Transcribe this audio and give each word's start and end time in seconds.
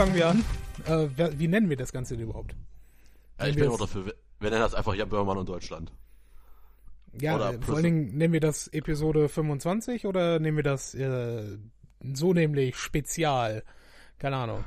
fangen 0.00 0.14
wir 0.14 0.28
an? 0.28 0.44
Äh, 0.86 1.08
wer, 1.14 1.38
wie 1.38 1.46
nennen 1.46 1.68
wir 1.68 1.76
das 1.76 1.92
Ganze 1.92 2.16
denn 2.16 2.24
überhaupt? 2.24 2.56
Ja, 3.38 3.48
ich 3.48 3.54
bin 3.54 3.68
auch 3.68 3.78
dafür. 3.78 4.06
Wir, 4.06 4.14
wir 4.38 4.48
nennen 4.48 4.62
das 4.62 4.72
einfach 4.72 4.94
Jan 4.94 5.10
Böhmermann 5.10 5.36
und 5.36 5.46
Deutschland. 5.46 5.92
Ja, 7.20 7.36
oder 7.36 7.60
vor 7.60 7.74
allen 7.74 7.84
Dingen 7.84 8.16
nennen 8.16 8.32
wir 8.32 8.40
das 8.40 8.68
Episode 8.68 9.28
25 9.28 10.06
oder 10.06 10.38
nehmen 10.38 10.56
wir 10.56 10.64
das 10.64 10.94
äh, 10.94 11.58
so 12.14 12.32
nämlich 12.32 12.78
Spezial? 12.78 13.62
Keine 14.18 14.36
Ahnung. 14.36 14.64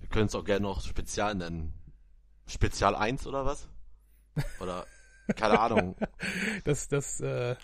Wir 0.00 0.10
können 0.10 0.26
es 0.26 0.34
auch 0.34 0.44
gerne 0.44 0.66
noch 0.66 0.82
Spezial 0.82 1.34
nennen. 1.34 1.72
Spezial 2.46 2.94
1 2.94 3.26
oder 3.26 3.46
was? 3.46 3.70
Oder 4.60 4.84
keine 5.36 5.58
Ahnung. 5.58 5.96
das 6.64 6.86
das 6.88 7.18
äh, 7.20 7.56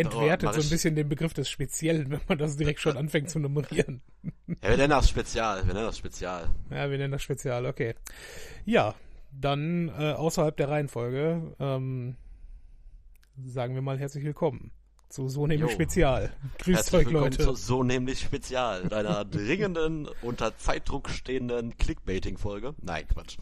entwertet 0.00 0.54
so 0.54 0.60
ein 0.60 0.68
bisschen 0.68 0.94
den 0.94 1.08
Begriff 1.08 1.34
des 1.34 1.48
Speziellen, 1.48 2.10
wenn 2.10 2.20
man 2.28 2.38
das 2.38 2.56
direkt 2.56 2.80
schon 2.80 2.96
anfängt 2.96 3.30
zu 3.30 3.38
nummerieren. 3.38 4.02
Ja, 4.62 4.70
wir 4.70 4.76
nennen 4.76 4.90
das 4.90 5.08
Spezial. 5.08 5.66
Wir 5.66 5.74
nennen 5.74 5.86
das 5.86 5.98
Spezial. 5.98 6.50
Ja, 6.70 6.90
wir 6.90 6.98
nennen 6.98 7.12
das 7.12 7.22
Spezial, 7.22 7.66
okay. 7.66 7.94
Ja, 8.64 8.94
dann 9.32 9.88
äh, 9.88 10.12
außerhalb 10.12 10.56
der 10.56 10.68
Reihenfolge 10.68 11.54
ähm, 11.60 12.16
sagen 13.46 13.74
wir 13.74 13.82
mal 13.82 13.98
herzlich 13.98 14.24
willkommen 14.24 14.72
zu 15.10 15.28
So 15.28 15.46
nämlich. 15.46 15.72
Spezial. 15.72 16.32
Grüßt 16.58 16.94
euch, 16.94 17.10
Leute. 17.10 17.38
Zu 17.38 17.54
So 17.54 17.82
nämlich 17.82 18.20
Spezial, 18.20 18.88
deiner 18.88 19.24
dringenden, 19.26 20.08
unter 20.22 20.56
Zeitdruck 20.56 21.10
stehenden 21.10 21.76
Clickbaiting-Folge. 21.76 22.74
Nein, 22.80 23.06
Quatsch. 23.08 23.36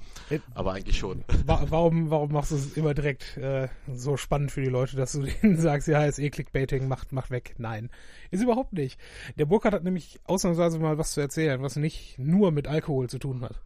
Aber 0.54 0.72
eigentlich 0.72 0.98
schon. 0.98 1.24
Warum, 1.46 2.10
warum 2.10 2.32
machst 2.32 2.50
du 2.50 2.56
es 2.56 2.76
immer 2.76 2.94
direkt 2.94 3.36
äh, 3.36 3.68
so 3.92 4.16
spannend 4.16 4.50
für 4.50 4.62
die 4.62 4.70
Leute, 4.70 4.96
dass 4.96 5.12
du 5.12 5.22
denen 5.42 5.58
sagst, 5.58 5.88
ja, 5.88 6.04
ist 6.04 6.18
eh 6.18 6.30
Clickbaiting, 6.30 6.88
macht, 6.88 7.12
macht 7.12 7.30
weg. 7.30 7.54
Nein, 7.58 7.90
ist 8.30 8.42
überhaupt 8.42 8.72
nicht. 8.72 8.98
Der 9.36 9.44
Burkhardt 9.44 9.74
hat 9.74 9.84
nämlich 9.84 10.20
ausnahmsweise 10.24 10.78
mal 10.78 10.98
was 10.98 11.12
zu 11.12 11.20
erzählen, 11.20 11.62
was 11.62 11.76
nicht 11.76 12.18
nur 12.18 12.50
mit 12.50 12.66
Alkohol 12.66 13.08
zu 13.08 13.18
tun 13.18 13.42
hat. 13.42 13.60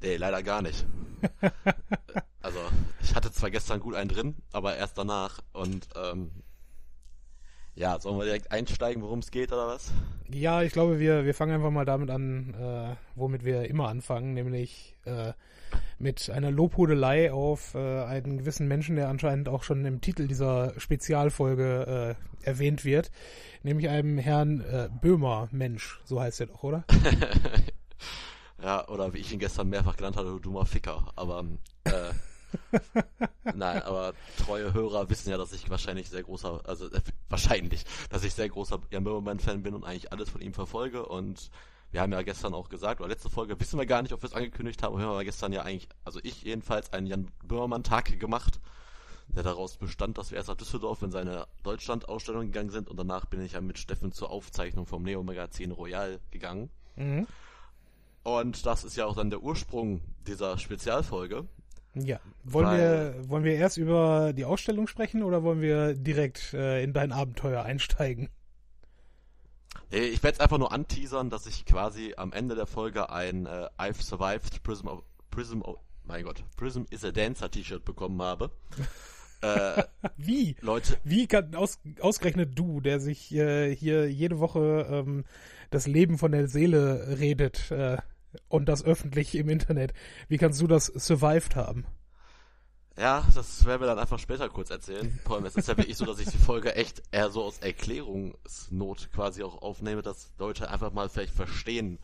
Nee, 0.00 0.16
leider 0.16 0.42
gar 0.42 0.62
nicht. 0.62 0.86
also, 2.42 2.58
ich 3.02 3.14
hatte 3.14 3.32
zwar 3.32 3.50
gestern 3.50 3.80
gut 3.80 3.94
einen 3.94 4.10
drin, 4.10 4.36
aber 4.52 4.76
erst 4.76 4.98
danach. 4.98 5.40
Und 5.52 5.88
ähm, 5.96 6.30
ja, 7.76 8.00
sollen 8.00 8.18
wir 8.18 8.24
direkt 8.24 8.50
einsteigen, 8.50 9.02
worum 9.02 9.20
es 9.20 9.30
geht 9.30 9.52
oder 9.52 9.68
was? 9.68 9.92
Ja, 10.28 10.62
ich 10.62 10.72
glaube, 10.72 10.98
wir, 10.98 11.24
wir 11.24 11.34
fangen 11.34 11.54
einfach 11.54 11.70
mal 11.70 11.84
damit 11.84 12.10
an, 12.10 12.54
äh, 12.54 12.96
womit 13.14 13.44
wir 13.44 13.68
immer 13.68 13.88
anfangen, 13.88 14.34
nämlich 14.34 14.96
äh, 15.04 15.32
mit 15.98 16.30
einer 16.30 16.50
Lobhudelei 16.50 17.32
auf 17.32 17.74
äh, 17.74 18.04
einen 18.04 18.38
gewissen 18.38 18.66
Menschen, 18.66 18.96
der 18.96 19.08
anscheinend 19.08 19.48
auch 19.48 19.62
schon 19.62 19.84
im 19.84 20.00
Titel 20.00 20.26
dieser 20.26 20.72
Spezialfolge 20.78 22.16
äh, 22.42 22.46
erwähnt 22.46 22.84
wird, 22.84 23.10
nämlich 23.62 23.88
einem 23.88 24.18
Herrn 24.18 24.60
äh, 24.62 24.88
Böhmer 25.00 25.48
Mensch, 25.52 26.00
so 26.04 26.20
heißt 26.20 26.40
er 26.40 26.46
doch, 26.46 26.62
oder? 26.62 26.84
Ja, 28.62 28.88
oder 28.88 29.12
wie 29.12 29.18
ich 29.18 29.32
ihn 29.32 29.38
gestern 29.38 29.68
mehrfach 29.68 29.96
genannt 29.96 30.16
hatte, 30.16 30.28
du 30.28 30.38
dummer 30.38 30.64
Ficker. 30.64 31.12
Aber 31.14 31.44
äh, 31.84 32.12
nein, 33.54 33.82
aber 33.82 34.14
treue 34.44 34.72
Hörer 34.72 35.08
wissen 35.10 35.30
ja, 35.30 35.36
dass 35.36 35.52
ich 35.52 35.68
wahrscheinlich 35.70 36.08
sehr 36.08 36.22
großer, 36.22 36.60
also 36.64 36.86
äh, 36.86 37.00
wahrscheinlich, 37.28 37.84
dass 38.10 38.24
ich 38.24 38.34
sehr 38.34 38.48
großer 38.48 38.80
Jan 38.90 39.04
Böhmermann-Fan 39.04 39.62
bin 39.62 39.74
und 39.74 39.84
eigentlich 39.84 40.12
alles 40.12 40.30
von 40.30 40.40
ihm 40.40 40.54
verfolge. 40.54 41.06
Und 41.06 41.50
wir 41.90 42.00
haben 42.00 42.12
ja 42.12 42.22
gestern 42.22 42.54
auch 42.54 42.68
gesagt, 42.68 43.00
oder 43.00 43.08
letzte 43.08 43.30
Folge 43.30 43.58
wissen 43.58 43.78
wir 43.78 43.86
gar 43.86 44.02
nicht, 44.02 44.12
ob 44.12 44.22
wir 44.22 44.28
es 44.28 44.34
angekündigt 44.34 44.82
haben, 44.82 44.98
wir 44.98 45.06
haben 45.06 45.24
gestern 45.24 45.52
ja 45.52 45.62
eigentlich, 45.62 45.88
also 46.04 46.20
ich 46.22 46.42
jedenfalls, 46.42 46.92
einen 46.92 47.06
Jan 47.06 47.30
Böhmermann-Tag 47.44 48.18
gemacht, 48.18 48.60
der 49.28 49.42
daraus 49.42 49.76
bestand, 49.76 50.18
dass 50.18 50.30
wir 50.30 50.38
erst 50.38 50.48
nach 50.48 50.56
Düsseldorf 50.56 51.02
in 51.02 51.10
seine 51.10 51.46
Deutschland-Ausstellung 51.62 52.46
gegangen 52.46 52.70
sind 52.70 52.88
und 52.88 52.96
danach 52.96 53.26
bin 53.26 53.40
ich 53.40 53.52
ja 53.52 53.60
mit 53.60 53.78
Steffen 53.78 54.12
zur 54.12 54.30
Aufzeichnung 54.30 54.86
vom 54.86 55.02
Neo-Magazin 55.02 55.72
Royal 55.72 56.20
gegangen. 56.30 56.70
Mhm. 56.96 57.26
Und 58.22 58.66
das 58.66 58.82
ist 58.82 58.96
ja 58.96 59.06
auch 59.06 59.14
dann 59.14 59.30
der 59.30 59.40
Ursprung 59.40 60.00
dieser 60.26 60.58
Spezialfolge. 60.58 61.46
Ja. 62.04 62.20
Wollen 62.44 62.76
wir, 62.76 63.28
wollen 63.28 63.44
wir 63.44 63.54
erst 63.54 63.78
über 63.78 64.32
die 64.34 64.44
Ausstellung 64.44 64.86
sprechen 64.86 65.22
oder 65.22 65.42
wollen 65.42 65.60
wir 65.60 65.94
direkt 65.94 66.52
äh, 66.52 66.82
in 66.82 66.92
dein 66.92 67.10
Abenteuer 67.10 67.62
einsteigen? 67.62 68.28
Ich 69.90 70.22
werde 70.22 70.34
es 70.34 70.40
einfach 70.40 70.58
nur 70.58 70.72
anteasern, 70.72 71.30
dass 71.30 71.46
ich 71.46 71.64
quasi 71.64 72.14
am 72.16 72.32
Ende 72.32 72.54
der 72.54 72.66
Folge 72.66 73.10
ein 73.10 73.46
äh, 73.46 73.68
I've 73.78 74.02
Survived 74.02 74.62
Prism 74.62 74.88
of, 74.88 75.02
Prism 75.30 75.62
of, 75.62 75.78
mein 76.04 76.24
Gott, 76.24 76.44
Prism 76.56 76.82
is 76.90 77.04
a 77.04 77.12
Dancer 77.12 77.50
T-Shirt 77.50 77.84
bekommen 77.84 78.20
habe. 78.20 78.50
äh, 79.40 79.84
Wie? 80.16 80.56
Leute. 80.60 80.98
Wie 81.04 81.26
kann 81.26 81.54
aus, 81.54 81.78
ausgerechnet 82.00 82.58
du, 82.58 82.80
der 82.80 83.00
sich 83.00 83.32
äh, 83.34 83.74
hier 83.74 84.10
jede 84.10 84.38
Woche 84.38 84.86
ähm, 84.90 85.24
das 85.70 85.86
Leben 85.86 86.18
von 86.18 86.32
der 86.32 86.48
Seele 86.48 87.18
redet, 87.18 87.70
äh, 87.70 87.96
und 88.48 88.68
das 88.68 88.84
öffentlich 88.84 89.34
im 89.34 89.48
Internet. 89.48 89.92
Wie 90.28 90.38
kannst 90.38 90.60
du 90.60 90.66
das 90.66 90.86
survived 90.86 91.56
haben? 91.56 91.86
Ja, 92.98 93.26
das 93.34 93.64
werden 93.66 93.82
wir 93.82 93.86
dann 93.86 93.98
einfach 93.98 94.18
später 94.18 94.48
kurz 94.48 94.70
erzählen. 94.70 95.18
Vor 95.24 95.36
allem, 95.36 95.44
es 95.44 95.54
ist 95.54 95.68
ja 95.68 95.76
wirklich 95.76 95.98
so, 95.98 96.06
dass 96.06 96.18
ich 96.18 96.28
die 96.28 96.38
Folge 96.38 96.74
echt 96.76 97.02
eher 97.10 97.28
so 97.30 97.44
aus 97.44 97.58
Erklärungsnot 97.58 99.10
quasi 99.12 99.42
auch 99.42 99.60
aufnehme, 99.60 100.00
dass 100.00 100.32
Leute 100.38 100.70
einfach 100.70 100.92
mal 100.92 101.10
vielleicht 101.10 101.34
verstehen, 101.34 101.98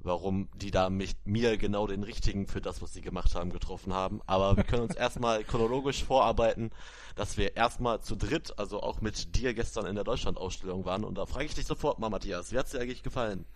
warum 0.00 0.50
die 0.54 0.70
da 0.70 0.90
mich, 0.90 1.16
mir 1.24 1.56
genau 1.56 1.86
den 1.86 2.02
richtigen 2.02 2.46
für 2.46 2.60
das, 2.60 2.82
was 2.82 2.92
sie 2.92 3.00
gemacht 3.00 3.34
haben, 3.34 3.50
getroffen 3.50 3.94
haben. 3.94 4.20
Aber 4.26 4.56
wir 4.56 4.64
können 4.64 4.82
uns 4.82 4.94
erstmal 4.96 5.44
chronologisch 5.44 6.04
vorarbeiten, 6.04 6.72
dass 7.16 7.38
wir 7.38 7.56
erstmal 7.56 8.02
zu 8.02 8.14
dritt, 8.14 8.58
also 8.58 8.82
auch 8.82 9.00
mit 9.00 9.34
dir 9.34 9.54
gestern 9.54 9.86
in 9.86 9.94
der 9.94 10.04
Deutschlandausstellung 10.04 10.84
waren. 10.84 11.04
Und 11.04 11.16
da 11.16 11.24
frage 11.24 11.46
ich 11.46 11.54
dich 11.54 11.66
sofort 11.66 11.98
mal, 11.98 12.10
Matthias, 12.10 12.52
wie 12.52 12.58
hat's 12.58 12.72
dir 12.72 12.80
eigentlich 12.80 13.02
gefallen? 13.02 13.46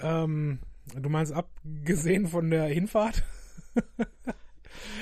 Ähm, 0.00 0.58
Du 0.94 1.08
meinst 1.08 1.32
abgesehen 1.32 2.28
von 2.28 2.50
der 2.50 2.64
Hinfahrt? 2.64 3.24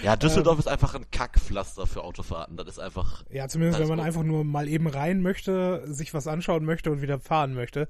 Ja, 0.03 0.17
Düsseldorf 0.17 0.57
ähm, 0.57 0.61
ist 0.61 0.69
einfach 0.69 0.95
ein 0.95 1.11
Kackpflaster 1.11 1.87
für 1.87 2.03
Autofahrten. 2.03 2.57
Das 2.57 2.67
ist 2.69 2.79
einfach. 2.79 3.25
Ja, 3.31 3.49
zumindest 3.49 3.81
wenn 3.81 3.89
man 3.89 3.99
gut. 3.99 4.07
einfach 4.07 4.23
nur 4.23 4.45
mal 4.45 4.69
eben 4.69 4.87
rein 4.87 5.23
möchte, 5.23 5.83
sich 5.87 6.15
was 6.15 6.27
anschauen 6.27 6.65
möchte 6.65 6.91
und 6.91 7.03
wieder 7.03 7.19
fahren 7.19 7.55
möchte. 7.55 7.89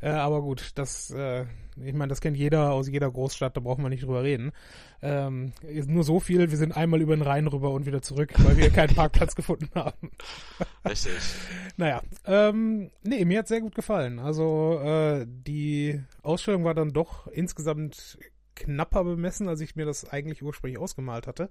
Äh, 0.00 0.10
aber 0.10 0.42
gut, 0.42 0.72
das, 0.76 1.10
äh, 1.10 1.44
ich 1.76 1.94
meine, 1.94 2.08
das 2.08 2.20
kennt 2.20 2.36
jeder 2.36 2.72
aus 2.72 2.88
jeder 2.88 3.10
Großstadt, 3.10 3.56
da 3.56 3.60
brauchen 3.60 3.82
wir 3.82 3.88
nicht 3.88 4.02
drüber 4.02 4.22
reden. 4.22 4.52
Ähm, 5.02 5.52
nur 5.86 6.04
so 6.04 6.20
viel, 6.20 6.50
wir 6.50 6.58
sind 6.58 6.76
einmal 6.76 7.00
über 7.00 7.16
den 7.16 7.22
Rhein 7.22 7.46
rüber 7.46 7.70
und 7.70 7.86
wieder 7.86 8.02
zurück, 8.02 8.32
weil 8.38 8.56
wir 8.56 8.70
keinen 8.70 8.94
Parkplatz 8.94 9.34
gefunden 9.34 9.70
haben. 9.74 10.10
Richtig. 10.86 11.12
naja, 11.76 12.02
ähm, 12.26 12.90
nee, 13.02 13.24
mir 13.24 13.40
hat 13.40 13.48
sehr 13.48 13.60
gut 13.60 13.74
gefallen. 13.74 14.18
Also 14.18 14.80
äh, 14.82 15.26
die 15.26 16.00
Ausstellung 16.22 16.64
war 16.64 16.74
dann 16.74 16.92
doch 16.92 17.26
insgesamt 17.28 18.18
knapper 18.60 19.04
bemessen, 19.04 19.48
als 19.48 19.60
ich 19.60 19.76
mir 19.76 19.86
das 19.86 20.08
eigentlich 20.08 20.42
ursprünglich 20.42 20.78
ausgemalt 20.78 21.26
hatte. 21.26 21.50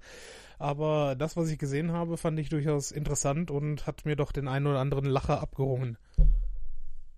Aber 0.58 1.16
das, 1.16 1.36
was 1.36 1.50
ich 1.50 1.58
gesehen 1.58 1.92
habe, 1.92 2.18
fand 2.18 2.40
ich 2.40 2.50
durchaus 2.50 2.92
interessant 2.92 3.52
und 3.52 3.88
hat 3.88 4.06
mir 4.06 4.16
doch 4.16 4.31
den 4.31 4.47
einen 4.47 4.68
oder 4.68 4.80
anderen 4.80 5.06
Lacher 5.06 5.42
abgerungen. 5.42 5.97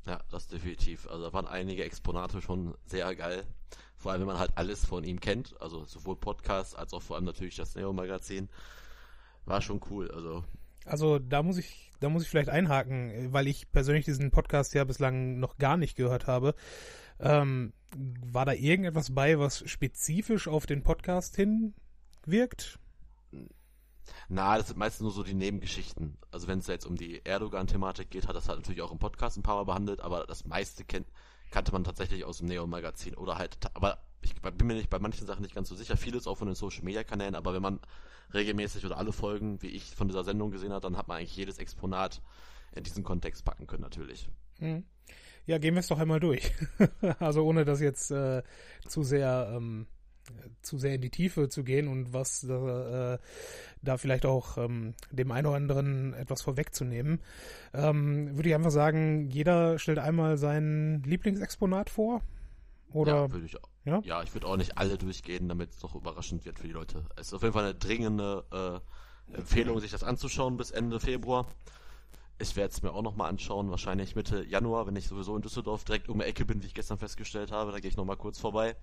Ja, 0.08 0.20
das 0.32 0.48
definitiv. 0.48 1.08
Also 1.08 1.26
da 1.26 1.34
waren 1.34 1.48
einige 1.48 1.84
Exponate 1.84 2.42
schon 2.42 2.76
sehr 2.86 3.14
geil. 3.16 3.44
Vor 3.96 4.12
allem, 4.12 4.22
wenn 4.22 4.28
man 4.28 4.40
halt 4.40 4.52
alles 4.56 4.84
von 4.86 5.04
ihm 5.04 5.20
kennt, 5.20 5.60
also 5.62 5.86
sowohl 5.86 6.16
Podcast 6.16 6.76
als 6.76 6.94
auch 6.94 7.02
vor 7.02 7.18
allem 7.18 7.26
natürlich 7.26 7.56
das 7.56 7.76
Neo-Magazin. 7.76 8.50
War 9.46 9.62
schon 9.62 9.80
cool, 9.90 10.10
also. 10.12 10.44
Also 10.86 11.20
da 11.20 11.44
muss 11.44 11.58
ich, 11.58 11.92
da 12.00 12.10
muss 12.10 12.24
ich 12.24 12.30
vielleicht 12.30 12.50
einhaken, 12.50 13.32
weil 13.32 13.48
ich 13.48 13.72
persönlich 13.72 14.06
diesen 14.06 14.32
Podcast 14.32 14.74
ja 14.74 14.84
bislang 14.84 15.40
noch 15.40 15.58
gar 15.58 15.78
nicht 15.78 15.96
gehört 15.96 16.26
habe. 16.26 16.56
Ähm, 17.22 17.74
war 17.96 18.46
da 18.46 18.54
irgendetwas 18.54 19.14
bei, 19.14 19.38
was 19.38 19.70
spezifisch 19.70 20.48
auf 20.48 20.66
den 20.66 20.84
Podcast 20.84 21.36
hinwirkt? 21.36 22.80
Na, 24.30 24.58
das 24.58 24.68
sind 24.68 24.80
meistens 24.80 25.02
nur 25.02 25.12
so 25.12 25.24
die 25.24 25.34
Nebengeschichten. 25.34 26.18
Also 26.32 26.48
wenn 26.48 26.60
es 26.60 26.68
jetzt 26.68 26.86
um 26.86 26.96
die 26.96 27.22
Erdogan-Thematik 27.24 28.10
geht, 28.10 28.28
hat 28.28 28.36
das 28.36 28.48
halt 28.48 28.60
natürlich 28.60 28.82
auch 28.82 28.92
im 28.92 29.00
Podcast 29.00 29.38
ein 29.38 29.44
paar 29.44 29.56
Mal 29.56 29.66
behandelt, 29.66 30.02
aber 30.02 30.26
das 30.26 30.46
meiste 30.46 30.84
kennt, 30.84 31.08
kannte 31.52 31.72
man 31.72 31.84
tatsächlich 31.84 32.24
aus 32.24 32.40
dem 32.40 32.48
Neo-Magazin 32.48 33.16
oder 33.16 33.38
halt, 33.38 33.58
aber 33.74 34.00
ich 34.22 34.36
bin 34.36 34.68
mir 34.68 34.76
nicht 34.76 34.90
bei 34.90 35.00
manchen 35.00 35.28
Sachen 35.28 35.42
nicht 35.42 35.56
ganz 35.56 35.70
so 35.70 35.76
sicher, 35.76 35.98
vieles 35.98 36.28
auch 36.28 36.38
von 36.38 36.48
den 36.48 36.56
Social-Media-Kanälen, 36.56 37.36
aber 37.36 37.54
wenn 37.54 37.62
man 37.62 37.80
regelmäßig 38.34 38.86
oder 38.86 38.98
alle 38.98 39.12
Folgen, 39.12 39.62
wie 39.62 39.68
ich 39.68 39.96
von 39.96 40.08
dieser 40.08 40.24
Sendung 40.24 40.52
gesehen 40.52 40.74
hat, 40.74 40.84
dann 40.84 40.98
hat 40.98 41.08
man 41.08 41.18
eigentlich 41.18 41.36
jedes 41.36 41.58
Exponat 41.58 42.22
in 42.74 42.84
diesen 42.84 43.04
Kontext 43.04 43.44
packen 43.44 43.68
können 43.68 43.84
natürlich. 43.84 44.30
Hm. 44.60 44.86
Ja, 45.46 45.58
gehen 45.58 45.74
wir 45.74 45.80
es 45.80 45.88
doch 45.88 46.00
einmal 46.00 46.20
durch. 46.20 46.52
also 47.20 47.44
ohne 47.44 47.66
das 47.66 47.82
jetzt 47.82 48.12
äh, 48.12 48.44
zu 48.88 49.04
sehr 49.04 49.54
ähm, 49.56 49.88
zu 50.62 50.78
sehr 50.78 50.96
in 50.96 51.02
die 51.02 51.10
Tiefe 51.10 51.50
zu 51.50 51.64
gehen 51.64 51.88
und 51.88 52.14
was 52.14 52.44
äh, 52.44 53.18
da 53.82 53.98
vielleicht 53.98 54.26
auch 54.26 54.58
ähm, 54.58 54.94
dem 55.10 55.32
einen 55.32 55.48
oder 55.48 55.56
anderen 55.56 56.14
etwas 56.14 56.42
vorwegzunehmen, 56.42 57.22
ähm, 57.74 58.36
würde 58.36 58.50
ich 58.50 58.56
einfach 58.56 58.72
sagen, 58.72 59.30
jeder 59.30 59.80
stellt 59.80 60.00
einmal 60.00 60.38
sein 60.38 61.02
Lieblingsexponat 61.06 61.90
vor. 61.90 62.22
Oder? 62.94 63.14
Ja, 63.14 63.32
würde 63.32 63.46
ich 63.46 63.58
auch. 63.58 63.70
Ja? 63.84 64.02
ja, 64.04 64.22
ich 64.22 64.34
würde 64.34 64.48
auch 64.48 64.58
nicht 64.58 64.78
alle 64.78 64.98
durchgehen, 64.98 65.50
damit 65.50 65.72
es 65.72 65.82
noch 65.82 65.96
überraschend 65.96 66.46
wird 66.46 66.60
für 66.60 66.68
die 66.68 66.74
Leute. 66.74 67.06
Es 67.16 67.28
ist 67.28 67.34
auf 67.34 67.42
jeden 67.42 67.54
Fall 67.54 67.64
eine 67.64 67.76
dringende 67.76 68.44
äh, 69.32 69.38
Empfehlung, 69.38 69.80
sich 69.80 69.92
das 69.92 70.04
anzuschauen 70.04 70.58
bis 70.58 70.72
Ende 70.72 71.00
Februar. 71.00 71.48
Ich 72.42 72.56
werde 72.56 72.72
es 72.72 72.82
mir 72.82 72.94
auch 72.94 73.02
nochmal 73.02 73.30
anschauen, 73.30 73.70
wahrscheinlich 73.70 74.16
Mitte 74.16 74.44
Januar, 74.44 74.88
wenn 74.88 74.96
ich 74.96 75.08
sowieso 75.08 75.36
in 75.36 75.42
Düsseldorf 75.42 75.84
direkt 75.84 76.10
um 76.10 76.20
die 76.20 76.26
Ecke 76.26 76.46
bin, 76.46 76.62
wie 76.62 76.68
ich 76.68 76.74
gestern 76.74 76.98
festgestellt 76.98 77.52
habe. 77.52 77.72
Da 77.72 77.80
gehe 77.80 77.90
ich 77.90 77.98
nochmal 77.98 78.18
kurz 78.18 78.40
vorbei. 78.40 78.76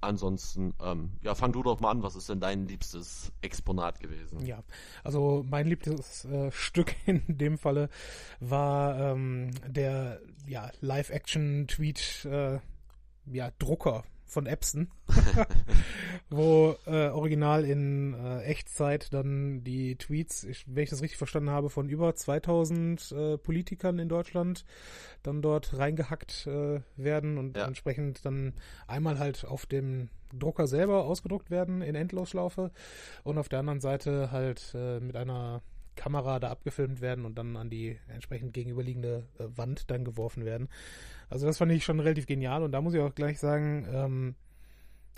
Ansonsten, 0.00 0.74
ähm, 0.80 1.10
ja, 1.22 1.34
fang 1.34 1.52
du 1.52 1.62
doch 1.62 1.80
mal 1.80 1.90
an. 1.90 2.02
Was 2.02 2.14
ist 2.14 2.28
denn 2.28 2.38
dein 2.38 2.68
liebstes 2.68 3.32
Exponat 3.40 3.98
gewesen? 3.98 4.44
Ja, 4.46 4.62
also 5.02 5.44
mein 5.48 5.66
liebstes 5.66 6.24
äh, 6.24 6.52
Stück 6.52 6.94
in 7.06 7.22
dem 7.26 7.58
Falle 7.58 7.88
war 8.38 8.98
ähm, 8.98 9.50
der 9.66 10.20
ja, 10.46 10.70
Live-Action-Tweet, 10.80 12.26
äh, 12.26 12.58
ja, 13.26 13.50
Drucker 13.58 14.04
von 14.28 14.46
Epson, 14.46 14.90
wo 16.30 16.76
äh, 16.86 17.08
original 17.08 17.64
in 17.64 18.14
äh, 18.14 18.42
Echtzeit 18.42 19.12
dann 19.12 19.64
die 19.64 19.96
Tweets, 19.96 20.44
ich, 20.44 20.64
wenn 20.66 20.84
ich 20.84 20.90
das 20.90 21.02
richtig 21.02 21.18
verstanden 21.18 21.50
habe, 21.50 21.70
von 21.70 21.88
über 21.88 22.14
2000 22.14 23.12
äh, 23.12 23.38
Politikern 23.38 23.98
in 23.98 24.08
Deutschland 24.08 24.64
dann 25.22 25.42
dort 25.42 25.76
reingehackt 25.76 26.46
äh, 26.46 26.80
werden 26.96 27.38
und 27.38 27.56
ja. 27.56 27.66
entsprechend 27.66 28.24
dann 28.24 28.54
einmal 28.86 29.18
halt 29.18 29.44
auf 29.44 29.66
dem 29.66 30.10
Drucker 30.32 30.66
selber 30.66 31.04
ausgedruckt 31.04 31.50
werden 31.50 31.82
in 31.82 31.94
Endlosschlaufe 31.94 32.70
und 33.24 33.38
auf 33.38 33.48
der 33.48 33.60
anderen 33.60 33.80
Seite 33.80 34.30
halt 34.30 34.72
äh, 34.74 35.00
mit 35.00 35.16
einer 35.16 35.62
Kamera 35.98 36.38
da 36.38 36.50
abgefilmt 36.50 37.00
werden 37.00 37.24
und 37.24 37.36
dann 37.36 37.56
an 37.56 37.68
die 37.68 37.98
entsprechend 38.08 38.54
gegenüberliegende 38.54 39.26
äh, 39.38 39.44
Wand 39.56 39.90
dann 39.90 40.04
geworfen 40.04 40.44
werden. 40.44 40.68
Also 41.28 41.46
das 41.46 41.58
fand 41.58 41.72
ich 41.72 41.84
schon 41.84 42.00
relativ 42.00 42.26
genial 42.26 42.62
und 42.62 42.72
da 42.72 42.80
muss 42.80 42.94
ich 42.94 43.00
auch 43.00 43.14
gleich 43.14 43.38
sagen, 43.38 43.86
ähm, 43.92 44.34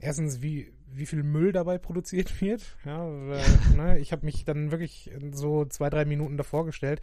erstens, 0.00 0.43
wie, 0.43 0.73
wie 0.91 1.06
viel 1.06 1.23
Müll 1.23 1.53
dabei 1.53 1.79
produziert 1.79 2.41
wird. 2.41 2.77
Ja, 2.85 3.06
äh, 3.06 3.77
ne, 3.77 3.99
ich 3.99 4.12
habe 4.12 4.25
mich 4.25 4.44
dann 4.44 4.71
wirklich 4.71 5.11
so 5.32 5.67
zwei, 5.67 5.91
drei 5.91 6.05
Minuten 6.05 6.37
davor 6.37 6.65
gestellt 6.65 7.00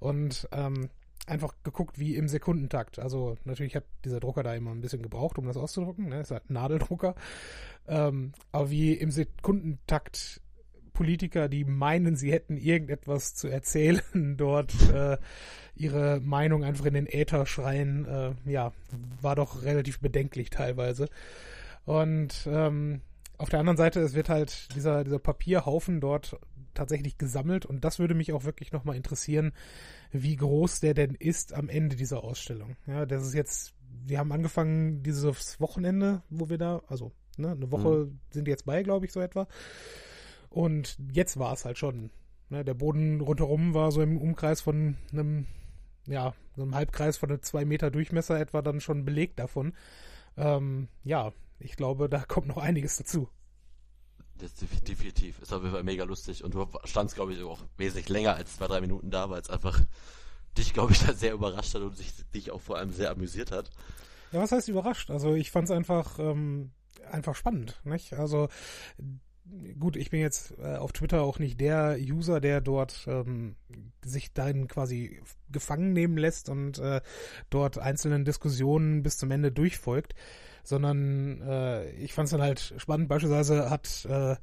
und 0.00 0.48
ähm, 0.52 0.88
einfach 1.26 1.54
geguckt, 1.62 1.98
wie 1.98 2.16
im 2.16 2.28
Sekundentakt. 2.28 2.98
Also 2.98 3.36
natürlich 3.44 3.76
hat 3.76 3.84
dieser 4.04 4.20
Drucker 4.20 4.42
da 4.42 4.54
immer 4.54 4.70
ein 4.70 4.80
bisschen 4.80 5.02
gebraucht, 5.02 5.38
um 5.38 5.46
das 5.46 5.58
auszudrucken. 5.58 6.08
Ne? 6.08 6.20
Ist 6.20 6.30
halt 6.30 6.48
ein 6.48 6.54
Nadeldrucker. 6.54 7.14
Ähm, 7.86 8.32
aber 8.50 8.70
wie 8.70 8.94
im 8.94 9.10
Sekundentakt 9.10 10.40
Politiker, 10.98 11.48
die 11.48 11.64
meinen, 11.64 12.16
sie 12.16 12.32
hätten 12.32 12.56
irgendetwas 12.56 13.36
zu 13.36 13.46
erzählen, 13.46 14.02
dort 14.36 14.74
äh, 14.90 15.16
ihre 15.76 16.18
Meinung 16.18 16.64
einfach 16.64 16.86
in 16.86 16.94
den 16.94 17.06
Äther 17.06 17.46
schreien, 17.46 18.04
äh, 18.04 18.32
ja, 18.50 18.72
war 19.20 19.36
doch 19.36 19.62
relativ 19.62 20.00
bedenklich 20.00 20.50
teilweise. 20.50 21.08
Und 21.84 22.48
ähm, 22.50 23.00
auf 23.36 23.48
der 23.48 23.60
anderen 23.60 23.76
Seite, 23.76 24.00
es 24.00 24.14
wird 24.14 24.28
halt 24.28 24.74
dieser, 24.74 25.04
dieser 25.04 25.20
Papierhaufen 25.20 26.00
dort 26.00 26.36
tatsächlich 26.74 27.16
gesammelt 27.16 27.64
und 27.64 27.84
das 27.84 28.00
würde 28.00 28.16
mich 28.16 28.32
auch 28.32 28.42
wirklich 28.42 28.72
nochmal 28.72 28.96
interessieren, 28.96 29.52
wie 30.10 30.34
groß 30.34 30.80
der 30.80 30.94
denn 30.94 31.14
ist 31.14 31.54
am 31.54 31.68
Ende 31.68 31.94
dieser 31.94 32.24
Ausstellung. 32.24 32.76
Ja, 32.88 33.06
das 33.06 33.24
ist 33.24 33.34
jetzt, 33.34 33.72
wir 34.04 34.18
haben 34.18 34.32
angefangen 34.32 35.04
dieses 35.04 35.60
Wochenende, 35.60 36.22
wo 36.28 36.48
wir 36.48 36.58
da, 36.58 36.82
also 36.88 37.12
ne, 37.36 37.52
eine 37.52 37.70
Woche 37.70 38.06
mhm. 38.06 38.18
sind 38.30 38.48
jetzt 38.48 38.64
bei, 38.64 38.82
glaube 38.82 39.06
ich, 39.06 39.12
so 39.12 39.20
etwa. 39.20 39.46
Und 40.50 40.96
jetzt 41.12 41.38
war 41.38 41.52
es 41.52 41.64
halt 41.64 41.78
schon. 41.78 42.10
Ne, 42.50 42.64
der 42.64 42.74
Boden 42.74 43.20
rundherum 43.20 43.74
war 43.74 43.92
so 43.92 44.00
im 44.00 44.16
Umkreis 44.16 44.62
von 44.62 44.96
einem, 45.12 45.46
ja, 46.06 46.32
so 46.56 46.62
einem 46.62 46.74
Halbkreis 46.74 47.18
von 47.18 47.28
einem 47.28 47.42
zwei 47.42 47.66
Meter 47.66 47.90
Durchmesser 47.90 48.40
etwa 48.40 48.62
dann 48.62 48.80
schon 48.80 49.04
belegt 49.04 49.38
davon. 49.38 49.74
Ähm, 50.36 50.88
ja, 51.04 51.32
ich 51.58 51.76
glaube, 51.76 52.08
da 52.08 52.20
kommt 52.20 52.46
noch 52.46 52.56
einiges 52.56 52.96
dazu. 52.96 53.28
Das 54.38 54.54
definitiv. 54.54 55.42
Ist 55.42 55.52
auf 55.52 55.62
jeden 55.62 55.74
Fall 55.74 55.82
mega 55.82 56.04
lustig. 56.04 56.44
Und 56.44 56.54
du 56.54 56.66
standst, 56.84 57.16
glaube 57.16 57.34
ich, 57.34 57.42
auch 57.42 57.64
wesentlich 57.76 58.08
länger 58.08 58.34
als 58.34 58.56
zwei, 58.56 58.68
drei 58.68 58.80
Minuten 58.80 59.10
da, 59.10 59.28
weil 59.30 59.40
es 59.40 59.50
einfach 59.50 59.80
dich, 60.56 60.72
glaube 60.72 60.92
ich, 60.92 61.04
da 61.04 61.12
sehr 61.12 61.34
überrascht 61.34 61.74
hat 61.74 61.82
und 61.82 61.96
sich, 61.96 62.12
dich 62.30 62.50
auch 62.50 62.60
vor 62.60 62.78
allem 62.78 62.92
sehr 62.92 63.10
amüsiert 63.10 63.50
hat. 63.50 63.70
Ja, 64.32 64.40
was 64.40 64.52
heißt 64.52 64.68
überrascht? 64.68 65.10
Also 65.10 65.34
ich 65.34 65.50
fand 65.50 65.68
es 65.68 65.70
einfach, 65.70 66.18
ähm, 66.18 66.70
einfach 67.10 67.34
spannend. 67.34 67.80
Nicht? 67.84 68.12
Also 68.14 68.48
gut, 69.78 69.96
ich 69.96 70.10
bin 70.10 70.20
jetzt 70.20 70.54
äh, 70.58 70.76
auf 70.76 70.92
Twitter 70.92 71.22
auch 71.22 71.38
nicht 71.38 71.60
der 71.60 71.96
User, 72.00 72.40
der 72.40 72.60
dort 72.60 73.06
ähm, 73.08 73.56
sich 74.04 74.32
darin 74.32 74.68
quasi 74.68 75.20
gefangen 75.50 75.92
nehmen 75.92 76.16
lässt 76.16 76.48
und 76.48 76.78
äh, 76.78 77.00
dort 77.50 77.78
einzelnen 77.78 78.24
Diskussionen 78.24 79.02
bis 79.02 79.18
zum 79.18 79.30
Ende 79.30 79.52
durchfolgt, 79.52 80.14
sondern 80.64 81.40
äh, 81.42 81.90
ich 81.92 82.12
fand 82.12 82.26
es 82.26 82.32
dann 82.32 82.42
halt 82.42 82.74
spannend. 82.78 83.08
Beispielsweise 83.08 83.70
hat 83.70 84.06
äh, 84.08 84.36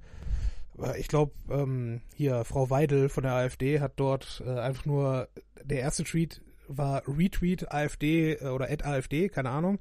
ich 0.98 1.08
glaube, 1.08 1.32
ähm, 1.50 2.02
hier 2.16 2.44
Frau 2.44 2.70
Weidel 2.70 3.10
von 3.10 3.24
der 3.24 3.34
AfD 3.34 3.80
hat 3.80 3.94
dort 3.96 4.44
äh, 4.46 4.60
einfach 4.60 4.86
nur 4.86 5.30
der 5.64 5.80
erste 5.80 6.04
Tweet 6.04 6.42
war 6.68 7.04
Retweet 7.08 7.72
AfD 7.72 8.34
äh, 8.34 8.48
oder 8.48 8.70
at 8.70 8.86
AfD, 8.86 9.30
keine 9.30 9.50
Ahnung. 9.50 9.80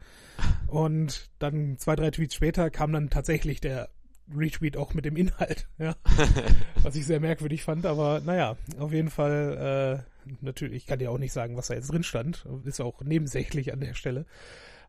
Und 0.67 1.31
dann 1.39 1.79
zwei, 1.79 1.97
drei 1.97 2.11
Tweets 2.11 2.35
später 2.35 2.71
kam 2.71 2.93
dann 2.93 3.11
tatsächlich 3.11 3.61
der 3.61 3.89
Retweet 4.35 4.77
auch 4.77 4.95
mit 4.95 5.05
dem 5.05 5.17
Inhalt, 5.17 5.69
ja. 5.79 5.97
was 6.83 6.97
ich 6.97 7.07
sehr 7.07 7.21
merkwürdig 7.21 7.63
fand, 7.63 7.87
aber 7.87 8.21
naja, 8.21 8.57
auf 8.79 8.93
jeden 8.93 9.11
Fall, 9.11 10.05
äh, 10.27 10.33
natürlich, 10.41 10.77
ich 10.77 10.87
kann 10.87 10.99
dir 10.99 11.11
auch 11.11 11.19
nicht 11.19 11.33
sagen, 11.33 11.57
was 11.57 11.67
da 11.67 11.75
jetzt 11.75 11.93
drin 11.93 12.05
stand, 12.05 12.47
ist 12.65 12.81
auch 12.81 13.03
nebensächlich 13.03 13.73
an 13.73 13.81
der 13.81 13.95
Stelle, 13.95 14.25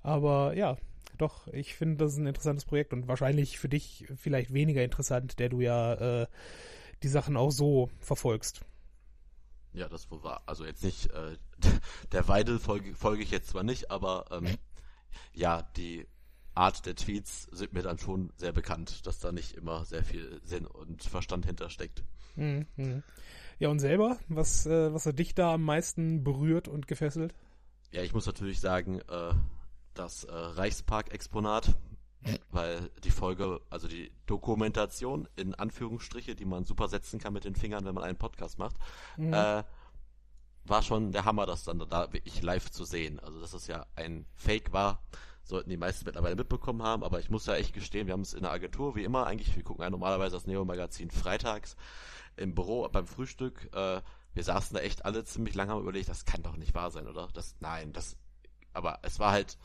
aber 0.04 0.54
ja, 0.56 0.78
doch, 1.18 1.48
ich 1.48 1.76
finde, 1.76 1.98
das 1.98 2.14
ist 2.14 2.20
ein 2.20 2.28
interessantes 2.28 2.66
Projekt 2.66 2.94
und 2.94 3.08
wahrscheinlich 3.08 3.60
für 3.60 3.70
dich 3.70 4.06
vielleicht 4.18 4.54
weniger 4.54 4.84
interessant, 4.84 5.40
der 5.40 5.50
du 5.50 5.62
ja 5.62 6.22
äh, 6.22 6.28
die 7.04 7.08
Sachen 7.08 7.38
auch 7.38 7.52
so 7.52 7.90
verfolgst. 8.00 8.62
Ja, 9.74 9.90
das 9.90 10.10
wohl 10.10 10.24
war. 10.24 10.44
Also 10.46 10.66
jetzt 10.66 10.84
nicht, 10.84 11.12
äh, 11.12 11.38
der 12.12 12.28
Weidel 12.28 12.60
folge, 12.60 12.96
folge 12.96 13.24
ich 13.24 13.32
jetzt 13.32 13.50
zwar 13.50 13.64
nicht, 13.64 13.92
aber 13.92 14.26
ähm, 14.32 14.58
ja, 15.34 15.64
die 15.76 16.08
Art 16.56 16.86
der 16.86 16.96
Tweets 16.96 17.44
sind 17.52 17.74
mir 17.74 17.84
dann 17.84 18.00
schon 18.00 18.32
sehr 18.38 18.52
bekannt, 18.52 19.06
dass 19.06 19.20
da 19.20 19.32
nicht 19.32 19.54
immer 19.54 19.86
sehr 19.86 20.04
viel 20.04 20.40
Sinn 20.44 20.66
und 20.66 21.04
Verstand 21.04 21.46
hintersteckt. 21.46 22.04
Mhm. 22.36 23.04
Ja, 23.60 23.70
und 23.70 23.80
selber, 23.80 24.18
was, 24.28 24.66
äh, 24.66 24.94
was 24.94 25.06
hat 25.06 25.20
dich 25.20 25.36
da 25.36 25.54
am 25.54 25.64
meisten 25.64 26.24
berührt 26.24 26.68
und 26.68 26.88
gefesselt? 26.88 27.34
Ja, 27.92 28.02
ich 28.02 28.14
muss 28.14 28.26
natürlich 28.26 28.60
sagen, 28.60 29.00
äh, 29.00 29.34
das 29.94 30.26
äh, 30.26 30.34
Reichspark-Exponat, 30.34 31.76
weil 32.50 32.90
die 33.04 33.12
Folge, 33.12 33.62
also 33.70 33.88
die 33.88 34.12
Dokumentation 34.26 35.28
in 35.36 35.54
Anführungsstriche, 35.54 36.36
die 36.36 36.46
man 36.46 36.66
super 36.66 36.88
setzen 36.88 37.20
kann 37.20 37.34
mit 37.34 37.46
den 37.46 37.56
Fingern, 37.56 37.86
wenn 37.86 37.96
man 37.96 38.04
einen 38.04 38.18
Podcast 38.18 38.58
macht, 38.58 38.76
mhm. 39.18 39.34
äh, 39.34 39.64
war 40.66 40.82
schon 40.82 41.12
der 41.12 41.26
Hammer, 41.26 41.46
das 41.46 41.64
dann 41.64 41.80
da 41.80 42.12
wirklich 42.12 42.42
live 42.42 42.72
zu 42.72 42.84
sehen. 42.84 43.20
Also, 43.20 43.40
dass 43.40 43.54
es 43.54 43.68
ja 43.68 43.86
ein 43.96 44.26
Fake 44.34 44.74
war, 44.74 45.04
sollten 45.46 45.70
die 45.70 45.78
meisten 45.78 46.06
mittlerweile 46.06 46.36
mitbekommen 46.36 46.84
haben, 46.84 47.04
aber 47.04 47.20
ich 47.20 47.30
muss 47.30 47.46
ja 47.46 47.56
echt 47.56 47.74
gestehen, 47.74 48.08
wir 48.08 48.14
haben 48.14 48.22
es 48.22 48.34
in 48.34 48.42
der 48.42 48.52
Agentur, 48.52 48.96
wie 48.96 49.04
immer 49.04 49.28
eigentlich, 49.28 49.56
wir 49.56 49.64
gucken 49.64 49.84
ja 49.84 49.90
normalerweise 49.90 50.36
das 50.36 50.48
Neo-Magazin 50.48 51.12
freitags 51.12 51.76
im 52.36 52.56
Büro 52.56 52.88
beim 52.90 53.08
Frühstück, 53.08 53.70
äh, 53.74 54.02
wir 54.34 54.44
saßen 54.44 54.76
da 54.76 54.82
echt 54.82 55.06
alle 55.06 55.24
ziemlich 55.24 55.56
lange 55.56 55.72
haben 55.72 55.82
überlegt, 55.82 56.10
das 56.10 56.26
kann 56.26 56.44
doch 56.44 56.58
nicht 56.58 56.74
wahr 56.74 56.92
sein, 56.92 57.08
oder? 57.08 57.30
Das, 57.34 57.56
nein, 57.60 57.94
das, 57.94 58.18
aber 58.74 59.00
es 59.04 59.20
war 59.20 59.32
halt 59.32 59.58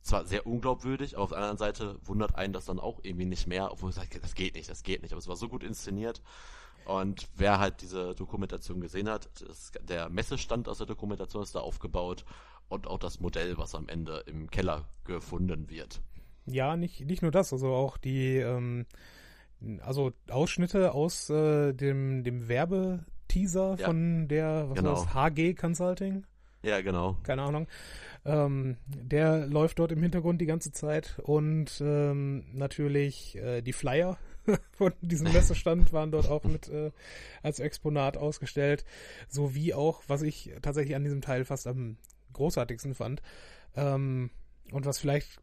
zwar 0.00 0.26
sehr 0.26 0.46
unglaubwürdig, 0.46 1.14
aber 1.14 1.24
auf 1.24 1.30
der 1.30 1.38
anderen 1.38 1.58
Seite 1.58 1.98
wundert 2.02 2.34
einen 2.34 2.52
das 2.52 2.66
dann 2.66 2.80
auch 2.80 3.00
irgendwie 3.02 3.24
nicht 3.26 3.46
mehr, 3.46 3.72
obwohl 3.72 3.90
es 3.90 3.96
sagt, 3.96 4.22
das 4.22 4.34
geht 4.34 4.54
nicht, 4.54 4.68
das 4.68 4.82
geht 4.82 5.02
nicht, 5.02 5.12
aber 5.12 5.18
es 5.18 5.28
war 5.28 5.36
so 5.36 5.48
gut 5.48 5.62
inszeniert. 5.62 6.22
Und 6.86 7.28
wer 7.36 7.58
halt 7.58 7.80
diese 7.80 8.14
Dokumentation 8.14 8.80
gesehen 8.80 9.08
hat, 9.08 9.28
das, 9.40 9.72
der 9.82 10.10
Messestand 10.10 10.68
aus 10.68 10.78
der 10.78 10.86
Dokumentation 10.86 11.42
ist 11.42 11.54
da 11.54 11.60
aufgebaut 11.60 12.24
und 12.68 12.86
auch 12.86 12.98
das 12.98 13.20
Modell, 13.20 13.56
was 13.56 13.74
am 13.74 13.88
Ende 13.88 14.22
im 14.26 14.50
Keller 14.50 14.88
gefunden 15.04 15.70
wird. 15.70 16.00
Ja, 16.46 16.76
nicht, 16.76 17.06
nicht 17.06 17.22
nur 17.22 17.30
das, 17.30 17.52
also 17.52 17.68
auch 17.68 17.96
die, 17.96 18.36
ähm, 18.36 18.86
also 19.80 20.12
Ausschnitte 20.28 20.92
aus 20.92 21.30
äh, 21.30 21.72
dem, 21.72 22.22
dem 22.22 22.48
Werbeteaser 22.48 23.76
ja. 23.78 23.86
von 23.86 24.28
der, 24.28 24.68
was 24.68 24.76
genau. 24.76 24.90
war 24.90 25.04
das, 25.04 25.14
HG 25.14 25.54
Consulting? 25.54 26.24
Ja, 26.62 26.80
genau. 26.80 27.18
Keine 27.22 27.42
Ahnung. 27.42 27.66
Ähm, 28.24 28.78
der 28.86 29.46
läuft 29.46 29.78
dort 29.78 29.92
im 29.92 30.02
Hintergrund 30.02 30.40
die 30.40 30.46
ganze 30.46 30.72
Zeit 30.72 31.18
und 31.22 31.80
ähm, 31.84 32.44
natürlich 32.52 33.36
äh, 33.36 33.60
die 33.60 33.74
Flyer 33.74 34.16
von 34.72 34.92
diesem 35.00 35.32
Messestand 35.32 35.92
waren 35.92 36.10
dort 36.10 36.28
auch 36.28 36.44
mit 36.44 36.68
äh, 36.68 36.90
als 37.42 37.60
Exponat 37.60 38.16
ausgestellt, 38.16 38.84
sowie 39.28 39.74
auch, 39.74 40.02
was 40.06 40.22
ich 40.22 40.52
tatsächlich 40.62 40.96
an 40.96 41.04
diesem 41.04 41.20
Teil 41.20 41.44
fast 41.44 41.66
am 41.66 41.96
großartigsten 42.32 42.94
fand. 42.94 43.22
Ähm, 43.76 44.30
und 44.72 44.86
was 44.86 44.98
vielleicht 44.98 45.40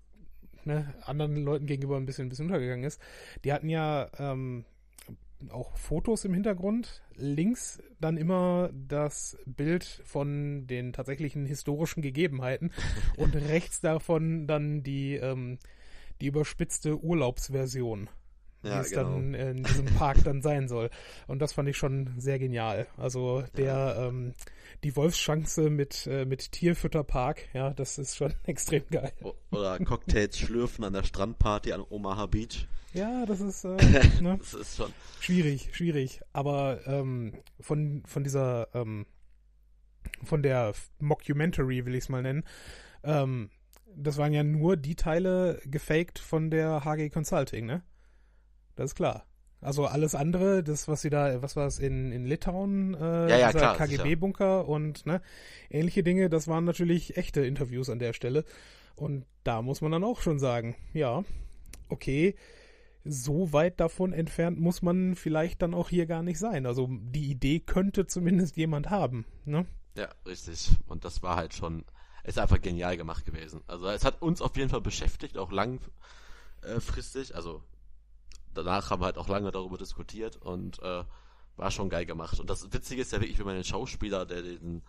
ne, 0.65 0.93
anderen 1.01 1.43
Leuten 1.43 1.65
gegenüber 1.65 1.97
ein 1.97 2.05
bisschen, 2.05 2.25
ein 2.25 2.29
bisschen 2.29 2.47
untergegangen 2.47 2.85
ist. 2.85 3.01
Die 3.43 3.53
hatten 3.53 3.69
ja 3.69 4.09
ähm, 4.17 4.65
auch 5.49 5.75
Fotos 5.77 6.25
im 6.25 6.33
Hintergrund. 6.33 7.01
Links 7.15 7.81
dann 7.99 8.17
immer 8.17 8.69
das 8.73 9.37
Bild 9.45 9.83
von 9.83 10.67
den 10.67 10.93
tatsächlichen 10.93 11.45
historischen 11.45 12.01
Gegebenheiten 12.01 12.71
und 13.17 13.35
rechts 13.35 13.81
davon 13.81 14.47
dann 14.47 14.83
die, 14.83 15.15
ähm, 15.15 15.59
die 16.19 16.27
überspitzte 16.27 16.99
Urlaubsversion. 16.99 18.09
Wie 18.63 18.67
Ja, 18.69 18.81
es 18.81 18.89
genau. 18.89 19.03
dann 19.03 19.33
in 19.33 19.63
diesem 19.63 19.85
Park 19.85 20.23
dann 20.23 20.41
sein 20.41 20.67
soll. 20.67 20.89
Und 21.27 21.39
das 21.41 21.53
fand 21.53 21.69
ich 21.69 21.77
schon 21.77 22.13
sehr 22.17 22.39
genial. 22.39 22.87
Also 22.97 23.43
der 23.57 23.95
ähm, 23.99 24.33
die 24.83 24.95
Wolfschance 24.95 25.69
mit 25.69 26.07
äh, 26.07 26.25
mit 26.25 26.51
Tierfütterpark, 26.51 27.49
ja, 27.53 27.71
das 27.73 27.97
ist 27.97 28.15
schon 28.17 28.33
extrem 28.43 28.83
geil. 28.91 29.11
Oder 29.51 29.77
Cocktails 29.79 30.37
schlürfen 30.37 30.83
an 30.83 30.93
der 30.93 31.03
Strandparty 31.03 31.73
an 31.73 31.83
Omaha 31.89 32.25
Beach. 32.27 32.67
Ja, 32.93 33.25
das 33.25 33.39
ist 33.41 33.63
äh, 33.63 33.77
ne? 34.21 34.37
Das 34.39 34.53
ist 34.53 34.77
schon. 34.77 34.91
schwierig, 35.19 35.69
schwierig. 35.73 36.21
Aber 36.33 36.79
ähm, 36.87 37.33
von 37.59 38.03
von 38.05 38.23
dieser 38.23 38.67
ähm, 38.73 39.05
von 40.23 40.43
der 40.43 40.73
Mockumentary 40.99 41.85
will 41.85 41.95
ich 41.95 42.05
es 42.05 42.09
mal 42.09 42.21
nennen. 42.21 42.43
Ähm, 43.03 43.49
das 43.95 44.17
waren 44.17 44.33
ja 44.33 44.43
nur 44.43 44.77
die 44.77 44.95
Teile 44.95 45.61
gefaked 45.65 46.17
von 46.19 46.49
der 46.49 46.85
HG 46.85 47.09
Consulting, 47.09 47.65
ne? 47.65 47.83
Das 48.75 48.91
ist 48.91 48.95
klar. 48.95 49.25
Also 49.61 49.85
alles 49.85 50.15
andere, 50.15 50.63
das, 50.63 50.87
was 50.87 51.01
sie 51.01 51.11
da, 51.11 51.41
was 51.43 51.55
war 51.55 51.67
es 51.67 51.77
in, 51.77 52.11
in 52.11 52.25
Litauen, 52.25 52.95
äh, 52.95 53.29
Ja, 53.29 53.37
ja, 53.37 53.51
dieser 53.51 53.75
KGB-Bunker 53.75 54.67
und 54.67 55.05
ne, 55.05 55.21
ähnliche 55.69 56.01
Dinge, 56.01 56.29
das 56.29 56.47
waren 56.47 56.65
natürlich 56.65 57.15
echte 57.15 57.45
Interviews 57.45 57.89
an 57.89 57.99
der 57.99 58.13
Stelle. 58.13 58.43
Und 58.95 59.25
da 59.43 59.61
muss 59.61 59.81
man 59.81 59.91
dann 59.91 60.03
auch 60.03 60.21
schon 60.21 60.39
sagen, 60.39 60.75
ja, 60.93 61.23
okay, 61.89 62.35
so 63.03 63.53
weit 63.53 63.79
davon 63.79 64.13
entfernt 64.13 64.59
muss 64.59 64.81
man 64.81 65.15
vielleicht 65.15 65.61
dann 65.61 65.73
auch 65.73 65.89
hier 65.89 66.07
gar 66.07 66.23
nicht 66.23 66.39
sein. 66.39 66.65
Also 66.65 66.87
die 66.89 67.29
Idee 67.29 67.59
könnte 67.59 68.07
zumindest 68.07 68.57
jemand 68.57 68.89
haben, 68.89 69.25
ne? 69.45 69.65
Ja, 69.95 70.09
richtig. 70.25 70.71
Und 70.87 71.05
das 71.05 71.21
war 71.21 71.35
halt 71.35 71.53
schon, 71.53 71.83
ist 72.23 72.39
einfach 72.39 72.61
genial 72.61 72.97
gemacht 72.97 73.25
gewesen. 73.25 73.61
Also 73.67 73.87
es 73.87 74.05
hat 74.05 74.21
uns 74.21 74.41
auf 74.41 74.55
jeden 74.55 74.69
Fall 74.69 74.81
beschäftigt, 74.81 75.37
auch 75.37 75.51
langfristig. 75.51 77.35
Also 77.35 77.63
danach 78.53 78.89
haben 78.89 79.01
wir 79.01 79.05
halt 79.07 79.17
auch 79.17 79.27
lange 79.27 79.51
darüber 79.51 79.77
diskutiert 79.77 80.37
und 80.37 80.79
äh, 80.79 81.03
war 81.57 81.71
schon 81.71 81.89
geil 81.89 82.05
gemacht. 82.05 82.39
Und 82.39 82.49
das 82.49 82.71
Witzige 82.73 83.01
ist 83.01 83.11
ja 83.11 83.19
wirklich, 83.19 83.37
wenn 83.39 83.45
man 83.45 83.55
den 83.55 83.63
Schauspieler, 83.63 84.25
der 84.25 84.41
den 84.41 84.83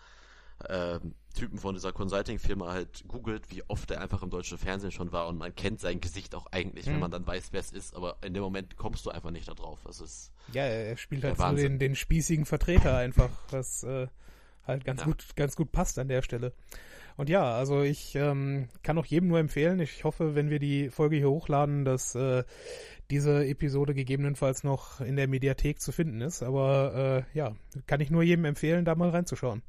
ähm, 0.69 1.15
Typen 1.35 1.59
von 1.59 1.75
dieser 1.75 1.93
Consulting-Firma 1.93 2.73
halt 2.73 3.05
googelt, 3.09 3.51
wie 3.51 3.63
oft 3.69 3.91
er 3.91 4.01
einfach 4.01 4.23
im 4.23 4.31
deutschen 4.31 4.59
Fernsehen 4.59 4.93
schon 4.93 5.11
war 5.11 5.27
und 5.29 5.39
man 5.39 5.55
kennt 5.55 5.81
sein 5.81 6.01
Gesicht 6.01 6.35
auch 6.35 6.47
eigentlich, 6.53 6.87
wenn 6.87 6.95
Mhm. 6.95 7.01
man 7.01 7.11
dann 7.11 7.27
weiß, 7.27 7.49
wer 7.53 7.61
es 7.61 7.73
ist, 7.73 7.97
aber 7.97 8.19
in 8.23 8.35
dem 8.35 8.43
Moment 8.43 8.77
kommst 8.77 9.05
du 9.07 9.11
einfach 9.11 9.31
nicht 9.31 9.49
da 9.49 9.55
drauf. 9.55 9.81
Das 9.85 10.01
ist 10.01 10.31
Ja, 10.55 10.63
er 10.63 10.97
spielt 10.97 11.25
halt 11.25 11.39
so 11.39 11.55
den, 11.57 11.79
den 11.79 11.97
spießigen 11.97 12.47
Vertreter 12.47 12.97
einfach, 12.97 13.31
was 13.51 13.83
äh, 13.83 14.07
halt 14.67 14.85
ganz 14.85 15.01
Ja. 15.01 15.07
gut, 15.07 15.27
ganz 15.37 15.57
gut 15.57 15.73
passt 15.73 15.99
an 15.99 16.09
der 16.09 16.23
Stelle. 16.23 16.53
Und 17.17 17.29
ja, 17.29 17.55
also 17.55 17.83
ich 17.83 18.15
ähm, 18.15 18.69
kann 18.83 18.99
auch 18.99 19.07
jedem 19.07 19.29
nur 19.29 19.39
empfehlen. 19.39 19.81
Ich 19.81 20.05
hoffe, 20.05 20.35
wenn 20.35 20.51
wir 20.51 20.59
die 20.59 20.91
Folge 20.91 21.17
hier 21.17 21.31
hochladen, 21.31 21.85
dass 21.85 22.15
äh, 22.15 22.45
diese 23.11 23.45
Episode 23.47 23.95
gegebenenfalls 23.95 24.65
noch 24.65 25.01
in 25.01 25.17
der 25.17 25.29
Mediathek 25.29 25.81
zu 25.81 25.93
finden 25.93 26.21
ist. 26.21 26.43
Aber 26.43 27.25
äh, 27.35 27.39
ja, 27.39 27.55
kann 27.87 28.01
ich 28.01 28.11
nur 28.11 28.23
jedem 28.23 28.45
empfehlen, 28.47 28.85
da 28.85 28.95
mal 28.95 29.11
reinzuschauen. 29.11 29.63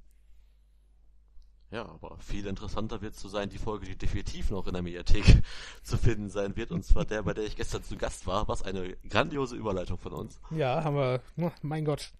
Ja, 1.72 1.86
aber 1.90 2.18
viel 2.20 2.46
interessanter 2.46 3.02
wird 3.02 3.16
zu 3.16 3.28
sein, 3.28 3.50
die 3.50 3.58
Folge, 3.58 3.88
die 3.88 3.96
definitiv 3.98 4.52
noch 4.52 4.68
in 4.68 4.74
der 4.74 4.84
Mediathek 4.84 5.24
zu 5.84 5.98
finden 5.98 6.30
sein 6.30 6.56
wird, 6.56 6.72
und 6.72 6.86
zwar 6.86 7.04
der, 7.04 7.24
bei 7.24 7.34
der 7.34 7.46
ich 7.46 7.56
gestern 7.56 7.84
zu 7.84 7.98
Gast 7.98 8.28
war. 8.28 8.48
Was 8.48 8.62
eine 8.62 8.96
grandiose 9.10 9.56
Überleitung 9.56 9.98
von 9.98 10.14
uns. 10.14 10.40
Ja, 10.52 10.84
haben 10.84 10.96
wir, 10.96 11.22
oh, 11.38 11.52
mein 11.64 11.84
Gott, 11.84 12.14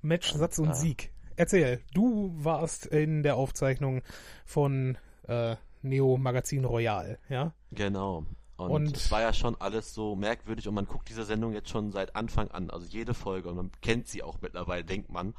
Match, 0.00 0.32
Satz 0.32 0.58
und 0.58 0.70
Ah. 0.70 0.74
Sieg. 0.74 1.12
Erzähl, 1.36 1.80
du 1.92 2.32
warst 2.36 2.86
in 2.86 3.22
der 3.22 3.36
Aufzeichnung 3.36 4.02
von 4.44 4.98
äh, 5.26 5.56
Neo 5.82 6.16
Magazin 6.16 6.64
Royal, 6.64 7.18
ja? 7.28 7.52
Genau. 7.72 8.24
Und, 8.56 8.70
Und- 8.70 8.96
es 8.96 9.10
war 9.10 9.20
ja 9.20 9.32
schon 9.32 9.56
alles 9.60 9.92
so 9.94 10.14
merkwürdig 10.14 10.68
und 10.68 10.74
man 10.74 10.86
guckt 10.86 11.08
diese 11.08 11.24
Sendung 11.24 11.52
jetzt 11.52 11.70
schon 11.70 11.90
seit 11.92 12.14
Anfang 12.14 12.50
an, 12.52 12.70
also 12.70 12.86
jede 12.86 13.14
Folge 13.14 13.48
und 13.48 13.56
man 13.56 13.72
kennt 13.80 14.06
sie 14.06 14.22
auch 14.22 14.40
mittlerweile, 14.40 14.84
denkt 14.84 15.10
man. 15.10 15.34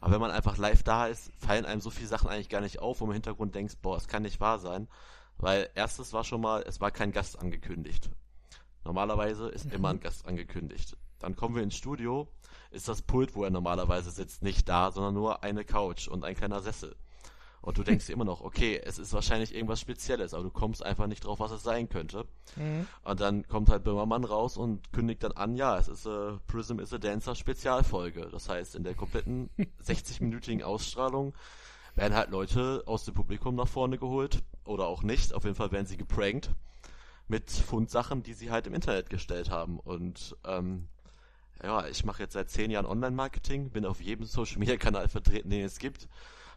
Aber 0.00 0.12
wenn 0.14 0.20
man 0.20 0.30
einfach 0.30 0.58
live 0.58 0.82
da 0.82 1.06
ist, 1.06 1.32
fallen 1.38 1.64
einem 1.66 1.80
so 1.80 1.90
viele 1.90 2.08
Sachen 2.08 2.28
eigentlich 2.28 2.48
gar 2.48 2.60
nicht 2.60 2.80
auf, 2.80 3.00
wo 3.00 3.06
man 3.06 3.12
im 3.12 3.16
Hintergrund 3.22 3.54
denkst, 3.54 3.76
boah, 3.82 3.96
es 3.96 4.08
kann 4.08 4.22
nicht 4.22 4.40
wahr 4.40 4.58
sein. 4.58 4.88
Weil 5.38 5.70
erstes 5.74 6.12
war 6.12 6.24
schon 6.24 6.40
mal, 6.40 6.64
es 6.66 6.80
war 6.80 6.90
kein 6.90 7.12
Gast 7.12 7.38
angekündigt. 7.38 8.10
Normalerweise 8.84 9.48
ist 9.48 9.72
immer 9.72 9.90
ein 9.90 10.00
Gast 10.00 10.26
angekündigt. 10.26 10.96
Dann 11.18 11.36
kommen 11.36 11.54
wir 11.56 11.62
ins 11.62 11.76
Studio, 11.76 12.28
ist 12.70 12.88
das 12.88 13.02
Pult, 13.02 13.34
wo 13.34 13.44
er 13.44 13.50
normalerweise 13.50 14.10
sitzt, 14.10 14.42
nicht 14.42 14.68
da, 14.68 14.90
sondern 14.92 15.14
nur 15.14 15.42
eine 15.42 15.64
Couch 15.64 16.08
und 16.08 16.24
ein 16.24 16.34
kleiner 16.34 16.60
Sessel. 16.60 16.96
Und 17.60 17.76
du 17.76 17.82
denkst 17.82 18.08
immer 18.08 18.24
noch, 18.24 18.40
okay, 18.40 18.80
es 18.84 18.98
ist 18.98 19.12
wahrscheinlich 19.12 19.54
irgendwas 19.54 19.80
Spezielles, 19.80 20.32
aber 20.32 20.44
du 20.44 20.50
kommst 20.50 20.82
einfach 20.82 21.06
nicht 21.06 21.24
drauf, 21.24 21.40
was 21.40 21.50
es 21.50 21.62
sein 21.62 21.88
könnte. 21.88 22.24
Und 23.02 23.20
dann 23.20 23.46
kommt 23.48 23.68
halt 23.68 23.84
Böhmermann 23.84 24.24
raus 24.24 24.56
und 24.56 24.92
kündigt 24.92 25.24
dann 25.24 25.32
an, 25.32 25.56
ja, 25.56 25.76
es 25.76 25.88
ist 25.88 26.06
äh, 26.06 26.36
Prism 26.46 26.78
is 26.78 26.92
a 26.92 26.98
Dancer 26.98 27.34
Spezialfolge. 27.34 28.28
Das 28.30 28.48
heißt, 28.48 28.76
in 28.76 28.84
der 28.84 28.94
kompletten 28.94 29.50
60-minütigen 29.84 30.62
Ausstrahlung 30.62 31.34
werden 31.96 32.14
halt 32.14 32.30
Leute 32.30 32.84
aus 32.86 33.04
dem 33.04 33.14
Publikum 33.14 33.56
nach 33.56 33.68
vorne 33.68 33.98
geholt 33.98 34.42
oder 34.64 34.86
auch 34.86 35.02
nicht. 35.02 35.34
Auf 35.34 35.44
jeden 35.44 35.56
Fall 35.56 35.72
werden 35.72 35.86
sie 35.86 35.96
geprankt 35.96 36.50
mit 37.26 37.50
Fundsachen, 37.50 38.22
die 38.22 38.34
sie 38.34 38.50
halt 38.50 38.66
im 38.66 38.74
Internet 38.74 39.10
gestellt 39.10 39.50
haben. 39.50 39.80
Und 39.80 40.36
ähm, 40.46 40.88
ja, 41.62 41.86
ich 41.88 42.04
mache 42.04 42.22
jetzt 42.22 42.34
seit 42.34 42.50
zehn 42.50 42.70
Jahren 42.70 42.86
Online-Marketing, 42.86 43.70
bin 43.70 43.84
auf 43.84 44.00
jedem 44.00 44.24
Social-Media-Kanal 44.26 45.08
vertreten, 45.08 45.50
den 45.50 45.64
es 45.64 45.78
gibt, 45.78 46.08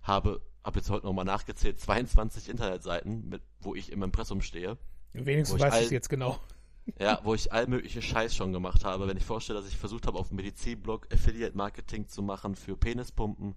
habe, 0.03 0.41
habe 0.63 0.79
jetzt 0.79 0.89
heute 0.89 1.05
nochmal 1.05 1.25
nachgezählt, 1.25 1.79
22 1.79 2.49
Internetseiten, 2.49 3.27
mit, 3.29 3.41
wo 3.59 3.75
ich 3.75 3.91
im 3.91 4.03
Impressum 4.03 4.41
stehe. 4.41 4.77
Wenigstens 5.13 5.59
Wo 5.59 5.65
ich 5.65 5.71
es 5.71 5.77
all- 5.87 5.91
jetzt 5.91 6.09
genau. 6.09 6.39
Ja, 6.99 7.19
wo 7.23 7.33
ich 7.33 7.51
all 7.51 7.67
mögliche 7.67 8.01
Scheiß 8.01 8.35
schon 8.35 8.53
gemacht 8.53 8.85
habe. 8.85 9.07
Wenn 9.07 9.17
ich 9.17 9.25
vorstelle, 9.25 9.59
dass 9.59 9.69
ich 9.69 9.77
versucht 9.77 10.07
habe, 10.07 10.17
auf 10.17 10.29
dem 10.29 10.37
Medizinblog 10.37 11.07
Affiliate 11.13 11.55
Marketing 11.55 12.07
zu 12.07 12.21
machen 12.21 12.55
für 12.55 12.75
Penispumpen. 12.75 13.55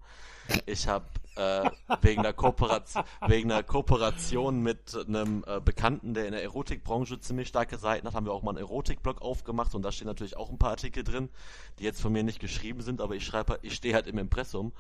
Ich 0.67 0.89
habe 0.89 1.07
äh, 1.37 1.71
wegen, 2.03 2.23
der 2.23 2.35
Kooperation, 2.35 3.03
wegen 3.27 3.49
der 3.49 3.63
Kooperation 3.63 4.63
mit 4.63 4.95
einem 4.95 5.43
äh, 5.47 5.61
Bekannten, 5.61 6.15
der 6.15 6.27
in 6.27 6.33
der 6.33 6.43
Erotikbranche 6.43 7.19
ziemlich 7.19 7.49
starke 7.49 7.79
Seiten 7.79 8.07
hat, 8.07 8.15
haben 8.15 8.27
wir 8.27 8.33
auch 8.33 8.43
mal 8.43 8.51
einen 8.51 8.59
Erotikblog 8.59 9.23
aufgemacht 9.23 9.75
und 9.75 9.83
da 9.83 9.91
stehen 9.91 10.07
natürlich 10.07 10.37
auch 10.37 10.51
ein 10.51 10.59
paar 10.59 10.71
Artikel 10.71 11.03
drin, 11.03 11.31
die 11.79 11.85
jetzt 11.85 12.03
von 12.03 12.13
mir 12.13 12.23
nicht 12.23 12.41
geschrieben 12.41 12.83
sind, 12.83 13.01
aber 13.01 13.15
ich 13.15 13.25
schreibe, 13.25 13.59
ich 13.63 13.75
stehe 13.75 13.95
halt 13.95 14.07
im 14.07 14.19
Impressum 14.19 14.73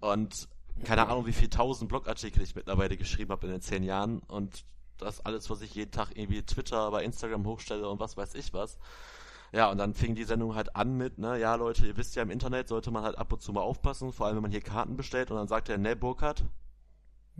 und 0.00 0.48
keine 0.84 1.08
Ahnung, 1.08 1.26
wie 1.26 1.32
viel 1.32 1.48
tausend 1.48 1.88
Blogartikel 1.88 2.42
ich 2.42 2.54
mittlerweile 2.54 2.96
geschrieben 2.96 3.30
habe 3.30 3.46
in 3.46 3.52
den 3.52 3.60
zehn 3.60 3.82
Jahren 3.82 4.20
und 4.28 4.64
das 5.00 5.24
alles, 5.24 5.50
was 5.50 5.62
ich 5.62 5.74
jeden 5.74 5.90
Tag 5.92 6.10
irgendwie 6.16 6.42
Twitter, 6.42 6.90
bei 6.90 7.04
Instagram 7.04 7.44
hochstelle 7.46 7.88
und 7.88 8.00
was 8.00 8.16
weiß 8.16 8.34
ich 8.34 8.52
was. 8.52 8.78
Ja, 9.52 9.70
und 9.70 9.78
dann 9.78 9.94
fing 9.94 10.14
die 10.14 10.24
Sendung 10.24 10.54
halt 10.54 10.76
an 10.76 10.96
mit, 10.96 11.18
ne, 11.18 11.38
ja 11.38 11.54
Leute, 11.56 11.86
ihr 11.86 11.96
wisst 11.96 12.14
ja, 12.16 12.22
im 12.22 12.30
Internet 12.30 12.68
sollte 12.68 12.90
man 12.92 13.02
halt 13.04 13.18
ab 13.18 13.32
und 13.32 13.42
zu 13.42 13.52
mal 13.52 13.62
aufpassen, 13.62 14.12
vor 14.12 14.26
allem 14.26 14.36
wenn 14.36 14.42
man 14.42 14.50
hier 14.52 14.60
Karten 14.60 14.96
bestellt 14.96 15.30
und 15.30 15.36
dann 15.38 15.48
sagt 15.48 15.68
er, 15.68 15.78
ne, 15.78 15.96
Burkhardt. 15.96 16.44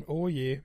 Oh 0.06 0.28
je. 0.28 0.62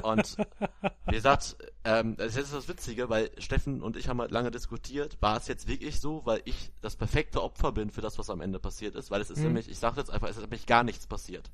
Und 0.00 0.38
wie 1.06 1.14
gesagt, 1.16 1.56
ähm, 1.84 2.16
das 2.16 2.36
ist 2.36 2.54
das 2.54 2.68
Witzige, 2.68 3.08
weil 3.10 3.30
Steffen 3.38 3.82
und 3.82 3.96
ich 3.96 4.08
haben 4.08 4.20
halt 4.20 4.30
lange 4.30 4.50
diskutiert, 4.50 5.18
war 5.20 5.36
es 5.36 5.48
jetzt 5.48 5.68
wirklich 5.68 6.00
so, 6.00 6.24
weil 6.24 6.42
ich 6.44 6.72
das 6.80 6.96
perfekte 6.96 7.42
Opfer 7.42 7.72
bin 7.72 7.90
für 7.90 8.00
das, 8.00 8.18
was 8.18 8.30
am 8.30 8.40
Ende 8.40 8.58
passiert 8.58 8.94
ist, 8.96 9.10
weil 9.10 9.20
es 9.20 9.30
ist 9.30 9.38
Mhm. 9.38 9.44
nämlich, 9.44 9.68
ich 9.70 9.78
sage 9.78 9.98
jetzt 10.00 10.10
einfach, 10.10 10.28
es 10.28 10.36
ist 10.36 10.42
nämlich 10.42 10.66
gar 10.66 10.84
nichts 10.84 11.06
passiert. 11.06 11.50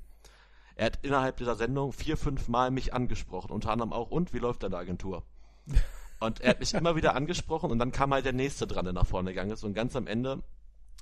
Er 0.79 0.87
hat 0.87 1.01
innerhalb 1.03 1.37
dieser 1.37 1.57
Sendung 1.57 1.93
vier, 1.93 2.17
fünf 2.17 2.49
Mal 2.49 2.71
mich 2.71 2.95
angesprochen, 2.95 3.51
unter 3.51 3.71
anderem 3.73 3.93
auch, 3.93 4.11
und 4.11 4.33
wie 4.33 4.39
läuft 4.39 4.63
deine 4.63 4.77
Agentur? 4.79 5.25
Und 6.21 6.41
er 6.41 6.51
hat 6.51 6.61
mich 6.61 6.75
immer 6.75 6.97
wieder 6.97 7.15
angesprochen 7.15 7.71
und 7.71 7.79
dann 7.79 7.93
kam 7.93 8.13
halt 8.13 8.25
der 8.25 8.33
nächste 8.33 8.67
dran, 8.67 8.85
der 8.85 8.93
nach 8.93 9.07
vorne 9.07 9.31
gegangen 9.31 9.53
ist 9.53 9.63
und 9.63 9.73
ganz 9.73 9.95
am 9.95 10.09
Ende 10.09 10.43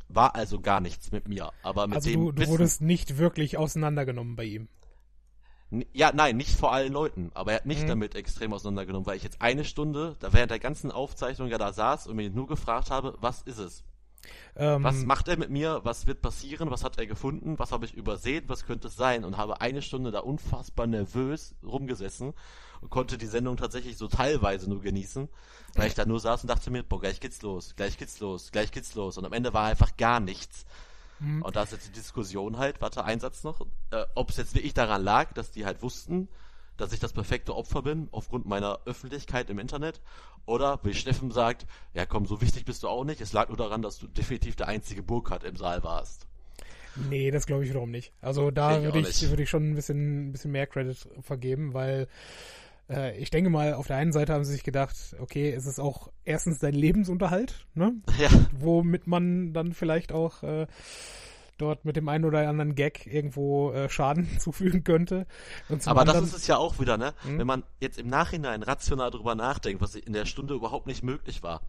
war 0.08 0.34
also 0.34 0.60
gar 0.60 0.80
nichts 0.82 1.10
mit 1.10 1.26
mir, 1.26 1.52
aber 1.62 1.86
mit 1.86 1.96
Also 1.96 2.10
dem 2.10 2.20
du, 2.20 2.32
du 2.32 2.42
Wissen, 2.42 2.52
wurdest 2.52 2.82
nicht 2.82 3.16
wirklich 3.16 3.56
auseinandergenommen 3.56 4.36
bei 4.36 4.44
ihm. 4.44 4.68
Ja, 5.94 6.12
nein, 6.14 6.36
nicht 6.36 6.54
vor 6.54 6.70
allen 6.72 6.92
Leuten, 6.92 7.30
aber 7.32 7.52
er 7.52 7.56
hat 7.60 7.66
mich 7.66 7.82
Mhm. 7.82 7.86
damit 7.88 8.14
extrem 8.14 8.52
auseinandergenommen, 8.52 9.06
weil 9.06 9.16
ich 9.16 9.22
jetzt 9.24 9.40
eine 9.40 9.64
Stunde, 9.64 10.16
da 10.20 10.34
während 10.34 10.50
der 10.50 10.58
ganzen 10.58 10.90
Aufzeichnung 10.92 11.48
ja 11.48 11.56
da 11.56 11.72
saß 11.72 12.06
und 12.08 12.16
mich 12.16 12.30
nur 12.34 12.46
gefragt 12.46 12.90
habe, 12.90 13.16
was 13.20 13.40
ist 13.40 13.58
es? 13.58 13.84
Ähm, 14.56 14.84
Was 14.84 15.04
macht 15.04 15.28
er 15.28 15.36
mit 15.36 15.50
mir? 15.50 15.80
Was 15.84 16.06
wird 16.06 16.22
passieren? 16.22 16.70
Was 16.70 16.84
hat 16.84 16.98
er 16.98 17.06
gefunden? 17.06 17.58
Was 17.58 17.72
habe 17.72 17.84
ich 17.84 17.94
übersehen? 17.94 18.44
Was 18.48 18.66
könnte 18.66 18.88
es 18.88 18.96
sein? 18.96 19.24
Und 19.24 19.36
habe 19.36 19.60
eine 19.60 19.82
Stunde 19.82 20.10
da 20.10 20.20
unfassbar 20.20 20.86
nervös 20.86 21.54
rumgesessen 21.62 22.32
und 22.80 22.90
konnte 22.90 23.18
die 23.18 23.26
Sendung 23.26 23.56
tatsächlich 23.56 23.96
so 23.96 24.08
teilweise 24.08 24.68
nur 24.68 24.80
genießen, 24.80 25.28
weil 25.74 25.88
ich 25.88 25.94
da 25.94 26.04
nur 26.04 26.20
saß 26.20 26.42
und 26.42 26.48
dachte 26.48 26.70
mir, 26.70 26.82
boah, 26.82 27.00
gleich 27.00 27.20
geht's 27.20 27.42
los, 27.42 27.74
gleich 27.76 27.98
geht's 27.98 28.20
los, 28.20 28.52
gleich 28.52 28.70
geht's 28.72 28.94
los. 28.94 29.18
Und 29.18 29.24
am 29.24 29.32
Ende 29.32 29.54
war 29.54 29.66
einfach 29.66 29.96
gar 29.96 30.20
nichts. 30.20 30.66
Mhm. 31.18 31.42
Und 31.42 31.56
da 31.56 31.62
ist 31.62 31.72
jetzt 31.72 31.88
die 31.88 31.92
Diskussion 31.92 32.58
halt, 32.58 32.80
warte, 32.80 33.04
ein 33.04 33.20
Satz 33.20 33.44
noch, 33.44 33.60
äh, 33.90 34.04
ob 34.14 34.30
es 34.30 34.36
jetzt 34.36 34.54
wirklich 34.54 34.74
daran 34.74 35.02
lag, 35.02 35.32
dass 35.32 35.50
die 35.50 35.64
halt 35.64 35.82
wussten, 35.82 36.28
dass 36.76 36.92
ich 36.92 37.00
das 37.00 37.12
perfekte 37.12 37.54
Opfer 37.54 37.82
bin, 37.82 38.08
aufgrund 38.12 38.46
meiner 38.46 38.80
Öffentlichkeit 38.86 39.50
im 39.50 39.58
Internet, 39.58 40.00
oder 40.46 40.78
wie 40.82 40.94
Steffen 40.94 41.30
sagt, 41.30 41.66
ja 41.94 42.06
komm, 42.06 42.26
so 42.26 42.40
wichtig 42.40 42.64
bist 42.64 42.82
du 42.82 42.88
auch 42.88 43.04
nicht, 43.04 43.20
es 43.20 43.32
lag 43.32 43.48
nur 43.48 43.56
daran, 43.56 43.82
dass 43.82 43.98
du 43.98 44.06
definitiv 44.06 44.56
der 44.56 44.68
einzige 44.68 45.02
Burkhardt 45.02 45.44
im 45.44 45.56
Saal 45.56 45.82
warst. 45.82 46.26
Nee, 47.10 47.30
das 47.30 47.46
glaube 47.46 47.64
ich 47.64 47.70
wiederum 47.70 47.90
nicht. 47.90 48.12
Also 48.22 48.50
da 48.50 48.82
würde 48.82 49.00
ich, 49.00 49.28
würde 49.28 49.42
ich 49.42 49.50
schon 49.50 49.70
ein 49.70 49.74
bisschen, 49.74 50.28
ein 50.28 50.32
bisschen 50.32 50.52
mehr 50.52 50.66
Credit 50.66 50.96
vergeben, 51.20 51.74
weil 51.74 52.08
äh, 52.88 53.16
ich 53.18 53.30
denke 53.30 53.50
mal, 53.50 53.74
auf 53.74 53.86
der 53.86 53.96
einen 53.96 54.12
Seite 54.12 54.32
haben 54.32 54.44
sie 54.44 54.52
sich 54.52 54.64
gedacht, 54.64 54.96
okay, 55.20 55.52
es 55.52 55.66
ist 55.66 55.80
auch 55.80 56.10
erstens 56.24 56.58
dein 56.58 56.74
Lebensunterhalt, 56.74 57.66
ne? 57.74 57.94
Ja. 58.18 58.28
Womit 58.52 59.06
man 59.06 59.52
dann 59.52 59.72
vielleicht 59.72 60.12
auch 60.12 60.42
äh, 60.42 60.66
dort 61.58 61.84
mit 61.84 61.96
dem 61.96 62.08
einen 62.08 62.24
oder 62.24 62.48
anderen 62.48 62.74
Gag 62.74 63.06
irgendwo 63.06 63.72
äh, 63.72 63.88
Schaden 63.88 64.28
zufügen 64.38 64.84
könnte. 64.84 65.26
Aber 65.86 66.00
anderen, 66.02 66.20
das 66.20 66.30
ist 66.30 66.36
es 66.36 66.46
ja 66.46 66.56
auch 66.56 66.78
wieder, 66.78 66.96
ne? 66.96 67.14
Mhm. 67.24 67.38
Wenn 67.38 67.46
man 67.46 67.62
jetzt 67.80 67.98
im 67.98 68.08
Nachhinein 68.08 68.62
rational 68.62 69.10
drüber 69.10 69.34
nachdenkt, 69.34 69.80
was 69.80 69.94
in 69.94 70.12
der 70.12 70.26
Stunde 70.26 70.54
überhaupt 70.54 70.86
nicht 70.86 71.02
möglich 71.02 71.42
war, 71.42 71.62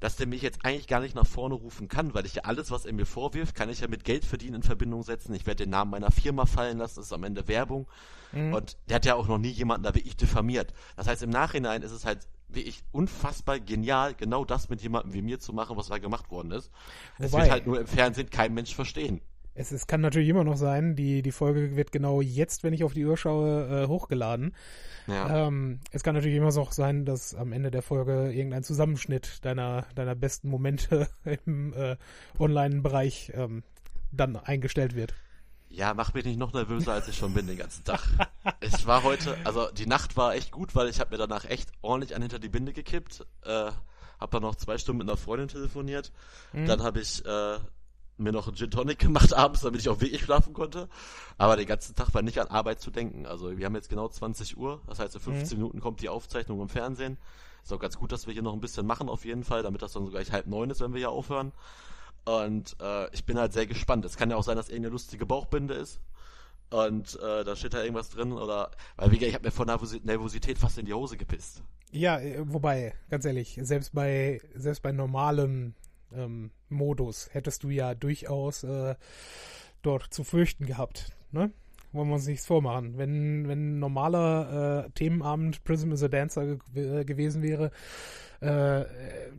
dass 0.00 0.16
der 0.16 0.26
mich 0.26 0.42
jetzt 0.42 0.64
eigentlich 0.64 0.88
gar 0.88 1.00
nicht 1.00 1.14
nach 1.14 1.26
vorne 1.26 1.54
rufen 1.54 1.88
kann, 1.88 2.12
weil 2.14 2.26
ich 2.26 2.34
ja 2.34 2.42
alles, 2.44 2.70
was 2.70 2.84
er 2.84 2.92
mir 2.92 3.06
vorwirft, 3.06 3.54
kann 3.54 3.70
ich 3.70 3.80
ja 3.80 3.88
mit 3.88 4.04
Geld 4.04 4.24
verdienen 4.24 4.56
in 4.56 4.62
Verbindung 4.62 5.02
setzen. 5.02 5.34
Ich 5.34 5.46
werde 5.46 5.64
den 5.64 5.70
Namen 5.70 5.90
meiner 5.90 6.10
Firma 6.10 6.44
fallen 6.44 6.78
lassen, 6.78 6.96
das 6.96 7.06
ist 7.06 7.12
am 7.12 7.24
Ende 7.24 7.48
Werbung. 7.48 7.86
Mhm. 8.32 8.52
Und 8.52 8.76
der 8.88 8.96
hat 8.96 9.06
ja 9.06 9.14
auch 9.14 9.26
noch 9.26 9.38
nie 9.38 9.50
jemanden 9.50 9.84
da 9.84 9.94
wirklich 9.94 10.16
diffamiert. 10.16 10.74
Das 10.96 11.06
heißt, 11.06 11.22
im 11.22 11.30
Nachhinein 11.30 11.82
ist 11.82 11.92
es 11.92 12.04
halt 12.04 12.26
wirklich 12.48 12.82
unfassbar 12.92 13.60
genial, 13.60 14.14
genau 14.14 14.44
das 14.44 14.68
mit 14.68 14.80
jemandem 14.82 15.12
wie 15.12 15.22
mir 15.22 15.38
zu 15.38 15.52
machen, 15.52 15.76
was 15.76 15.88
da 15.88 15.98
gemacht 15.98 16.30
worden 16.30 16.52
ist. 16.52 16.70
Es 17.18 17.32
Wobei- 17.32 17.42
wird 17.42 17.50
halt 17.50 17.66
nur 17.66 17.80
im 17.80 17.86
Fernsehen 17.86 18.30
kein 18.30 18.54
Mensch 18.54 18.74
verstehen. 18.74 19.20
Es, 19.58 19.72
es 19.72 19.86
kann 19.86 20.02
natürlich 20.02 20.28
immer 20.28 20.44
noch 20.44 20.58
sein, 20.58 20.96
die, 20.96 21.22
die 21.22 21.32
Folge 21.32 21.76
wird 21.76 21.90
genau 21.90 22.20
jetzt, 22.20 22.62
wenn 22.62 22.74
ich 22.74 22.84
auf 22.84 22.92
die 22.92 23.06
Uhr 23.06 23.16
schaue, 23.16 23.84
äh, 23.84 23.88
hochgeladen. 23.88 24.54
Ja. 25.06 25.46
Ähm, 25.46 25.80
es 25.92 26.02
kann 26.02 26.14
natürlich 26.14 26.36
immer 26.36 26.52
noch 26.52 26.72
sein, 26.72 27.06
dass 27.06 27.34
am 27.34 27.52
Ende 27.52 27.70
der 27.70 27.80
Folge 27.80 28.32
irgendein 28.32 28.64
Zusammenschnitt 28.64 29.42
deiner, 29.46 29.86
deiner 29.94 30.14
besten 30.14 30.50
Momente 30.50 31.08
im 31.46 31.72
äh, 31.72 31.96
Online-Bereich 32.38 33.32
ähm, 33.34 33.62
dann 34.12 34.36
eingestellt 34.36 34.94
wird. 34.94 35.14
Ja, 35.68 35.94
mach 35.94 36.14
mich 36.14 36.24
nicht 36.24 36.38
noch 36.38 36.52
nervöser, 36.52 36.92
als 36.92 37.08
ich 37.08 37.16
schon 37.16 37.34
bin 37.34 37.46
den 37.46 37.58
ganzen 37.58 37.84
Tag. 37.84 38.00
es 38.60 38.86
war 38.86 39.02
heute, 39.02 39.36
also 39.44 39.68
die 39.70 39.86
Nacht 39.86 40.16
war 40.16 40.34
echt 40.34 40.50
gut, 40.50 40.74
weil 40.74 40.88
ich 40.88 41.00
habe 41.00 41.10
mir 41.10 41.18
danach 41.18 41.44
echt 41.44 41.70
ordentlich 41.82 42.14
an 42.14 42.22
hinter 42.22 42.38
die 42.38 42.48
Binde 42.48 42.72
gekippt. 42.72 43.26
Äh, 43.42 43.72
hab 44.18 44.30
dann 44.30 44.42
noch 44.42 44.54
zwei 44.54 44.78
Stunden 44.78 44.98
mit 44.98 45.08
einer 45.08 45.18
Freundin 45.18 45.48
telefoniert. 45.48 46.12
Dann 46.66 46.82
habe 46.82 47.00
ich 47.00 47.24
äh, 47.26 47.58
mir 48.18 48.32
noch 48.32 48.46
einen 48.46 48.56
Gin 48.56 48.70
Tonic 48.70 48.98
gemacht 49.00 49.34
abends, 49.34 49.60
damit 49.60 49.80
ich 49.80 49.88
auch 49.88 50.00
wirklich 50.00 50.22
schlafen 50.22 50.54
konnte. 50.54 50.88
Aber 51.38 51.56
den 51.56 51.66
ganzen 51.66 51.94
Tag 51.94 52.14
war 52.14 52.22
nicht 52.22 52.40
an 52.40 52.48
Arbeit 52.48 52.80
zu 52.80 52.90
denken. 52.90 53.26
Also 53.26 53.56
wir 53.56 53.66
haben 53.66 53.74
jetzt 53.74 53.88
genau 53.88 54.08
20 54.08 54.56
Uhr, 54.56 54.80
das 54.86 54.98
heißt 54.98 55.14
in 55.14 55.20
15 55.20 55.58
Minuten 55.58 55.80
kommt 55.80 56.00
die 56.00 56.08
Aufzeichnung 56.08 56.60
im 56.60 56.68
Fernsehen. 56.68 57.18
Ist 57.62 57.72
auch 57.72 57.80
ganz 57.80 57.98
gut, 57.98 58.12
dass 58.12 58.26
wir 58.26 58.32
hier 58.32 58.42
noch 58.42 58.52
ein 58.52 58.60
bisschen 58.60 58.86
machen 58.86 59.08
auf 59.08 59.24
jeden 59.24 59.44
Fall, 59.44 59.62
damit 59.62 59.82
das 59.82 59.92
dann 59.92 60.04
so 60.04 60.10
gleich 60.10 60.30
halb 60.30 60.46
neun 60.46 60.70
ist, 60.70 60.80
wenn 60.80 60.92
wir 60.92 60.98
hier 60.98 61.10
aufhören. 61.10 61.52
Und 62.26 62.76
äh, 62.82 63.08
ich 63.14 63.24
bin 63.24 63.38
halt 63.38 63.52
sehr 63.52 63.66
gespannt. 63.66 64.04
Es 64.04 64.16
kann 64.16 64.30
ja 64.30 64.36
auch 64.36 64.42
sein, 64.42 64.56
dass 64.56 64.68
irgendeine 64.68 64.92
lustige 64.92 65.24
Bauchbinde 65.24 65.74
ist. 65.74 66.00
Und 66.70 67.18
äh, 67.22 67.44
da 67.44 67.54
steht 67.54 67.72
da 67.74 67.82
irgendwas 67.82 68.10
drin 68.10 68.32
oder 68.32 68.72
weil 68.96 69.12
wie 69.12 69.18
gesagt, 69.18 69.28
ich 69.28 69.34
habe 69.34 69.44
mir 69.44 69.52
vor 69.52 69.66
Nervosi- 69.66 70.04
Nervosität 70.04 70.58
fast 70.58 70.76
in 70.76 70.86
die 70.86 70.92
Hose 70.92 71.16
gepisst. 71.16 71.62
Ja, 71.92 72.18
äh, 72.18 72.42
wobei, 72.44 72.94
ganz 73.08 73.24
ehrlich, 73.24 73.58
selbst 73.62 73.94
bei, 73.94 74.40
selbst 74.54 74.82
bei 74.82 74.90
normalem 74.90 75.74
ähm, 76.12 76.50
Modus 76.68 77.28
hättest 77.32 77.62
du 77.62 77.68
ja 77.68 77.94
durchaus 77.94 78.64
äh, 78.64 78.96
dort 79.82 80.12
zu 80.12 80.24
fürchten 80.24 80.66
gehabt, 80.66 81.12
ne? 81.30 81.52
Wollen 81.96 82.08
wir 82.08 82.14
uns 82.14 82.26
nichts 82.26 82.46
vormachen. 82.46 82.98
Wenn, 82.98 83.48
wenn 83.48 83.76
ein 83.76 83.78
normaler 83.78 84.84
äh, 84.86 84.90
Themenabend 84.90 85.64
Prism 85.64 85.92
is 85.92 86.02
a 86.02 86.08
Dancer 86.08 86.56
ge 86.74 87.00
äh, 87.00 87.04
gewesen 87.04 87.42
wäre, 87.42 87.70
äh, 88.42 88.82
äh, 88.82 88.86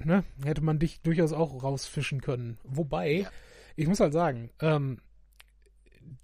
ne, 0.03 0.23
hätte 0.43 0.61
man 0.63 0.79
dich 0.79 1.01
durchaus 1.01 1.33
auch 1.33 1.63
rausfischen 1.63 2.21
können. 2.21 2.57
Wobei, 2.63 3.11
Ja. 3.21 3.29
ich 3.75 3.87
muss 3.87 3.99
halt 3.99 4.13
sagen, 4.13 4.49
ähm, 4.59 4.97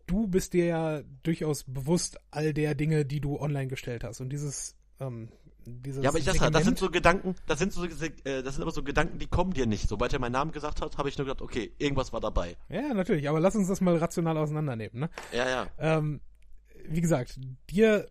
du 0.08 0.28
bist 0.28 0.54
dir 0.54 0.66
ja 0.66 1.02
durchaus 1.24 1.64
bewusst 1.66 2.20
all 2.32 2.54
der 2.54 2.76
Dinge, 2.76 3.06
die 3.06 3.20
du 3.22 3.40
online 3.40 3.68
gestellt 3.68 4.04
hast. 4.04 4.22
Und 4.22 4.30
dieses, 4.30 4.76
ähm, 5.00 5.30
dieses 5.66 6.04
Ja, 6.04 6.10
aber 6.10 6.20
ich 6.20 6.26
das, 6.26 6.38
das 6.38 6.64
sind 6.64 6.78
so 6.78 6.90
Gedanken, 6.90 7.36
das 7.48 7.60
sind 7.60 7.72
so 7.74 7.86
äh, 7.86 8.44
das 8.44 8.56
sind 8.56 8.62
aber 8.64 8.72
so 8.72 8.84
Gedanken, 8.84 9.20
die 9.20 9.28
kommen 9.28 9.54
dir 9.54 9.66
nicht. 9.66 9.88
Sobald 9.88 10.12
er 10.14 10.20
meinen 10.20 10.34
Namen 10.34 10.52
gesagt 10.52 10.82
hat, 10.82 10.98
habe 10.98 11.10
ich 11.10 11.18
nur 11.18 11.26
gedacht, 11.26 11.42
okay, 11.42 11.72
irgendwas 11.78 12.12
war 12.12 12.20
dabei. 12.20 12.58
Ja, 12.70 12.94
natürlich, 12.94 13.30
aber 13.30 13.40
lass 13.40 13.56
uns 13.56 13.68
das 13.68 13.82
mal 13.82 13.96
rational 13.98 14.38
auseinandernehmen, 14.38 15.00
ne? 15.00 15.10
Ja, 15.32 15.48
ja. 15.50 15.68
Ähm, 15.80 16.22
wie 16.88 17.02
gesagt, 17.02 17.40
dir 17.70 18.08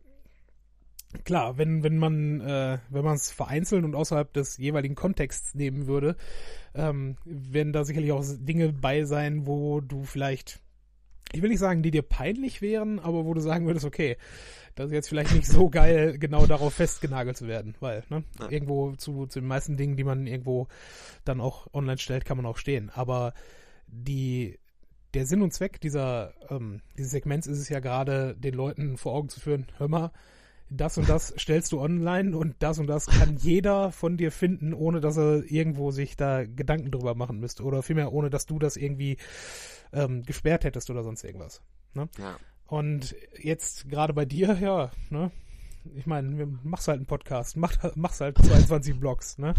klar, 1.24 1.58
wenn 1.58 1.82
wenn 1.82 1.98
man 1.98 2.40
äh, 2.40 2.78
wenn 2.90 3.04
man 3.04 3.16
es 3.16 3.30
vereinzelt 3.30 3.84
und 3.84 3.94
außerhalb 3.94 4.32
des 4.32 4.56
jeweiligen 4.56 4.94
Kontexts 4.94 5.54
nehmen 5.54 5.86
würde, 5.86 6.16
ähm, 6.74 7.16
werden 7.24 7.72
da 7.72 7.84
sicherlich 7.84 8.12
auch 8.12 8.24
Dinge 8.38 8.72
bei 8.72 9.04
sein, 9.04 9.46
wo 9.46 9.80
du 9.80 10.04
vielleicht 10.04 10.60
ich 11.34 11.40
will 11.40 11.48
nicht 11.48 11.60
sagen, 11.60 11.82
die 11.82 11.90
dir 11.90 12.02
peinlich 12.02 12.60
wären, 12.60 12.98
aber 12.98 13.24
wo 13.24 13.32
du 13.32 13.40
sagen 13.40 13.66
würdest, 13.66 13.86
okay, 13.86 14.18
das 14.74 14.86
ist 14.86 14.92
jetzt 14.92 15.08
vielleicht 15.08 15.32
nicht 15.32 15.46
so 15.46 15.70
geil, 15.70 16.18
genau 16.18 16.46
darauf 16.46 16.74
festgenagelt 16.74 17.36
zu 17.38 17.46
werden, 17.46 17.74
weil, 17.80 18.04
ne, 18.10 18.24
Ja. 18.38 18.50
irgendwo 18.50 18.92
zu, 18.96 19.26
zu 19.26 19.40
den 19.40 19.48
meisten 19.48 19.78
Dingen, 19.78 19.96
die 19.96 20.04
man 20.04 20.26
irgendwo 20.26 20.68
dann 21.24 21.40
auch 21.40 21.72
online 21.72 21.98
stellt, 21.98 22.26
kann 22.26 22.36
man 22.36 22.44
auch 22.44 22.58
stehen. 22.58 22.90
Aber 22.90 23.32
die, 23.86 24.58
der 25.14 25.26
Sinn 25.26 25.42
und 25.42 25.52
Zweck 25.52 25.80
dieser, 25.80 26.32
ähm, 26.50 26.80
dieses 26.96 27.12
Segments 27.12 27.46
ist 27.46 27.58
es 27.58 27.68
ja 27.68 27.80
gerade, 27.80 28.34
den 28.36 28.54
Leuten 28.54 28.96
vor 28.96 29.12
Augen 29.12 29.28
zu 29.28 29.40
führen, 29.40 29.66
hör 29.78 29.88
mal, 29.88 30.10
das 30.76 30.96
und 30.96 31.08
das 31.08 31.34
stellst 31.38 31.72
du 31.72 31.80
online 31.80 32.36
und 32.36 32.56
das 32.60 32.78
und 32.78 32.86
das 32.86 33.06
kann 33.06 33.36
jeder 33.36 33.92
von 33.92 34.16
dir 34.16 34.32
finden, 34.32 34.72
ohne 34.72 35.00
dass 35.00 35.16
er 35.16 35.44
irgendwo 35.44 35.90
sich 35.90 36.16
da 36.16 36.44
Gedanken 36.44 36.90
drüber 36.90 37.14
machen 37.14 37.38
müsste. 37.38 37.62
Oder 37.64 37.82
vielmehr, 37.82 38.12
ohne 38.12 38.30
dass 38.30 38.46
du 38.46 38.58
das 38.58 38.76
irgendwie 38.76 39.18
ähm, 39.92 40.22
gesperrt 40.22 40.64
hättest 40.64 40.88
oder 40.90 41.02
sonst 41.02 41.24
irgendwas. 41.24 41.62
Ne? 41.94 42.08
Ja. 42.18 42.36
Und 42.66 43.14
jetzt 43.38 43.88
gerade 43.90 44.14
bei 44.14 44.24
dir, 44.24 44.56
ja, 44.60 44.90
ne? 45.10 45.30
Ich 45.94 46.06
meine, 46.06 46.46
machst 46.62 46.88
halt 46.88 46.98
einen 46.98 47.06
Podcast, 47.06 47.56
mach, 47.56 47.76
machst 47.96 48.20
halt 48.20 48.38
22 48.38 48.98
Blogs, 48.98 49.38
ne? 49.38 49.54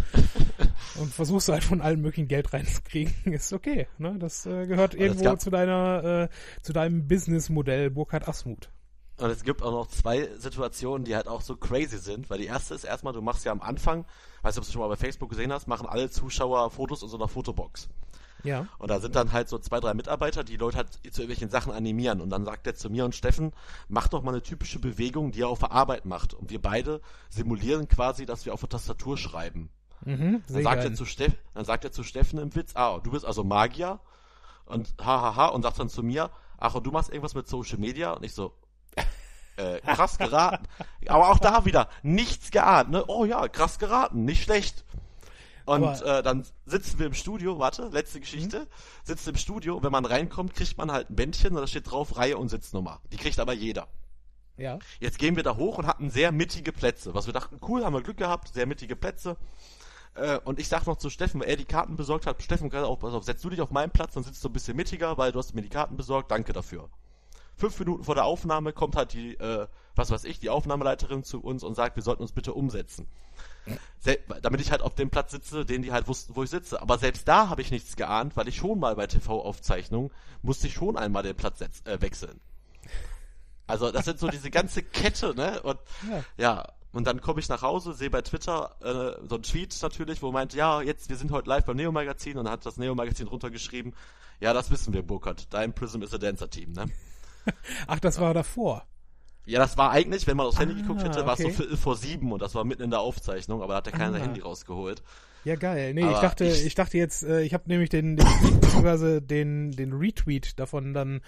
Und 1.00 1.14
versuchst 1.14 1.50
halt 1.50 1.64
von 1.64 1.82
allem 1.82 2.02
möglichen 2.02 2.28
Geld 2.28 2.54
reinzukriegen, 2.54 3.14
ist 3.34 3.54
okay, 3.54 3.88
ne? 3.98 4.18
Das 4.20 4.46
äh, 4.46 4.66
gehört 4.66 4.94
es 4.94 5.00
irgendwo 5.00 5.36
zu 5.36 5.50
deiner, 5.50 6.04
äh, 6.04 6.30
zu 6.62 6.74
deinem 6.74 7.08
Businessmodell 7.08 7.90
Burkhard 7.90 8.28
Asmuth. 8.28 8.70
Und 9.18 9.30
es 9.30 9.44
gibt 9.44 9.62
auch 9.62 9.72
noch 9.72 9.88
zwei 9.88 10.28
Situationen, 10.38 11.06
die 11.06 11.16
halt 11.16 11.28
auch 11.28 11.42
so 11.42 11.56
crazy 11.56 11.98
sind, 11.98 12.30
weil 12.30 12.40
die 12.40 12.48
erste 12.48 12.74
ist 12.74 12.84
erstmal, 12.84 13.14
du 13.14 13.22
machst 13.22 13.46
ja 13.46 13.52
am 13.52 13.62
Anfang, 13.62 14.06
weißt 14.42 14.58
du, 14.58 14.62
ob 14.62 14.66
du 14.66 14.72
schon 14.72 14.82
mal 14.82 14.88
bei 14.88 14.96
Facebook 14.96 15.30
gesehen 15.30 15.54
hast, 15.54 15.68
machen 15.68 15.88
alle 15.88 16.10
Zuschauer 16.10 16.72
Fotos 16.72 17.04
in 17.04 17.10
so 17.10 17.18
einer 17.18 17.28
Fotobox. 17.28 17.90
Ja. 18.44 18.68
Und 18.78 18.90
da 18.92 19.00
sind 19.00 19.16
dann 19.16 19.32
halt 19.32 19.50
so 19.50 19.58
zwei, 19.58 19.80
drei 19.80 19.94
Mitarbeiter, 19.94 20.44
die 20.44 20.58
Leute 20.58 20.78
halt 20.78 20.94
zu 20.94 21.22
irgendwelchen 21.22 21.50
Sachen 21.50 21.72
animieren. 21.72 22.22
Und 22.22 22.30
dann 22.30 22.46
sagt 22.46 22.68
er 22.68 22.76
zu 22.76 22.90
mir 22.90 23.06
und 23.06 23.16
Steffen, 23.16 23.54
mach 23.88 24.08
doch 24.08 24.22
mal 24.22 24.32
eine 24.32 24.42
typische 24.42 24.80
Bewegung, 24.80 25.32
die 25.32 25.42
er 25.42 25.48
auf 25.48 25.60
der 25.60 25.72
Arbeit 25.72 26.06
macht. 26.06 26.34
Und 26.34 26.50
wir 26.50 26.62
beide 26.62 27.02
simulieren 27.30 27.88
quasi, 27.88 28.26
dass 28.26 28.46
wir 28.46 28.54
auf 28.54 28.60
der 28.60 28.70
Tastatur 28.70 29.18
schreiben. 29.18 29.70
Mhm, 30.06 30.44
Dann 30.50 30.64
sagt, 30.64 30.84
er 30.84 30.94
zu 30.94 31.06
Steff, 31.06 31.34
dann 31.54 31.66
sagt 31.66 31.86
er 31.86 31.92
zu 31.92 32.04
Steffen 32.04 32.38
im 32.40 32.54
Witz, 32.56 32.76
ah, 32.76 33.00
du 33.00 33.12
bist 33.12 33.26
also 33.26 33.44
Magier. 33.44 34.00
Und 34.66 34.94
hahaha, 35.02 35.48
und 35.48 35.62
sagt 35.64 35.80
dann 35.80 35.90
zu 35.90 36.04
mir, 36.04 36.30
ach, 36.58 36.76
und 36.76 36.86
du 36.86 36.92
machst 36.92 37.10
irgendwas 37.10 37.36
mit 37.36 37.48
Social 37.48 37.78
Media? 37.78 38.12
Und 38.12 38.24
ich 38.24 38.34
so, 38.34 38.54
äh, 39.58 39.80
krass 39.82 40.18
geraten. 40.18 40.66
Aber 41.08 41.30
auch 41.30 41.40
da 41.40 41.66
wieder, 41.66 41.90
nichts 42.02 42.52
geahnt, 42.52 42.90
ne? 42.90 43.06
Oh 43.08 43.26
ja, 43.26 43.48
krass 43.48 43.80
geraten, 43.80 44.26
nicht 44.26 44.44
schlecht. 44.44 44.84
Und 45.66 45.84
Aber- 45.84 46.20
äh, 46.20 46.24
dann 46.24 46.46
sitzen 46.66 47.00
wir 47.00 47.06
im 47.06 47.14
Studio, 47.14 47.60
warte, 47.60 47.88
letzte 47.88 48.20
Geschichte, 48.20 48.68
sitzt 49.04 49.28
im 49.28 49.38
Studio, 49.38 49.82
wenn 49.82 49.92
man 49.92 50.06
reinkommt, 50.06 50.54
kriegt 50.54 50.78
man 50.78 50.92
halt 50.92 51.10
ein 51.10 51.16
Bändchen 51.16 51.56
und 51.56 51.62
da 51.62 51.68
steht 51.68 51.90
drauf 51.90 52.18
Reihe 52.18 52.38
und 52.38 52.50
Sitznummer. 52.50 53.00
Die 53.12 53.18
kriegt 53.18 53.40
aber 53.40 53.54
jeder. 53.54 53.88
Ja. 54.58 54.78
Jetzt 55.00 55.18
gehen 55.18 55.36
wir 55.36 55.44
da 55.44 55.56
hoch 55.56 55.78
und 55.78 55.88
hatten 55.88 56.10
sehr 56.10 56.32
mittige 56.32 56.72
Plätze. 56.72 57.16
Was 57.16 57.26
wir 57.26 57.34
dachten, 57.34 57.60
cool, 57.68 57.84
haben 57.84 57.94
wir 57.94 58.02
Glück 58.04 58.18
gehabt, 58.18 58.54
sehr 58.54 58.66
mittige 58.66 58.96
Plätze. 58.96 59.38
Äh, 60.16 60.38
und 60.44 60.60
ich 60.60 60.68
sag 60.68 60.86
noch 60.86 60.98
zu 60.98 61.10
Steffen, 61.10 61.42
weil 61.42 61.50
er 61.50 61.56
die 61.58 61.66
Karten 61.66 61.96
besorgt 61.96 62.28
hat, 62.28 62.44
Steffen, 62.44 62.70
gerade 62.70 62.86
auch, 62.86 63.00
pass 63.00 63.14
auf, 63.14 63.24
setz 63.24 63.42
du 63.42 63.50
dich 63.50 63.62
auf 63.62 63.72
meinen 63.72 63.92
Platz, 63.92 64.14
dann 64.14 64.24
sitzt 64.24 64.44
du 64.44 64.50
ein 64.50 64.54
bisschen 64.54 64.76
mittiger, 64.78 65.18
weil 65.18 65.32
du 65.32 65.40
hast 65.40 65.56
mir 65.56 65.62
die 65.64 65.70
Karten 65.70 65.98
besorgt, 65.98 66.30
danke 66.30 66.54
dafür. 66.54 66.90
Fünf 67.56 67.80
Minuten 67.80 68.04
vor 68.04 68.16
der 68.16 68.26
Aufnahme 68.26 68.74
kommt 68.74 68.96
halt 68.96 69.14
die, 69.14 69.36
äh, 69.36 69.68
was 69.96 70.12
weiß 70.12 70.24
ich, 70.26 70.40
die 70.40 70.50
Aufnahmeleiterin 70.50 71.24
zu 71.24 71.42
uns 71.42 71.64
und 71.64 71.76
sagt, 71.76 71.96
wir 71.96 72.04
sollten 72.04 72.22
uns 72.22 72.32
bitte 72.32 72.54
umsetzen. 72.54 73.08
Damit 74.42 74.60
ich 74.60 74.72
halt 74.72 74.82
auf 74.82 74.96
dem 74.96 75.10
Platz 75.10 75.32
sitze, 75.32 75.66
den 75.66 75.82
die 75.82 75.92
halt 75.92 76.08
wussten, 76.08 76.36
wo 76.36 76.44
ich 76.44 76.50
sitze. 76.50 76.82
Aber 76.82 76.98
selbst 76.98 77.28
da 77.28 77.50
habe 77.50 77.62
ich 77.62 77.72
nichts 77.72 77.96
geahnt, 77.96 78.36
weil 78.36 78.48
ich 78.48 78.58
schon 78.58 78.80
mal 78.80 78.96
bei 78.96 79.08
TV-Aufzeichnungen 79.08 80.12
musste 80.42 80.68
ich 80.68 80.74
schon 80.74 80.98
einmal 80.98 81.24
den 81.24 81.36
Platz 81.36 81.62
äh, 81.62 82.02
wechseln. 82.02 82.42
Also 83.66 83.92
das 83.92 84.06
sind 84.06 84.20
so 84.20 84.28
diese 84.28 84.52
ganze 84.52 84.84
Kette, 84.84 85.34
ne? 85.36 85.62
Und 85.62 85.80
Ja. 86.10 86.24
ja, 86.38 86.74
und 86.92 87.08
dann 87.08 87.22
komme 87.22 87.40
ich 87.40 87.50
nach 87.50 87.62
Hause, 87.64 87.94
sehe 87.94 88.10
bei 88.10 88.22
Twitter 88.22 88.76
äh, 88.82 89.28
so 89.28 89.36
ein 89.36 89.44
Tweet 89.44 89.76
natürlich, 89.82 90.22
wo 90.22 90.32
meint, 90.32 90.54
ja, 90.54 90.82
jetzt, 90.82 91.10
wir 91.10 91.16
sind 91.16 91.32
heute 91.32 91.50
live 91.50 91.66
beim 91.66 91.76
Neo-Magazin 91.76 92.38
und 92.38 92.46
dann 92.46 92.54
hat 92.54 92.66
das 92.66 92.78
Neo-Magazin 92.78 93.28
runtergeschrieben, 93.28 93.96
ja, 94.40 94.54
das 94.54 94.70
wissen 94.70 94.94
wir, 94.94 95.02
Burkhardt, 95.02 95.52
dein 95.52 95.74
Prism 95.74 96.04
ist 96.04 96.14
a 96.14 96.20
Dancer-Team, 96.20 96.74
ne? 96.74 96.86
Ach, 97.88 98.00
das 98.00 98.20
war 98.20 98.34
davor. 98.34 98.86
Ja, 99.46 99.60
das 99.60 99.78
war 99.78 99.92
eigentlich, 99.92 100.26
wenn 100.28 100.38
man 100.38 100.46
aufs 100.48 100.60
Handy 100.60 100.76
Ah, 100.78 100.82
geguckt 100.82 101.04
hätte, 101.04 101.26
war 101.26 101.34
es 101.34 101.40
so 101.40 101.46
okay. 101.48 101.54
Viertel 101.58 101.78
vor 101.78 101.98
sieben 101.98 102.32
und 102.32 102.42
das 102.42 102.56
war 102.56 102.64
mitten 102.64 102.82
in 102.84 102.90
der 102.92 103.02
Aufzeichnung, 103.02 103.62
aber 103.62 103.74
da 103.74 103.78
hat 103.78 103.88
ja 103.88 103.92
keiner 103.92 104.14
sein 104.14 104.22
Ah. 104.22 104.26
Handy 104.26 104.40
rausgeholt. 104.42 105.04
Ja, 105.44 105.56
geil. 105.58 105.94
Nee, 105.94 106.10
ich 106.10 106.20
dachte, 106.20 106.46
ich, 106.46 106.66
ich- 106.68 106.76
dachte 106.76 106.98
jetzt, 106.98 107.24
äh, 107.24 107.42
ich 107.42 107.54
habe 107.54 107.66
nämlich 107.68 107.90
den, 107.90 108.16
den 108.16 108.26
beziehungsweise 108.62 109.22
den, 109.22 109.72
den 109.72 109.92
Retweet 109.92 110.58
davon 110.58 110.94
dann 110.94 111.20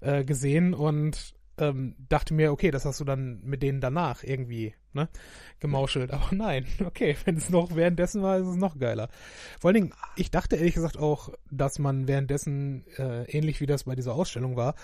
äh, 0.00 0.22
gesehen 0.24 0.74
und 0.74 1.34
ähm, 1.58 1.96
dachte 2.08 2.34
mir, 2.34 2.52
okay, 2.52 2.70
das 2.70 2.84
hast 2.84 3.00
du 3.00 3.04
dann 3.04 3.40
mit 3.44 3.62
denen 3.64 3.80
danach 3.80 4.22
irgendwie, 4.24 4.74
ne, 4.92 5.08
gemauschelt. 5.60 6.12
Aber 6.12 6.28
nein, 6.32 6.66
okay, 6.84 7.16
wenn 7.24 7.36
es 7.36 7.50
noch 7.50 7.74
währenddessen 7.74 8.22
war, 8.22 8.38
ist 8.38 8.46
es 8.46 8.56
noch 8.56 8.78
geiler. 8.78 9.08
Vor 9.60 9.68
allen 9.70 9.74
Dingen, 9.74 9.94
ich 10.14 10.30
dachte 10.30 10.54
ehrlich 10.56 10.74
gesagt 10.74 10.96
auch, 10.98 11.30
dass 11.50 11.80
man 11.80 12.06
währenddessen, 12.06 12.84
äh, 12.96 13.24
ähnlich 13.30 13.60
wie 13.60 13.66
das 13.66 13.84
bei 13.84 13.94
dieser 13.96 14.14
Ausstellung 14.14 14.56
war, 14.56 14.74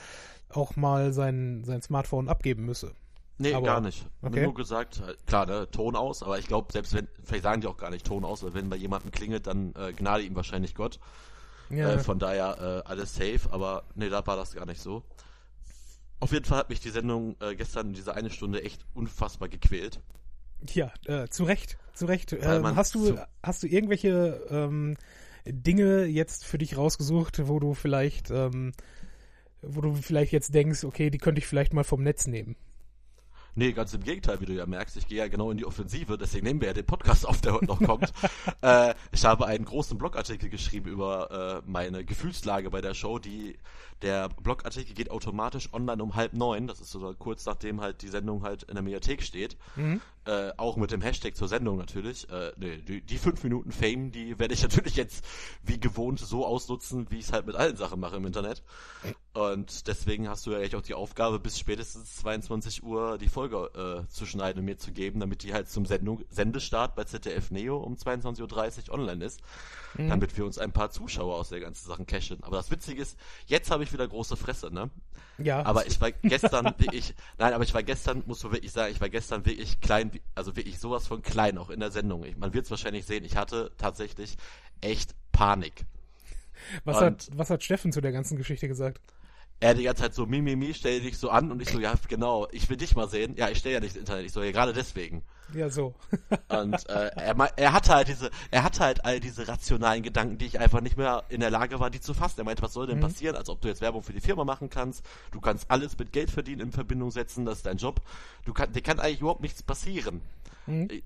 auch 0.53 0.77
mal 0.77 1.13
sein, 1.13 1.63
sein 1.65 1.83
Smartphone 1.83 2.29
abgeben 2.29 2.65
müsse. 2.67 2.93
Nee, 3.39 3.55
Aber- 3.55 3.65
gar 3.67 3.81
nicht. 3.81 4.07
okay. 4.23 4.43
Nur 4.45 4.55
gesagt, 4.55 5.01
halt, 5.03 5.27
klar, 5.27 5.47
ne, 5.47 5.67
Ton 5.71 5.97
aus, 5.97 6.23
aber 6.23 6.39
ich 6.39 6.47
glaube, 6.47 6.73
selbst 6.73 6.93
wenn, 6.95 7.09
vielleicht 7.25 7.45
sagen 7.45 7.61
die 7.63 7.67
auch 7.69 7.79
gar 7.79 7.91
nicht 7.91 8.05
Ton 8.07 8.25
aus, 8.25 8.43
weil 8.43 8.53
wenn 8.55 8.69
bei 8.69 8.77
jemandem 8.77 9.11
klingelt, 9.13 9.47
dann 9.47 9.75
äh, 9.77 9.93
gnade 9.95 10.23
ihm 10.25 10.37
wahrscheinlich 10.37 10.75
Gott. 10.75 10.99
Ja, 11.71 11.93
Äh, 11.95 11.99
von 12.01 12.19
daher 12.19 12.83
äh, 12.85 12.89
alles 12.89 13.15
safe, 13.15 13.41
aber 13.51 13.85
nee, 13.95 14.09
da 14.11 14.27
war 14.27 14.37
das 14.37 14.55
gar 14.55 14.67
nicht 14.67 14.81
so. 14.83 15.03
Auf 16.19 16.33
jeden 16.33 16.45
Fall 16.45 16.59
hat 16.59 16.69
mich 16.69 16.81
die 16.81 16.91
Sendung 16.91 17.37
äh, 17.41 17.55
gestern 17.55 17.95
diese 17.95 18.15
eine 18.15 18.29
Stunde 18.29 18.63
echt 18.63 18.85
unfassbar 18.93 19.49
gequält. 19.49 20.01
ja 20.75 20.93
äh, 21.07 21.29
zu 21.29 21.45
Recht, 21.45 21.79
zu 21.95 22.05
Recht. 22.07 22.33
Ähm, 22.35 22.77
hast 22.77 22.95
du, 22.95 23.17
hast 23.43 23.63
du 23.63 23.67
irgendwelche 23.69 24.45
ähm, 24.51 24.97
Dinge 25.47 26.05
jetzt 26.05 26.45
für 26.45 26.59
dich 26.59 26.77
rausgesucht, 26.77 27.49
wo 27.49 27.59
du 27.59 27.73
vielleicht, 27.73 28.31
ähm, 28.31 28.73
wo 29.63 29.81
du 29.81 29.95
vielleicht 29.95 30.33
jetzt 30.33 30.55
denkst, 30.55 30.85
okay, 30.85 31.11
die 31.11 31.19
könnte 31.19 31.39
ich 31.39 31.47
vielleicht 31.47 31.73
mal 31.73 31.85
vom 31.85 32.03
Netz 32.03 32.27
nehmen? 32.27 32.57
Nee, 33.55 33.73
ganz 33.73 33.93
im 33.95 34.03
Gegenteil, 34.03 34.41
wie 34.41 34.47
du 34.47 34.53
ja 34.53 34.67
merkst. 34.67 34.97
Ich 34.97 35.09
gehe 35.09 35.19
ja 35.19 35.29
genau 35.29 35.51
in 35.51 35.59
die 35.59 35.67
Offensive, 35.67 36.17
deswegen 36.17 36.47
nehmen 36.47 36.61
wir 36.61 36.69
ja 36.69 36.75
den 36.75 36.87
Podcast 36.87 37.27
auf, 37.27 37.41
der 37.41 37.55
heute 37.55 37.67
noch 37.67 37.81
kommt. 37.81 38.13
äh, 38.63 38.95
ich 39.13 39.25
habe 39.25 39.47
einen 39.47 39.65
großen 39.65 39.99
Blogartikel 39.99 40.49
geschrieben 40.49 40.89
über 40.89 41.63
äh, 41.65 41.71
meine 41.71 42.05
Gefühlslage 42.05 42.71
bei 42.71 42.81
der 42.81 42.95
Show. 42.95 43.19
Die, 43.19 43.57
der 44.03 44.29
Blogartikel 44.29 44.95
geht 44.95 45.11
automatisch 45.11 45.73
online 45.73 46.03
um 46.03 46.15
halb 46.15 46.33
neun. 46.33 46.67
Das 46.67 46.81
ist 46.81 46.91
so 46.91 47.15
kurz 47.19 47.45
nachdem 47.47 47.81
halt 47.81 48.03
die 48.03 48.09
Sendung 48.09 48.43
halt 48.43 48.63
in 48.65 48.75
der 48.75 48.83
Mediathek 48.83 49.23
steht. 49.23 49.57
Mhm. 49.77 50.01
Äh, 50.27 50.53
auch 50.59 50.77
mit 50.77 50.91
dem 50.91 51.01
Hashtag 51.01 51.35
zur 51.35 51.49
Sendung 51.49 51.79
natürlich. 51.79 52.29
Äh, 52.31 52.53
nee, 52.57 52.77
die, 52.77 53.01
die 53.01 53.19
fünf 53.19 53.43
Minuten 53.43 53.73
Fame, 53.73 54.13
die 54.13 54.39
werde 54.39 54.55
ich 54.55 54.63
natürlich 54.65 54.95
jetzt 54.95 55.25
wie 55.63 55.81
gewohnt 55.81 56.21
so 56.21 56.47
ausnutzen, 56.47 57.07
wie 57.11 57.19
ich 57.19 57.27
es 57.27 57.33
halt 57.33 57.47
mit 57.47 57.57
allen 57.57 57.77
Sachen 57.77 58.01
mache 58.01 58.17
im 58.17 58.27
Internet. 58.27 58.63
Und 59.33 59.87
deswegen 59.87 60.29
hast 60.29 60.47
du 60.47 60.53
ja 60.53 60.61
echt 60.61 60.75
auch 60.75 60.83
die 60.83 60.95
Aufgabe, 60.95 61.39
bis 61.39 61.59
spätestens 61.59 62.17
22 62.17 62.83
Uhr 62.83 63.17
die 63.17 63.29
Folge 63.29 63.40
äh, 63.47 64.09
zu 64.09 64.27
schneiden 64.27 64.61
und 64.61 64.65
mir 64.65 64.79
zu 64.79 64.93
geben, 64.93 65.21
damit 65.21 65.43
die 65.43 65.53
halt 65.53 65.69
zum 65.69 65.87
Sendung, 65.87 66.23
Sendestart 66.31 66.95
bei 66.95 67.05
ZDF 67.05 67.51
Neo 67.51 67.79
um 67.79 67.95
22.30 67.97 68.89
Uhr 68.89 68.95
online 68.95 69.25
ist, 69.25 69.41
damit 69.97 70.37
wir 70.37 70.45
uns 70.45 70.59
ein 70.59 70.73
paar 70.73 70.91
Zuschauer 70.91 71.35
aus 71.37 71.49
der 71.49 71.61
ganzen 71.61 71.89
Sachen 71.89 72.07
cashen. 72.07 72.39
Aber 72.43 72.57
das 72.57 72.71
Witzige 72.71 73.03
ist, 73.03 73.19
jetzt 73.47 73.71
habe 73.71 73.83
ich 73.83 73.93
wieder 73.93 74.07
große 74.07 74.37
Fresse, 74.37 74.73
ne? 74.73 74.91
Ja, 75.39 75.65
Aber 75.65 75.87
ich 75.87 76.01
war 76.01 76.13
gestern 76.13 76.67
wirklich, 76.79 77.15
nein, 77.39 77.55
aber 77.55 77.65
ich 77.65 77.73
war 77.75 77.83
gestern, 77.83 78.23
musst 78.27 78.45
du 78.45 78.53
wirklich 78.53 78.73
sagen, 78.73 78.93
ich 78.93 79.01
war 79.01 79.09
gestern 79.09 79.47
wirklich 79.47 79.81
klein, 79.81 80.11
also 80.35 80.55
wirklich 80.57 80.79
sowas 80.79 81.07
von 81.07 81.23
klein, 81.23 81.57
auch 81.59 81.71
in 81.71 81.81
der 81.81 81.91
Sendung. 81.91 82.25
Ich, 82.25 82.37
man 82.37 82.53
wird 82.53 82.67
es 82.67 82.71
wahrscheinlich 82.71 83.07
sehen, 83.07 83.25
ich 83.25 83.37
hatte 83.37 83.73
tatsächlich 83.79 84.37
echt 84.81 85.15
Panik. 85.33 85.85
was, 86.85 86.99
und- 86.99 87.05
hat, 87.05 87.29
was 87.35 87.51
hat 87.51 87.65
Steffen 87.65 87.91
zu 87.93 88.01
der 88.01 88.13
ganzen 88.13 88.37
Geschichte 88.37 88.69
gesagt? 88.69 89.01
Er 89.63 89.75
die 89.75 89.83
ganze 89.83 90.03
Zeit 90.05 90.15
so, 90.15 90.25
mi, 90.25 90.41
mi, 90.41 90.57
mi, 90.57 90.73
stell 90.73 91.01
dich 91.01 91.19
so 91.19 91.29
an 91.29 91.53
und 91.53 91.61
ich 91.61 91.69
so, 91.69 91.79
ja, 91.79 91.95
genau, 92.09 92.49
ich 92.51 92.69
will 92.71 92.79
dich 92.79 92.97
mal 92.97 93.09
sehen. 93.11 93.35
Ja, 93.37 93.51
ich 93.51 93.59
stelle 93.59 93.75
ja 93.75 93.81
nicht 93.81 93.91
ins 93.95 94.01
Internet. 94.01 94.25
Ich 94.25 94.33
so, 94.33 94.43
ja, 94.43 94.53
gerade 94.53 94.73
deswegen. 94.73 95.23
Ja, 95.53 95.69
so. 95.69 95.95
Und 96.49 96.89
äh, 96.89 97.09
er, 97.17 97.37
er 97.59 97.73
hatte 97.73 97.93
halt 97.93 98.07
diese, 98.09 98.31
er 98.53 98.63
hatte 98.63 98.81
halt 98.85 99.05
all 99.05 99.19
diese 99.19 99.49
rationalen 99.49 100.03
Gedanken, 100.05 100.39
die 100.39 100.47
ich 100.47 100.61
einfach 100.61 100.81
nicht 100.81 100.97
mehr 100.97 101.25
in 101.29 101.41
der 101.41 101.51
Lage 101.51 101.81
war, 101.81 101.91
die 101.91 102.01
zu 102.01 102.15
fassen. 102.15 102.41
Er 102.41 102.45
meinte, 102.45 102.63
was 102.63 102.73
soll 102.73 102.87
denn 102.87 103.01
passieren, 103.01 103.35
als 103.37 103.49
ob 103.49 103.61
du 103.61 103.67
jetzt 103.69 103.81
Werbung 103.81 104.03
für 104.05 104.13
die 104.13 104.21
Firma 104.21 104.45
machen 104.45 104.71
kannst. 104.71 105.05
Du 105.33 105.41
kannst 105.41 105.69
alles 105.71 105.99
mit 105.99 106.13
Geld 106.13 106.31
verdienen 106.31 106.61
in 106.61 106.73
Verbindung 106.73 107.11
setzen, 107.11 107.45
das 107.45 107.59
ist 107.59 107.67
dein 107.67 107.79
Job. 107.79 108.01
Du 108.45 108.53
kann, 108.55 108.73
dir 108.73 108.81
kann 108.81 109.01
eigentlich 109.01 109.21
überhaupt 109.23 109.41
nichts 109.43 109.63
passieren. 109.63 110.23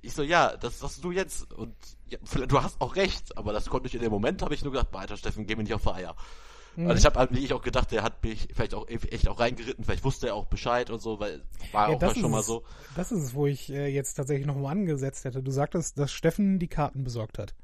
Ich 0.03 0.13
so, 0.13 0.23
ja, 0.23 0.55
das 0.59 0.79
sagst 0.81 1.03
du 1.03 1.11
jetzt. 1.11 1.51
Und 1.55 1.75
ja, 2.11 2.19
vielleicht- 2.23 2.53
du 2.53 2.63
hast 2.63 2.79
auch 2.83 2.97
recht, 2.97 3.37
aber 3.39 3.53
das 3.55 3.71
konnte 3.71 3.89
ich 3.89 3.95
in 3.95 4.03
dem 4.03 4.13
Moment, 4.13 4.43
habe 4.43 4.53
ich 4.55 4.63
nur 4.63 4.73
gedacht, 4.75 4.89
Alter 4.93 5.17
Steffen, 5.17 5.47
geh 5.47 5.57
mir 5.57 5.63
nicht 5.63 5.73
auf 5.75 5.83
die 5.83 5.89
Eier. 6.77 6.91
Also 6.91 6.99
ich 6.99 7.05
habe 7.07 7.19
halt 7.19 7.33
wie 7.35 7.45
ich 7.45 7.53
auch 7.53 7.63
gedacht, 7.63 7.91
der 7.93 8.03
hat 8.03 8.23
mich 8.25 8.49
vielleicht 8.53 8.75
auch 8.75 8.87
echt 8.89 9.29
auch 9.29 9.41
reingeritten, 9.41 9.85
vielleicht 9.85 10.05
wusste 10.05 10.29
er 10.29 10.35
auch 10.35 10.47
Bescheid 10.47 10.91
und 10.91 11.01
so, 11.01 11.19
weil 11.21 11.43
war 11.73 11.89
Ja, 11.89 11.97
auch 11.97 11.99
das 11.99 12.15
mal 12.15 12.15
schon 12.15 12.31
mal 12.31 12.43
so. 12.43 12.65
Das 12.95 13.13
ist 13.13 13.23
es, 13.23 13.35
wo 13.35 13.47
ich 13.47 13.71
äh, 13.71 13.89
jetzt 13.89 14.15
tatsächlich 14.15 14.47
nochmal 14.47 14.73
angesetzt 14.73 15.25
hätte. 15.25 15.43
Du 15.43 15.51
sagtest, 15.51 15.99
dass 15.99 16.13
Steffen 16.13 16.59
die 16.59 16.69
Karten 16.69 17.05
besorgt 17.05 17.39
hat. 17.39 17.55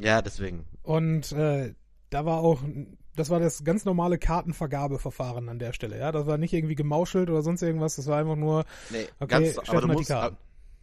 Ja, 0.00 0.22
deswegen. 0.22 0.66
Und 0.82 1.32
äh, 1.32 1.74
da 2.10 2.24
war 2.24 2.38
auch, 2.38 2.62
das 3.14 3.30
war 3.30 3.40
das 3.40 3.64
ganz 3.64 3.84
normale 3.84 4.18
Kartenvergabeverfahren 4.18 5.48
an 5.48 5.58
der 5.58 5.72
Stelle, 5.72 5.98
ja. 5.98 6.12
Das 6.12 6.26
war 6.26 6.38
nicht 6.38 6.52
irgendwie 6.52 6.74
gemauschelt 6.76 7.30
oder 7.30 7.42
sonst 7.42 7.62
irgendwas, 7.62 7.96
das 7.96 8.06
war 8.06 8.18
einfach 8.18 8.36
nur, 8.36 8.64
Nee, 8.88 9.12
Okay, 9.18 9.26
ganz, 9.26 9.60
Steffen 9.62 9.68
aber 9.68 9.80
du 9.80 9.88
musst, 9.88 10.08
Karten. 10.08 10.36
äh, 10.36 10.36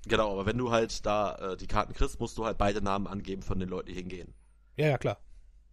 genau, 0.07 0.31
aber 0.33 0.45
wenn 0.45 0.57
du 0.57 0.71
halt 0.71 1.05
da 1.05 1.53
äh, 1.53 1.57
die 1.57 1.67
Karten 1.67 1.93
kriegst, 1.93 2.19
musst 2.19 2.37
du 2.37 2.45
halt 2.45 2.57
beide 2.57 2.81
Namen 2.81 3.07
angeben 3.07 3.41
von 3.43 3.59
den 3.59 3.69
Leuten, 3.69 3.87
die 3.89 3.93
hingehen. 3.95 4.33
ja, 4.77 4.87
ja, 4.87 4.97
klar. 4.97 5.17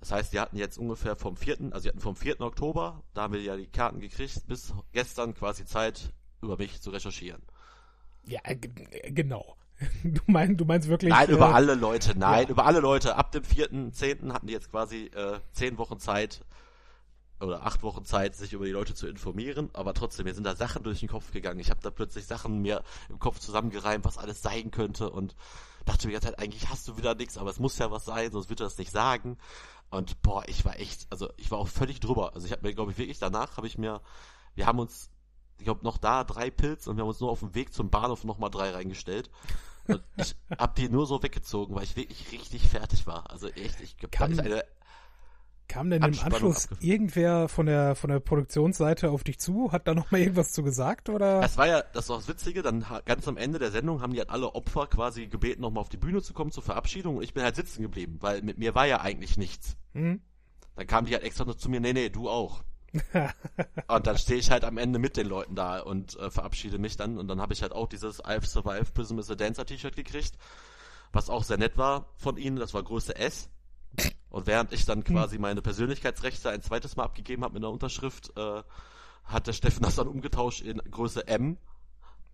Das 0.01 0.13
heißt, 0.13 0.33
die 0.33 0.41
hatten 0.41 0.57
jetzt 0.57 0.79
ungefähr 0.79 1.15
vom 1.15 1.37
4., 1.37 1.59
also 1.73 1.81
die 1.81 1.89
hatten 1.89 2.01
vom 2.01 2.17
4. 2.17 2.41
Oktober, 2.41 3.03
da 3.15 3.23
haben 3.23 3.35
wir 3.35 3.43
ja 3.43 3.57
die 3.57 3.67
Karten 3.67 4.01
gekriegt, 4.01 4.47
bis 4.47 4.73
gestern 4.93 5.35
quasi 5.35 5.67
Zeit, 5.67 6.13
über 6.43 6.57
mich 6.57 6.81
zu 6.81 6.91
recherchieren. 6.91 7.43
Ja, 8.25 8.41
äh, 8.45 8.55
äh, 8.55 9.13
genau. 9.13 9.57
Du, 10.05 10.21
mein, 10.27 10.59
du 10.59 10.67
meinst 10.67 10.89
wirklich. 10.89 11.11
Nein, 11.11 11.31
äh, 11.31 11.33
über 11.33 11.55
alle 11.55 11.75
Leute, 11.75 12.19
nein, 12.19 12.45
ja. 12.45 12.51
über 12.51 12.67
alle 12.67 12.81
Leute. 12.81 13.17
Ab 13.17 13.33
dem 13.33 13.43
4.10. 13.43 14.33
hatten 14.33 14.47
die 14.47 14.53
jetzt 14.53 14.71
quasi 14.71 15.07
äh, 15.15 15.41
10 15.53 15.79
Wochen 15.79 15.99
Zeit 15.99 16.43
oder 17.41 17.65
8 17.65 17.83
Wochen 17.83 18.05
Zeit, 18.05 18.37
sich 18.37 18.53
über 18.53 18.67
die 18.67 18.73
Leute 18.73 18.95
zu 18.95 19.09
informieren, 19.09 19.71
aber 19.73 19.95
trotzdem, 19.95 20.27
mir 20.27 20.35
sind 20.35 20.45
da 20.45 20.55
Sachen 20.55 20.83
durch 20.83 21.01
den 21.01 21.09
Kopf 21.09 21.33
gegangen. 21.33 21.59
Ich 21.61 21.71
habe 21.71 21.81
da 21.83 21.91
plötzlich 21.91 22.27
Sachen 22.27 22.61
mir 22.61 22.83
im 23.09 23.19
Kopf 23.19 23.39
zusammengereimt, 23.39 24.05
was 24.05 24.19
alles 24.19 24.43
sein 24.43 24.71
könnte 24.71 25.09
und 25.09 25.35
dachte 25.85 26.07
mir 26.07 26.13
die 26.13 26.15
ganze 26.21 26.29
Zeit, 26.29 26.39
eigentlich 26.39 26.69
hast 26.69 26.87
du 26.89 26.97
wieder 26.97 27.15
nichts, 27.15 27.39
aber 27.39 27.51
es 27.51 27.59
muss 27.61 27.79
ja 27.79 27.91
was 27.91 28.05
sein, 28.05 28.31
sonst 28.33 28.49
wird 28.49 28.61
er 28.61 28.65
das 28.67 28.79
nicht 28.79 28.91
sagen. 28.93 29.39
Und 29.91 30.23
boah, 30.23 30.45
ich 30.49 30.65
war 30.65 30.79
echt, 30.79 31.07
also 31.11 31.29
ich 31.37 31.51
war 31.51 31.59
auch 31.59 31.69
völlig 31.69 32.01
drüber. 32.01 32.35
Also 32.35 32.47
ich 32.47 32.53
habe 32.53 32.67
mir, 32.67 32.75
glaube 32.75 32.93
ich, 32.93 32.99
wirklich 32.99 33.19
danach 33.19 33.57
habe 33.57 33.67
ich 33.67 33.77
mir, 33.79 34.01
wir 34.55 34.67
haben 34.67 34.79
uns, 34.79 35.11
ich 35.59 35.65
glaube, 35.65 35.85
noch 35.85 35.99
da 35.99 36.25
drei 36.25 36.51
Pilz 36.51 36.87
und 36.87 36.97
wir 36.97 37.03
haben 37.03 37.09
uns 37.09 37.21
nur 37.21 37.31
auf 37.31 37.41
dem 37.41 37.55
Weg 37.55 37.73
zum 37.75 37.91
Bahnhof 37.91 38.25
nochmal 38.25 38.51
drei 38.51 38.71
reingestellt. 38.71 39.31
Und 39.89 40.03
ich 40.17 40.37
hab 40.57 40.75
die 40.77 40.89
nur 40.89 41.07
so 41.07 41.23
weggezogen, 41.23 41.75
weil 41.75 41.83
ich 41.85 41.97
wirklich 41.97 42.31
richtig 42.33 42.69
fertig 42.69 43.07
war. 43.07 43.31
Also 43.31 43.49
echt, 43.49 43.81
ich 43.81 43.97
da 43.97 44.07
Kann- 44.09 44.33
ist 44.33 44.41
eine, 44.41 44.65
Kam 45.71 45.89
denn 45.89 45.99
im 45.99 46.07
Anspannung 46.07 46.35
Anschluss 46.35 46.69
abgef- 46.69 46.83
irgendwer 46.83 47.49
von 47.49 47.67
der 47.67 47.95
von 47.95 48.11
der 48.11 48.19
Produktionsseite 48.19 49.11
auf 49.11 49.23
dich 49.23 49.39
zu? 49.39 49.71
Hat 49.71 49.87
da 49.87 49.95
noch 49.95 50.11
mal 50.11 50.19
irgendwas 50.19 50.51
zu 50.53 50.65
gesagt 50.65 51.09
oder? 51.09 51.41
Das 51.41 51.57
war 51.57 51.69
ja, 51.69 51.83
das 51.93 52.09
war 52.09 52.17
das 52.17 52.27
Witzige, 52.27 52.63
dann 52.63 52.85
ganz 53.05 53.29
am 53.29 53.37
Ende 53.37 53.61
der 53.61 53.71
Sendung 53.71 54.03
haben 54.03 54.13
die 54.13 54.19
halt 54.19 54.31
alle 54.31 54.55
Opfer 54.57 54.89
quasi 54.89 55.29
gebeten, 55.29 55.63
nochmal 55.63 55.83
auf 55.83 55.89
die 55.89 55.97
Bühne 55.97 56.23
zu 56.23 56.33
kommen 56.33 56.51
zur 56.51 56.65
Verabschiedung 56.65 57.19
und 57.19 57.23
ich 57.23 57.35
bin 57.35 57.45
halt 57.45 57.55
sitzen 57.55 57.83
geblieben, 57.83 58.17
weil 58.21 58.43
mit 58.43 58.59
mir 58.59 58.75
war 58.75 58.87
ja 58.87 59.01
eigentlich 59.01 59.37
nichts. 59.37 59.77
Hm? 59.93 60.21
Dann 60.75 60.87
kamen 60.89 61.07
die 61.07 61.15
halt 61.15 61.23
extra 61.23 61.45
nur 61.45 61.57
zu 61.57 61.69
mir, 61.71 61.79
nee, 61.81 61.93
nee, 61.93 62.09
du 62.09 62.29
auch. 62.29 62.65
und 63.87 64.07
dann 64.09 64.19
stehe 64.19 64.41
ich 64.41 64.51
halt 64.51 64.65
am 64.65 64.77
Ende 64.77 64.99
mit 64.99 65.17
den 65.17 65.29
Leuten 65.29 65.55
da 65.55 65.79
und 65.79 66.19
äh, 66.19 66.33
verabschiede 66.33 66.79
mich 66.79 66.97
dann 66.97 67.17
und 67.17 67.29
dann 67.29 67.41
habe 67.41 67.53
ich 67.53 67.63
halt 67.63 67.71
auch 67.73 67.87
dieses 67.87 68.25
I've 68.25 68.45
Survived 68.45 68.93
Prism 68.93 69.21
is 69.21 69.31
a 69.31 69.37
Dancer 69.37 69.65
T-Shirt 69.65 69.95
gekriegt, 69.95 70.33
was 71.13 71.31
auch 71.31 71.45
sehr 71.45 71.59
nett 71.59 71.77
war 71.77 72.07
von 72.17 72.37
ihnen, 72.37 72.57
das 72.57 72.75
war 72.75 72.83
Größe 72.83 73.15
S. 73.15 73.49
Und 74.31 74.47
während 74.47 74.73
ich 74.73 74.85
dann 74.87 75.03
quasi 75.05 75.39
meine 75.39 75.61
Persönlichkeitsrechte 75.61 76.51
ein 76.51 76.63
zweites 76.63 76.97
Mal 76.97 77.05
abgegeben 77.05 77.43
habe 77.45 77.55
mit 77.55 77.63
einer 77.65 77.73
Unterschrift, 77.73 78.33
äh, 78.37 78.63
hat 79.25 79.47
der 79.47 79.53
Steffen 79.53 79.83
das 79.83 79.97
dann 79.97 80.09
umgetauscht 80.09 80.61
in 80.63 80.79
Größe 80.79 81.27
M. 81.27 81.57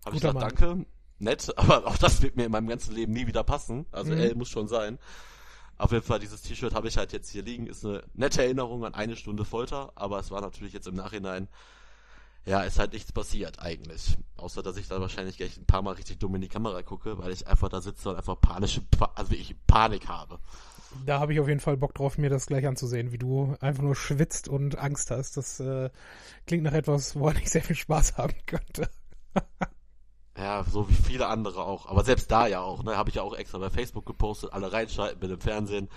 Habe 0.05 0.15
ich 0.15 0.21
gesagt, 0.21 0.35
danke, 0.41 0.85
nett, 1.19 1.51
aber 1.57 1.87
auch 1.87 1.97
das 1.97 2.21
wird 2.21 2.35
mir 2.35 2.45
in 2.45 2.51
meinem 2.51 2.67
ganzen 2.67 2.93
Leben 2.95 3.13
nie 3.13 3.27
wieder 3.27 3.43
passen. 3.43 3.85
Also 3.91 4.13
Mhm. 4.13 4.19
L 4.19 4.35
muss 4.35 4.49
schon 4.49 4.67
sein. 4.67 4.99
Auf 5.79 5.91
jeden 5.91 6.03
Fall, 6.03 6.19
dieses 6.19 6.41
T-Shirt 6.41 6.73
habe 6.73 6.87
ich 6.87 6.97
halt 6.97 7.13
jetzt 7.13 7.29
hier 7.29 7.43
liegen. 7.43 7.67
Ist 7.67 7.85
eine 7.85 8.03
nette 8.13 8.43
Erinnerung 8.43 8.83
an 8.85 8.95
eine 8.95 9.15
Stunde 9.15 9.45
Folter, 9.45 9.91
aber 9.95 10.19
es 10.19 10.31
war 10.31 10.41
natürlich 10.41 10.73
jetzt 10.73 10.87
im 10.87 10.95
Nachhinein, 10.95 11.47
ja, 12.45 12.61
ist 12.61 12.79
halt 12.79 12.93
nichts 12.93 13.11
passiert 13.11 13.59
eigentlich. 13.59 14.17
Außer, 14.37 14.63
dass 14.63 14.77
ich 14.77 14.87
da 14.87 15.01
wahrscheinlich 15.01 15.37
gleich 15.37 15.57
ein 15.57 15.65
paar 15.65 15.81
Mal 15.81 15.91
richtig 15.95 16.19
dumm 16.19 16.33
in 16.35 16.41
die 16.41 16.47
Kamera 16.47 16.81
gucke, 16.81 17.17
weil 17.17 17.31
ich 17.31 17.45
einfach 17.45 17.69
da 17.69 17.81
sitze 17.81 18.09
und 18.09 18.15
einfach 18.15 18.39
panische, 18.39 18.81
Pa- 18.81 19.11
also 19.15 19.33
ich 19.33 19.53
Panik 19.67 20.07
habe. 20.07 20.39
Da 21.05 21.19
habe 21.19 21.33
ich 21.33 21.39
auf 21.39 21.47
jeden 21.47 21.59
Fall 21.59 21.77
Bock 21.77 21.93
drauf, 21.93 22.17
mir 22.17 22.29
das 22.29 22.47
gleich 22.47 22.67
anzusehen, 22.67 23.11
wie 23.11 23.17
du 23.17 23.55
einfach 23.59 23.83
nur 23.83 23.95
schwitzt 23.95 24.47
und 24.47 24.77
Angst 24.77 25.11
hast. 25.11 25.37
Das 25.37 25.59
äh, 25.59 25.89
klingt 26.45 26.63
nach 26.63 26.73
etwas, 26.73 27.15
woran 27.15 27.37
ich 27.37 27.49
sehr 27.49 27.63
viel 27.63 27.75
Spaß 27.75 28.17
haben 28.17 28.35
könnte. 28.45 28.89
Ja, 30.37 30.63
so 30.63 30.87
wie 30.87 30.93
viele 30.93 31.27
andere 31.27 31.63
auch. 31.63 31.87
Aber 31.87 32.03
selbst 32.03 32.29
da 32.29 32.45
ja 32.45 32.61
auch, 32.61 32.83
ne, 32.83 32.95
habe 32.95 33.09
ich 33.09 33.15
ja 33.15 33.23
auch 33.23 33.35
extra 33.35 33.57
bei 33.57 33.71
Facebook 33.71 34.05
gepostet, 34.05 34.53
alle 34.53 34.71
reinschalten 34.71 35.19
mit 35.19 35.31
dem 35.31 35.41
Fernsehen. 35.41 35.89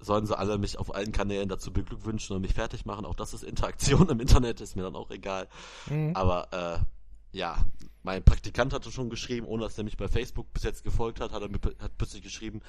Sollen 0.00 0.26
sie 0.26 0.38
alle 0.38 0.58
mich 0.58 0.78
auf 0.78 0.94
allen 0.94 1.12
Kanälen 1.12 1.48
dazu 1.48 1.72
beglückwünschen 1.72 2.36
und 2.36 2.42
mich 2.42 2.52
fertig 2.52 2.84
machen. 2.84 3.06
Auch 3.06 3.14
das 3.14 3.32
ist 3.32 3.42
Interaktion 3.42 4.08
im 4.10 4.20
Internet, 4.20 4.60
ist 4.60 4.76
mir 4.76 4.82
dann 4.82 4.96
auch 4.96 5.10
egal. 5.10 5.48
Mhm. 5.88 6.14
Aber 6.14 6.52
äh, 6.52 7.36
ja, 7.36 7.56
mein 8.02 8.22
Praktikant 8.22 8.72
hatte 8.72 8.92
schon 8.92 9.10
geschrieben, 9.10 9.46
ohne 9.46 9.64
dass 9.64 9.78
er 9.78 9.84
mich 9.84 9.96
bei 9.96 10.08
Facebook 10.08 10.52
bis 10.52 10.62
jetzt 10.62 10.84
gefolgt 10.84 11.20
hat, 11.20 11.32
hat 11.32 11.42
er 11.42 11.48
mir 11.48 11.60
hat 11.80 11.96
plötzlich 11.96 12.22
geschrieben, 12.22 12.60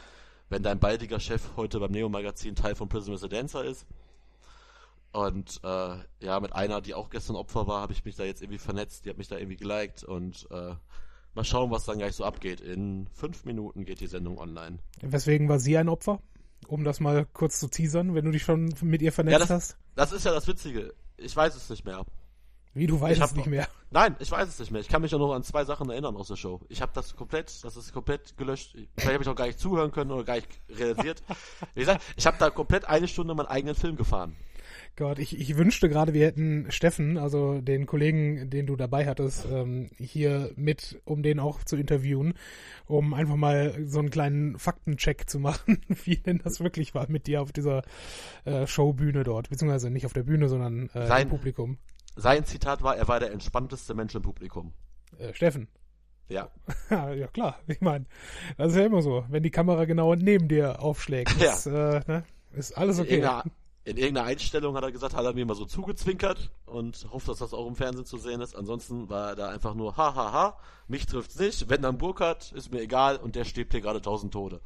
wenn 0.49 0.63
dein 0.63 0.79
baldiger 0.79 1.19
Chef 1.19 1.41
heute 1.55 1.79
beim 1.79 1.91
Neo-Magazin 1.91 2.55
Teil 2.55 2.75
von 2.75 2.89
Prism 2.89 3.13
is 3.13 3.23
a 3.23 3.27
Dancer 3.27 3.63
ist, 3.63 3.85
Und 5.11 5.59
äh, 5.63 5.95
ja, 6.19 6.39
mit 6.39 6.53
einer, 6.53 6.81
die 6.81 6.93
auch 6.93 7.09
gestern 7.09 7.35
Opfer 7.35 7.65
war, 7.67 7.81
habe 7.81 7.93
ich 7.93 8.05
mich 8.05 8.15
da 8.15 8.23
jetzt 8.23 8.41
irgendwie 8.41 8.59
vernetzt. 8.59 9.05
Die 9.05 9.09
hat 9.09 9.17
mich 9.17 9.27
da 9.27 9.37
irgendwie 9.37 9.57
geliked 9.57 10.03
und 10.03 10.47
äh, 10.51 10.75
mal 11.33 11.43
schauen, 11.43 11.71
was 11.71 11.85
dann 11.85 11.97
gleich 11.97 12.15
so 12.15 12.25
abgeht. 12.25 12.61
In 12.61 13.07
fünf 13.13 13.43
Minuten 13.45 13.85
geht 13.85 14.01
die 14.01 14.07
Sendung 14.07 14.37
online. 14.37 14.77
Weswegen 15.01 15.49
war 15.49 15.59
sie 15.59 15.77
ein 15.77 15.89
Opfer? 15.89 16.21
Um 16.67 16.83
das 16.83 16.99
mal 16.99 17.25
kurz 17.33 17.59
zu 17.59 17.67
teasern, 17.69 18.13
wenn 18.13 18.25
du 18.25 18.31
dich 18.31 18.43
schon 18.43 18.73
mit 18.81 19.01
ihr 19.01 19.11
vernetzt 19.11 19.33
Ja, 19.33 19.39
das- 19.39 19.49
hast. 19.49 19.77
Das 19.95 20.11
ist 20.11 20.25
ja 20.25 20.31
das 20.31 20.47
Witzige. 20.47 20.93
Ich 21.17 21.35
weiß 21.35 21.55
es 21.55 21.69
nicht 21.69 21.85
mehr. 21.85 22.05
Wie 22.73 22.87
du 22.87 22.99
weißt 23.01 23.17
Ich 23.17 23.23
es 23.23 23.29
hab- 23.31 23.35
nicht 23.37 23.47
mehr. 23.47 23.67
Nein, 23.91 24.15
ich 24.19 24.29
weiß 24.31 24.47
es 24.47 24.59
nicht 24.59 24.71
mehr. 24.71 24.81
Ich 24.81 24.87
kann 24.87 25.01
mich 25.01 25.11
ja 25.11 25.17
noch 25.17 25.33
an 25.33 25.41
zwei 25.43 25.65
Sachen 25.65 25.89
erinnern 25.89 26.15
aus 26.15 26.27
der 26.27 26.35
Show. 26.35 26.61
Ich 26.69 26.81
habe 26.81 26.91
das 26.93 27.15
komplett, 27.15 27.63
das 27.63 27.75
ist 27.75 27.91
komplett 27.91 28.37
gelöscht. 28.37 28.77
Vielleicht 28.97 29.13
habe 29.13 29.23
ich 29.23 29.27
auch 29.29 29.35
gar 29.35 29.47
nicht 29.47 29.59
zuhören 29.59 29.91
können 29.91 30.11
oder 30.11 30.23
gar 30.23 30.35
nicht 30.35 30.47
realisiert. 30.69 31.23
Wie 31.73 31.79
gesagt, 31.79 32.03
ich 32.15 32.27
habe 32.27 32.37
da 32.39 32.51
komplett 32.51 32.85
eine 32.85 33.07
Stunde 33.07 33.33
meinen 33.33 33.47
eigenen 33.47 33.73
Film 33.75 33.95
gefahren. 33.95 34.35
Gott, 34.95 35.17
ich, 35.17 35.39
ich 35.39 35.55
wünschte 35.57 35.89
gerade, 35.89 36.13
wir 36.13 36.25
hätten 36.27 36.67
Steffen, 36.69 37.17
also 37.17 37.61
den 37.61 37.87
Kollegen, 37.87 38.49
den 38.51 38.67
du 38.67 38.75
dabei 38.75 39.07
hattest, 39.07 39.47
ähm, 39.51 39.89
hier 39.97 40.51
mit, 40.55 41.01
um 41.05 41.23
den 41.23 41.39
auch 41.39 41.63
zu 41.63 41.75
interviewen, 41.77 42.33
um 42.85 43.13
einfach 43.15 43.35
mal 43.37 43.75
so 43.87 43.97
einen 43.99 44.09
kleinen 44.11 44.59
Faktencheck 44.59 45.27
zu 45.27 45.39
machen, 45.39 45.81
wie 46.03 46.17
denn 46.17 46.39
das 46.43 46.59
wirklich 46.59 46.93
war 46.93 47.09
mit 47.09 47.25
dir 47.25 47.41
auf 47.41 47.51
dieser 47.51 47.81
äh, 48.45 48.67
Showbühne 48.67 49.23
dort, 49.23 49.49
beziehungsweise 49.49 49.89
nicht 49.89 50.05
auf 50.05 50.13
der 50.13 50.23
Bühne, 50.23 50.47
sondern 50.49 50.89
äh, 50.93 51.07
Sein- 51.07 51.23
im 51.23 51.29
Publikum. 51.29 51.77
Sein 52.15 52.45
Zitat 52.45 52.81
war, 52.83 52.97
er 52.97 53.07
war 53.07 53.19
der 53.19 53.31
entspannteste 53.31 53.93
Mensch 53.93 54.13
im 54.15 54.21
Publikum. 54.21 54.73
Äh, 55.17 55.33
Steffen. 55.33 55.67
Ja. 56.27 56.49
Ja, 56.89 57.09
ja 57.13 57.27
klar, 57.27 57.59
ich 57.67 57.81
meine, 57.81 58.05
das 58.57 58.71
ist 58.73 58.77
ja 58.77 58.85
immer 58.85 59.01
so, 59.01 59.25
wenn 59.29 59.41
die 59.43 59.51
Kamera 59.51 59.85
genau 59.85 60.13
neben 60.15 60.47
dir 60.47 60.81
aufschlägt, 60.81 61.39
Ja. 61.39 61.53
ist, 61.53 61.65
äh, 61.65 62.01
ne, 62.07 62.23
ist 62.51 62.77
alles 62.77 62.99
okay. 62.99 63.15
irgendeiner, 63.15 63.43
in 63.89 63.97
irgendeiner 63.97 64.27
Einstellung 64.27 64.75
hat 64.75 64.83
er 64.83 64.91
gesagt, 64.91 65.15
hat 65.15 65.25
er 65.25 65.33
mir 65.33 65.45
mal 65.45 65.55
so 65.55 65.65
zugezwinkert 65.65 66.51
und 66.65 67.07
hofft, 67.11 67.27
dass 67.27 67.39
das 67.39 67.53
auch 67.53 67.67
im 67.67 67.75
Fernsehen 67.75 68.05
zu 68.05 68.17
sehen 68.17 68.41
ist. 68.41 68.55
Ansonsten 68.55 69.09
war 69.09 69.29
er 69.29 69.35
da 69.35 69.49
einfach 69.49 69.73
nur, 69.73 69.97
ha, 69.97 70.13
ha, 70.15 70.31
ha, 70.31 70.57
mich 70.87 71.05
trifft's 71.05 71.39
nicht. 71.39 71.69
Wenn 71.69 71.81
dann 71.81 71.97
Burkhardt, 71.97 72.51
ist 72.51 72.71
mir 72.71 72.81
egal 72.81 73.17
und 73.17 73.35
der 73.35 73.45
stirbt 73.45 73.71
hier 73.73 73.81
gerade 73.81 74.01
tausend 74.01 74.33
Tode. 74.33 74.61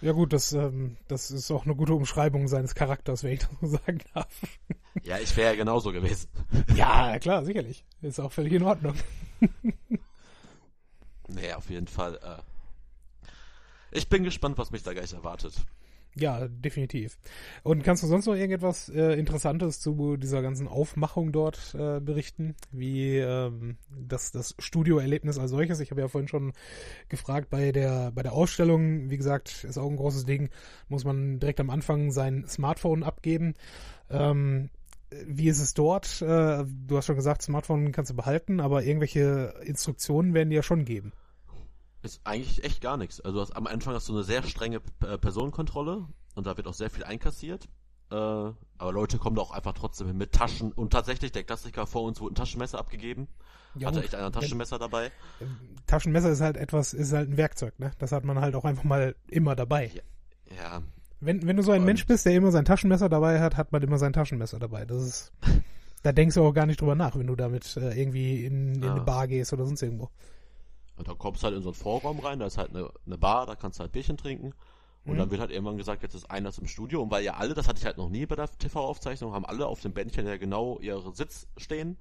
Ja 0.00 0.12
gut, 0.12 0.32
das, 0.32 0.52
ähm, 0.52 0.96
das 1.08 1.30
ist 1.30 1.50
auch 1.50 1.64
eine 1.64 1.74
gute 1.76 1.94
Umschreibung 1.94 2.48
seines 2.48 2.74
Charakters, 2.74 3.22
wenn 3.22 3.32
ich 3.32 3.40
das 3.40 3.50
so 3.60 3.66
sagen 3.84 4.00
darf. 4.12 4.28
Ja, 5.02 5.18
ich 5.18 5.36
wäre 5.36 5.52
ja 5.52 5.56
genauso 5.56 5.92
gewesen. 5.92 6.28
Ja, 6.74 7.18
klar, 7.18 7.44
sicherlich. 7.44 7.84
Ist 8.02 8.20
auch 8.20 8.32
völlig 8.32 8.52
in 8.52 8.62
Ordnung. 8.62 8.94
Nee, 11.28 11.52
auf 11.54 11.70
jeden 11.70 11.86
Fall. 11.86 12.16
Äh, 12.16 13.26
ich 13.92 14.08
bin 14.08 14.24
gespannt, 14.24 14.58
was 14.58 14.70
mich 14.70 14.82
da 14.82 14.92
gleich 14.92 15.12
erwartet. 15.12 15.54
Ja, 16.16 16.46
definitiv. 16.46 17.18
Und 17.64 17.82
kannst 17.82 18.04
du 18.04 18.06
sonst 18.06 18.26
noch 18.26 18.34
irgendetwas 18.34 18.88
äh, 18.88 19.18
Interessantes 19.18 19.80
zu 19.80 20.16
dieser 20.16 20.42
ganzen 20.42 20.68
Aufmachung 20.68 21.32
dort 21.32 21.74
äh, 21.74 21.98
berichten? 22.00 22.54
Wie 22.70 23.16
ähm, 23.16 23.78
das, 23.90 24.30
das 24.30 24.54
Studioerlebnis 24.60 25.38
als 25.38 25.50
solches? 25.50 25.80
Ich 25.80 25.90
habe 25.90 26.02
ja 26.02 26.08
vorhin 26.08 26.28
schon 26.28 26.52
gefragt, 27.08 27.50
bei 27.50 27.72
der, 27.72 28.12
bei 28.12 28.22
der 28.22 28.32
Ausstellung, 28.32 29.10
wie 29.10 29.16
gesagt, 29.16 29.64
ist 29.64 29.76
auch 29.76 29.90
ein 29.90 29.96
großes 29.96 30.24
Ding, 30.24 30.50
muss 30.88 31.04
man 31.04 31.40
direkt 31.40 31.58
am 31.58 31.70
Anfang 31.70 32.12
sein 32.12 32.44
Smartphone 32.46 33.02
abgeben. 33.02 33.54
Ähm, 34.08 34.70
wie 35.26 35.48
ist 35.48 35.60
es 35.60 35.74
dort? 35.74 36.22
Äh, 36.22 36.64
du 36.64 36.96
hast 36.96 37.06
schon 37.06 37.16
gesagt, 37.16 37.42
Smartphone 37.42 37.90
kannst 37.90 38.12
du 38.12 38.16
behalten, 38.16 38.60
aber 38.60 38.84
irgendwelche 38.84 39.54
Instruktionen 39.64 40.32
werden 40.32 40.50
die 40.50 40.56
ja 40.56 40.62
schon 40.62 40.84
geben. 40.84 41.12
Ist 42.04 42.20
eigentlich 42.24 42.62
echt 42.62 42.80
gar 42.80 42.96
nichts. 42.96 43.20
Also 43.20 43.40
hast, 43.40 43.56
am 43.56 43.66
Anfang 43.66 43.94
hast 43.94 44.08
du 44.08 44.12
eine 44.12 44.22
sehr 44.24 44.42
strenge 44.44 44.80
äh, 45.04 45.18
Personenkontrolle 45.18 46.06
und 46.34 46.46
da 46.46 46.56
wird 46.56 46.66
auch 46.68 46.74
sehr 46.74 46.90
viel 46.90 47.02
einkassiert. 47.02 47.64
Äh, 48.10 48.14
aber 48.14 48.92
Leute 48.92 49.18
kommen 49.18 49.34
da 49.36 49.42
auch 49.42 49.50
einfach 49.52 49.72
trotzdem 49.72 50.06
hin 50.08 50.18
mit 50.18 50.32
Taschen. 50.32 50.70
Und 50.72 50.92
tatsächlich, 50.92 51.32
der 51.32 51.44
Klassiker 51.44 51.86
vor 51.86 52.02
uns 52.02 52.20
wurde 52.20 52.34
ein 52.34 52.36
Taschenmesser 52.36 52.78
abgegeben. 52.78 53.26
Ja, 53.76 53.88
Hatte 53.88 54.04
echt 54.04 54.14
einer 54.14 54.26
ein 54.26 54.32
Taschenmesser 54.32 54.78
dabei. 54.78 55.10
Taschenmesser 55.86 56.30
ist 56.30 56.40
halt 56.40 56.56
etwas, 56.56 56.92
ist 56.92 57.12
halt 57.12 57.30
ein 57.30 57.36
Werkzeug, 57.36 57.78
ne? 57.78 57.92
Das 57.98 58.12
hat 58.12 58.24
man 58.24 58.38
halt 58.40 58.54
auch 58.54 58.64
einfach 58.64 58.84
mal 58.84 59.16
immer 59.28 59.56
dabei. 59.56 59.90
Ja, 60.56 60.82
Wenn, 61.20 61.46
wenn 61.46 61.56
du 61.56 61.62
so 61.62 61.72
ein 61.72 61.80
Und- 61.80 61.86
Mensch 61.86 62.06
bist, 62.06 62.26
der 62.26 62.34
immer 62.34 62.50
sein 62.50 62.64
Taschenmesser 62.66 63.08
dabei 63.08 63.40
hat, 63.40 63.56
hat 63.56 63.72
man 63.72 63.82
immer 63.82 63.98
sein 63.98 64.12
Taschenmesser 64.12 64.58
dabei. 64.58 64.84
Das 64.84 65.02
ist, 65.02 65.32
da 66.02 66.12
denkst 66.12 66.34
du 66.34 66.44
auch 66.44 66.52
gar 66.52 66.66
nicht 66.66 66.80
drüber 66.80 66.94
nach, 66.94 67.16
wenn 67.16 67.26
du 67.26 67.34
damit 67.34 67.76
äh, 67.78 67.98
irgendwie 67.98 68.44
in, 68.44 68.74
in 68.74 68.84
Ah. 68.84 68.92
eine 68.94 69.00
Bar 69.04 69.26
gehst 69.26 69.52
oder 69.54 69.64
sonst 69.64 69.82
irgendwo. 69.82 70.10
Und 70.96 71.08
dann 71.08 71.18
kommst 71.18 71.42
du 71.42 71.46
halt 71.46 71.56
in 71.56 71.62
so 71.62 71.70
einen 71.70 71.74
Vorraum 71.74 72.20
rein, 72.20 72.38
da 72.38 72.46
ist 72.46 72.58
halt 72.58 72.70
eine, 72.70 72.90
eine 73.06 73.18
Bar, 73.18 73.46
da 73.46 73.56
kannst 73.56 73.78
du 73.78 73.82
halt 73.82 73.92
Bierchen 73.92 74.16
trinken. 74.16 74.52
Und 75.04 75.14
Mhm. 75.14 75.18
dann 75.18 75.30
wird 75.30 75.40
halt 75.40 75.50
irgendwann 75.50 75.76
gesagt, 75.76 76.02
jetzt 76.02 76.14
ist 76.14 76.30
einer 76.30 76.50
im 76.58 76.66
Studio. 76.66 77.02
Und 77.02 77.10
weil 77.10 77.24
ja 77.24 77.34
alle, 77.34 77.54
das 77.54 77.68
hatte 77.68 77.78
ich 77.78 77.84
halt 77.84 77.98
noch 77.98 78.08
nie 78.08 78.24
bei 78.26 78.36
der 78.36 78.48
TV-Aufzeichnung, 78.50 79.32
haben 79.34 79.44
alle 79.44 79.66
auf 79.66 79.80
dem 79.80 79.92
Bändchen 79.92 80.26
ja 80.26 80.36
genau 80.38 80.78
ihren 80.80 81.12
Sitz 81.14 81.46
stehen. 81.58 81.98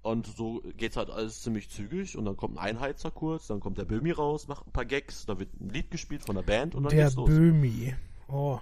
Und 0.00 0.26
so 0.26 0.62
geht's 0.76 0.96
halt 0.96 1.10
alles 1.10 1.42
ziemlich 1.42 1.68
zügig. 1.68 2.16
Und 2.16 2.24
dann 2.24 2.36
kommt 2.36 2.56
ein 2.56 2.58
Einheizer 2.58 3.10
kurz, 3.10 3.48
dann 3.48 3.60
kommt 3.60 3.76
der 3.78 3.84
Böhmi 3.84 4.12
raus, 4.12 4.48
macht 4.48 4.66
ein 4.66 4.72
paar 4.72 4.84
Gags, 4.86 5.26
dann 5.26 5.38
wird 5.38 5.50
ein 5.60 5.68
Lied 5.68 5.90
gespielt 5.90 6.22
von 6.22 6.34
der 6.34 6.42
Band 6.42 6.74
und 6.74 6.84
dann 6.84 6.90
Der 6.90 7.04
geht's 7.04 7.16
los. 7.16 7.28
Böhmi. 7.28 7.94
Oh. 8.28 8.58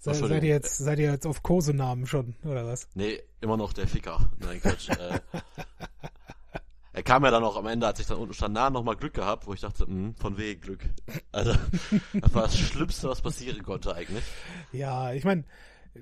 Se, 0.00 0.14
seid 0.14 0.42
ihr 0.44 0.48
jetzt, 0.48 0.78
seid 0.78 0.98
ihr 1.00 1.10
jetzt 1.10 1.26
auf 1.26 1.42
Kosenamen 1.42 2.06
schon, 2.06 2.36
oder 2.44 2.64
was? 2.64 2.88
Nee, 2.94 3.20
immer 3.40 3.56
noch 3.56 3.72
der 3.72 3.88
Ficker. 3.88 4.30
Nein, 4.38 4.60
Quatsch. 4.60 4.88
äh, 4.90 5.18
er 6.98 7.04
kam 7.04 7.24
ja 7.24 7.30
dann 7.30 7.44
auch 7.44 7.56
am 7.56 7.66
Ende, 7.68 7.86
als 7.86 8.00
ich 8.00 8.06
dann 8.06 8.18
unten 8.18 8.34
stand, 8.34 8.54
na, 8.54 8.70
nochmal 8.70 8.96
Glück 8.96 9.14
gehabt, 9.14 9.46
wo 9.46 9.54
ich 9.54 9.60
dachte, 9.60 9.86
mh, 9.88 10.14
von 10.18 10.36
wegen 10.36 10.60
Glück. 10.60 10.84
Also, 11.30 11.52
das 12.12 12.34
war 12.34 12.42
das 12.42 12.58
Schlimmste, 12.58 13.08
was 13.08 13.22
passieren 13.22 13.62
konnte 13.62 13.94
eigentlich. 13.94 14.24
Ja, 14.72 15.12
ich 15.12 15.22
meine, 15.24 15.44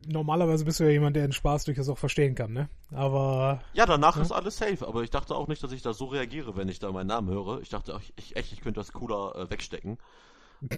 normalerweise 0.07 0.65
bist 0.65 0.81
du 0.81 0.85
ja 0.85 0.91
jemand, 0.91 1.15
der 1.17 1.27
den 1.29 1.33
Spaß 1.33 1.65
durchaus 1.65 1.91
auch 1.91 1.99
verstehen 1.99 2.35
kann, 2.35 2.53
ne? 2.55 2.71
Aber 2.93 3.61
Ja, 3.75 3.85
danach 3.85 4.17
ist 4.17 4.33
alles 4.33 4.57
safe, 4.57 4.87
aber 4.89 5.03
ich 5.03 5.11
dachte 5.11 5.35
auch 5.35 5.49
nicht, 5.49 5.63
dass 5.63 5.73
ich 5.73 5.83
da 5.83 5.93
so 5.93 6.07
reagiere, 6.07 6.57
wenn 6.57 6.69
ich 6.69 6.79
da 6.79 6.91
meinen 6.91 7.09
Namen 7.09 7.29
höre. 7.29 7.61
Ich 7.61 7.69
dachte, 7.69 7.95
ach, 7.95 8.03
ich, 8.17 8.35
echt, 8.37 8.53
ich 8.55 8.63
könnte 8.63 8.81
das 8.81 8.93
cooler 8.93 9.37
äh, 9.37 9.51
wegstecken. 9.51 9.99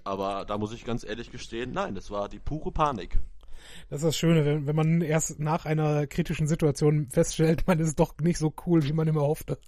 Aber 0.05 0.45
da 0.47 0.59
muss 0.59 0.73
ich 0.73 0.85
ganz 0.85 1.05
ehrlich 1.05 1.31
gestehen, 1.31 1.73
nein, 1.73 1.95
das 1.95 2.11
war 2.11 2.29
die 2.29 2.41
pure 2.41 2.73
Panik. 2.73 3.21
das 3.91 3.99
ist 4.01 4.05
das 4.07 4.17
Schöne, 4.17 4.45
wenn, 4.45 4.67
wenn 4.67 4.77
man 4.77 5.01
erst 5.01 5.39
nach 5.39 5.65
einer 5.67 6.07
kritischen 6.07 6.47
Situation 6.49 7.09
feststellt, 7.11 7.65
man 7.67 7.79
ist 7.81 7.99
doch 8.01 8.15
nicht 8.21 8.39
so 8.39 8.53
cool, 8.67 8.83
wie 8.85 8.93
man 8.93 9.09
immer 9.09 9.23
hoffte. 9.23 9.59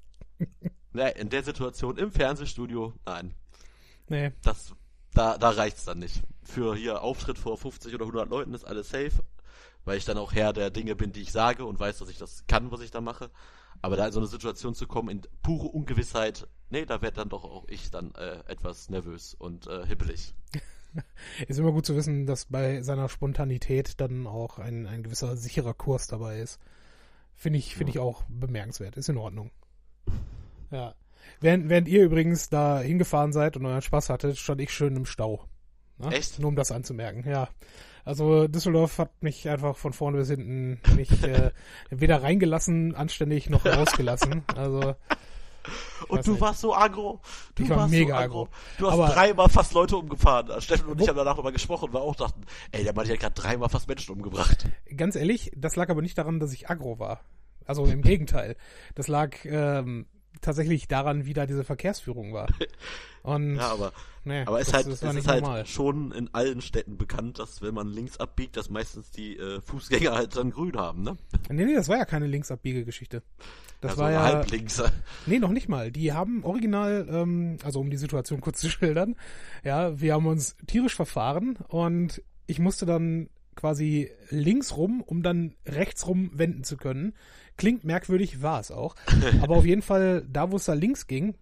Nee, 0.93 1.13
in 1.13 1.29
der 1.29 1.43
Situation 1.45 1.97
im 1.99 2.11
Fernsehstudio, 2.11 2.93
nein, 3.07 3.35
Nee. 4.09 4.33
das, 4.43 4.75
da, 5.15 5.39
da 5.39 5.51
reicht's 5.51 5.85
dann 5.85 6.01
nicht. 6.01 6.23
Für 6.43 6.75
hier 6.75 7.03
Auftritt 7.03 7.39
vor 7.39 7.57
50 7.57 7.95
oder 7.95 8.07
100 8.07 8.29
Leuten 8.29 8.55
ist 8.55 8.65
alles 8.65 8.89
safe, 8.91 9.23
weil 9.85 9.99
ich 9.99 10.05
dann 10.05 10.19
auch 10.19 10.33
Herr 10.33 10.53
der 10.53 10.71
Dinge 10.71 10.97
bin, 10.97 11.13
die 11.13 11.23
ich 11.23 11.31
sage 11.31 11.65
und 11.65 11.79
weiß, 11.79 11.99
dass 11.99 12.09
ich 12.09 12.19
das 12.19 12.45
kann, 12.49 12.73
was 12.73 12.81
ich 12.81 12.91
da 12.91 13.01
mache. 13.01 13.31
Aber 13.83 13.97
da 13.97 14.07
in 14.07 14.13
so 14.13 14.19
eine 14.19 14.27
Situation 14.27 14.75
zu 14.75 14.87
kommen, 14.87 15.09
in 15.09 15.23
pure 15.43 15.69
Ungewissheit, 15.69 16.49
nee, 16.71 16.85
da 16.85 17.01
werd 17.03 17.17
dann 17.19 17.29
doch 17.29 17.45
auch 17.45 17.67
ich 17.69 17.91
dann 17.91 18.13
äh, 18.17 18.41
etwas 18.47 18.91
nervös 18.91 19.35
und 19.35 19.69
äh, 19.69 19.87
hibbelig. 19.87 20.35
Ist 21.47 21.59
immer 21.59 21.71
gut 21.71 21.87
zu 21.87 21.95
wissen, 21.95 22.27
dass 22.27 22.47
bei 22.47 22.83
seiner 22.83 23.09
Spontanität 23.09 24.01
dann 24.01 24.27
auch 24.27 24.59
ein, 24.59 24.89
ein 24.89 25.05
gewisser 25.05 25.37
sicherer 25.37 25.73
Kurs 25.73 26.09
dabei 26.09 26.41
ist. 26.41 26.59
Finde 27.37 27.61
ich, 27.61 27.77
finde 27.77 27.93
ich 27.93 28.01
auch 28.01 28.25
bemerkenswert. 28.29 28.97
Ist 28.97 29.09
in 29.09 29.17
Ordnung. 29.17 29.51
Ja. 30.71 30.95
Während, 31.41 31.69
während 31.69 31.89
ihr 31.89 32.03
übrigens 32.05 32.49
da 32.49 32.81
hingefahren 32.81 33.33
seid 33.33 33.57
und 33.57 33.67
euren 33.67 33.83
Spaß 33.83 34.11
hattet, 34.11 34.39
stand 34.39 34.61
ich 34.61 34.71
schön 34.73 34.97
im 34.97 35.07
Stau. 35.07 35.45
Ne? 35.99 36.09
Echt? 36.15 36.39
Nur 36.39 36.49
um 36.49 36.57
das 36.57 36.73
anzumerken, 36.73 37.29
ja. 37.29 37.49
Also 38.05 38.49
Düsseldorf 38.49 38.99
hat 38.99 39.23
mich 39.23 39.49
einfach 39.49 39.77
von 39.77 39.93
vorne 39.93 40.17
bis 40.19 40.29
hinten 40.31 40.81
nicht 40.97 41.23
äh, 41.25 41.53
weder 41.91 42.23
reingelassen, 42.23 42.95
anständig 42.95 43.51
noch 43.51 43.65
rausgelassen. 43.67 44.43
Also 44.57 44.95
Und 46.09 46.27
du 46.27 46.33
nicht. 46.33 46.41
warst 46.41 46.61
so 46.61 46.75
aggro. 46.75 47.21
Du 47.55 47.63
Ich 47.65 47.69
war 47.71 47.77
warst 47.79 47.91
mega 47.91 48.17
so 48.17 48.23
aggro. 48.25 48.49
Du 48.79 48.87
hast 48.87 48.95
Aber- 48.95 49.09
dreimal 49.09 49.49
fast 49.51 49.75
Leute 49.75 49.97
umgefahren. 49.99 50.61
Steffen 50.63 50.89
und 50.89 51.01
ich 51.01 51.09
haben 51.09 51.17
danach 51.17 51.37
nochmal 51.37 51.53
gesprochen, 51.53 51.93
weil 51.93 52.01
wir 52.01 52.05
auch 52.07 52.17
dachten, 52.17 52.41
ey, 52.73 52.83
der 52.83 52.95
Mann 52.95 53.07
hat 53.09 53.21
gerade 53.21 53.35
dreimal 53.35 53.69
fast 53.69 53.87
Menschen 53.87 54.15
umgebracht. 54.15 54.67
ganz 54.97 55.15
ehrlich, 55.17 55.53
das 55.55 55.77
lag 55.77 55.91
aber 55.91 56.01
nicht 56.03 56.17
daran, 56.17 56.41
dass 56.41 56.53
ich 56.55 56.71
aggro 56.71 56.99
war. 56.99 57.21
Also 57.67 57.85
im 57.85 58.01
Gegenteil. 58.03 58.57
Das 58.95 59.07
lag 59.07 59.37
ähm, 59.45 60.07
tatsächlich 60.41 60.89
daran, 60.89 61.27
wie 61.27 61.33
da 61.35 61.47
diese 61.47 61.65
Verkehrsführung 61.65 62.33
war. 62.33 62.49
Und 63.23 63.57
Ja, 63.57 63.73
aber, 63.73 63.93
nee, 64.25 64.43
aber 64.47 64.61
es 64.61 64.67
das, 64.67 64.75
halt, 64.75 64.87
das 64.87 64.95
es 64.95 65.03
war 65.03 65.11
ist 65.11 65.17
nicht 65.17 65.29
halt 65.29 65.43
normal. 65.43 65.67
schon 65.67 66.13
in 66.13 66.31
allen 66.33 66.63
Städten 66.63 66.97
bekannt, 66.97 67.39
dass 67.39 67.61
wenn 67.61 67.75
man 67.75 67.89
links 67.89 68.19
abbiegt, 68.19 68.57
dass 68.57 68.71
meistens 68.71 69.11
die 69.11 69.37
äh, 69.37 69.61
Fußgänger 69.61 70.13
halt 70.15 70.37
dann 70.37 70.51
grün 70.51 70.77
haben, 70.77 71.03
ne? 71.03 71.17
Nee, 71.51 71.67
nee, 71.67 71.75
das 71.75 71.89
war 71.89 71.99
ja 71.99 72.05
keine 72.07 72.27
Linksabbiege-Geschichte. 72.27 73.23
Das 73.81 73.93
also 73.93 74.03
war 74.03 74.13
ja. 74.13 74.23
halb 74.23 74.51
links. 74.51 74.83
Nee, 75.27 75.39
noch 75.39 75.51
nicht 75.51 75.69
mal. 75.69 75.91
Die 75.91 76.13
haben 76.13 76.45
original, 76.45 77.07
ähm, 77.11 77.59
also 77.63 77.81
um 77.81 77.91
die 77.91 77.97
Situation 77.97 78.41
kurz 78.41 78.61
zu 78.61 78.71
schildern, 78.71 79.17
ja, 79.65 80.01
wir 80.01 80.15
haben 80.15 80.27
uns 80.27 80.57
tierisch 80.67 80.95
verfahren 80.95 81.59
und 81.69 82.23
ich 82.47 82.59
musste 82.59 82.87
dann 82.87 83.29
quasi 83.61 84.11
links 84.31 84.77
rum, 84.77 85.03
um 85.03 85.23
dann 85.23 85.55
rechts 85.67 86.07
rum 86.07 86.31
wenden 86.33 86.65
zu 86.65 86.77
können. 86.77 87.13
Klingt 87.57 87.85
merkwürdig, 87.85 88.43
war 88.43 88.61
es 88.61 88.71
auch. 88.71 88.97
Aber 89.43 89.57
auf 89.57 89.67
jeden 89.67 89.83
Fall, 89.83 90.27
da 90.29 90.51
wo 90.51 90.57
es 90.57 90.65
da 90.65 90.73
links 90.73 91.07
ging, 91.07 91.37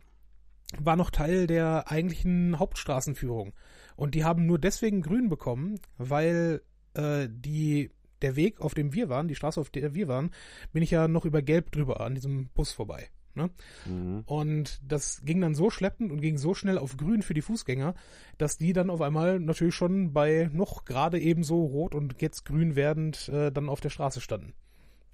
war 0.78 0.96
noch 0.96 1.10
Teil 1.10 1.46
der 1.46 1.90
eigentlichen 1.90 2.58
Hauptstraßenführung. 2.58 3.54
Und 3.96 4.14
die 4.14 4.24
haben 4.24 4.46
nur 4.46 4.58
deswegen 4.58 5.00
grün 5.00 5.28
bekommen, 5.28 5.80
weil 5.96 6.62
äh, 6.94 7.28
die 7.30 7.90
der 8.20 8.34
Weg, 8.34 8.60
auf 8.60 8.74
dem 8.74 8.92
wir 8.92 9.08
waren, 9.08 9.28
die 9.28 9.36
Straße, 9.36 9.60
auf 9.60 9.70
der 9.70 9.94
wir 9.94 10.08
waren, 10.08 10.32
bin 10.72 10.82
ich 10.82 10.90
ja 10.90 11.06
noch 11.06 11.24
über 11.24 11.40
Gelb 11.40 11.70
drüber 11.70 12.00
an 12.00 12.16
diesem 12.16 12.48
Bus 12.48 12.72
vorbei. 12.72 13.08
Ne? 13.38 13.50
Mhm. 13.86 14.22
Und 14.26 14.80
das 14.86 15.22
ging 15.24 15.40
dann 15.40 15.54
so 15.54 15.70
schleppend 15.70 16.10
und 16.10 16.20
ging 16.20 16.36
so 16.36 16.54
schnell 16.54 16.76
auf 16.76 16.96
grün 16.96 17.22
für 17.22 17.34
die 17.34 17.40
Fußgänger, 17.40 17.94
dass 18.36 18.58
die 18.58 18.72
dann 18.72 18.90
auf 18.90 19.00
einmal 19.00 19.38
natürlich 19.38 19.76
schon 19.76 20.12
bei 20.12 20.50
noch 20.52 20.84
gerade 20.84 21.20
eben 21.20 21.44
so 21.44 21.64
rot 21.64 21.94
und 21.94 22.20
jetzt 22.20 22.44
grün 22.44 22.74
werdend 22.74 23.28
äh, 23.28 23.52
dann 23.52 23.68
auf 23.68 23.80
der 23.80 23.90
Straße 23.90 24.20
standen. 24.20 24.52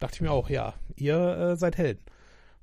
Dachte 0.00 0.16
ich 0.16 0.20
mir 0.22 0.32
auch, 0.32 0.48
ja, 0.48 0.74
ihr 0.96 1.16
äh, 1.16 1.56
seid 1.56 1.76
Helden. 1.76 2.02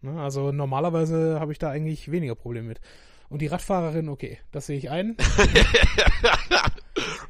Ne? 0.02 0.20
Also 0.20 0.52
normalerweise 0.52 1.40
habe 1.40 1.52
ich 1.52 1.60
da 1.60 1.70
eigentlich 1.70 2.12
weniger 2.12 2.36
Probleme 2.36 2.68
mit. 2.68 2.82
Und 3.30 3.42
die 3.42 3.48
Radfahrerin, 3.48 4.10
okay, 4.10 4.40
das 4.52 4.66
sehe 4.66 4.78
ich 4.78 4.90
ein. 4.90 5.16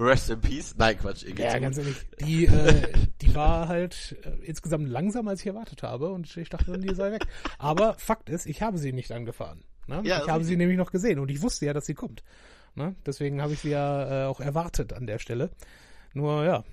Rest 0.01 0.29
in 0.29 0.41
Peace. 0.41 0.75
Nein, 0.77 0.97
Quatsch. 0.97 1.23
Ja, 1.37 1.59
ganz 1.59 1.77
ehrlich. 1.77 1.95
Die, 2.19 2.45
äh, 2.45 2.91
die 3.21 3.35
war 3.35 3.67
halt 3.67 4.17
äh, 4.23 4.45
insgesamt 4.45 4.89
langsamer, 4.89 5.31
als 5.31 5.41
ich 5.41 5.47
erwartet 5.47 5.83
habe. 5.83 6.11
Und 6.11 6.35
ich 6.35 6.49
dachte 6.49 6.77
die 6.77 6.93
sei 6.95 7.11
weg. 7.11 7.25
Aber 7.57 7.93
Fakt 7.95 8.29
ist, 8.29 8.45
ich 8.45 8.61
habe 8.61 8.77
sie 8.77 8.93
nicht 8.93 9.11
angefahren. 9.11 9.63
Ne? 9.87 10.01
Ja, 10.03 10.21
ich 10.23 10.29
habe 10.29 10.43
sie 10.43 10.57
nämlich 10.57 10.77
noch 10.77 10.91
gesehen. 10.91 11.19
Und 11.19 11.29
ich 11.29 11.41
wusste 11.41 11.65
ja, 11.65 11.73
dass 11.73 11.85
sie 11.85 11.93
kommt. 11.93 12.23
Ne? 12.75 12.95
Deswegen 13.05 13.41
habe 13.41 13.53
ich 13.53 13.59
sie 13.59 13.69
ja 13.69 14.23
äh, 14.23 14.25
auch 14.25 14.39
erwartet 14.39 14.93
an 14.93 15.05
der 15.05 15.19
Stelle. 15.19 15.51
Nur, 16.13 16.43
ja, 16.45 16.63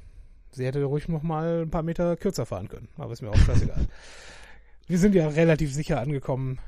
sie 0.51 0.65
hätte 0.65 0.83
ruhig 0.85 1.09
noch 1.09 1.23
mal 1.23 1.63
ein 1.63 1.71
paar 1.71 1.83
Meter 1.83 2.17
kürzer 2.17 2.47
fahren 2.47 2.69
können. 2.69 2.89
Aber 2.97 3.13
ist 3.13 3.23
mir 3.23 3.31
auch 3.31 3.37
scheißegal. 3.37 3.87
Wir 4.87 4.99
sind 4.99 5.15
ja 5.15 5.29
relativ 5.29 5.75
sicher 5.75 6.01
angekommen. 6.01 6.59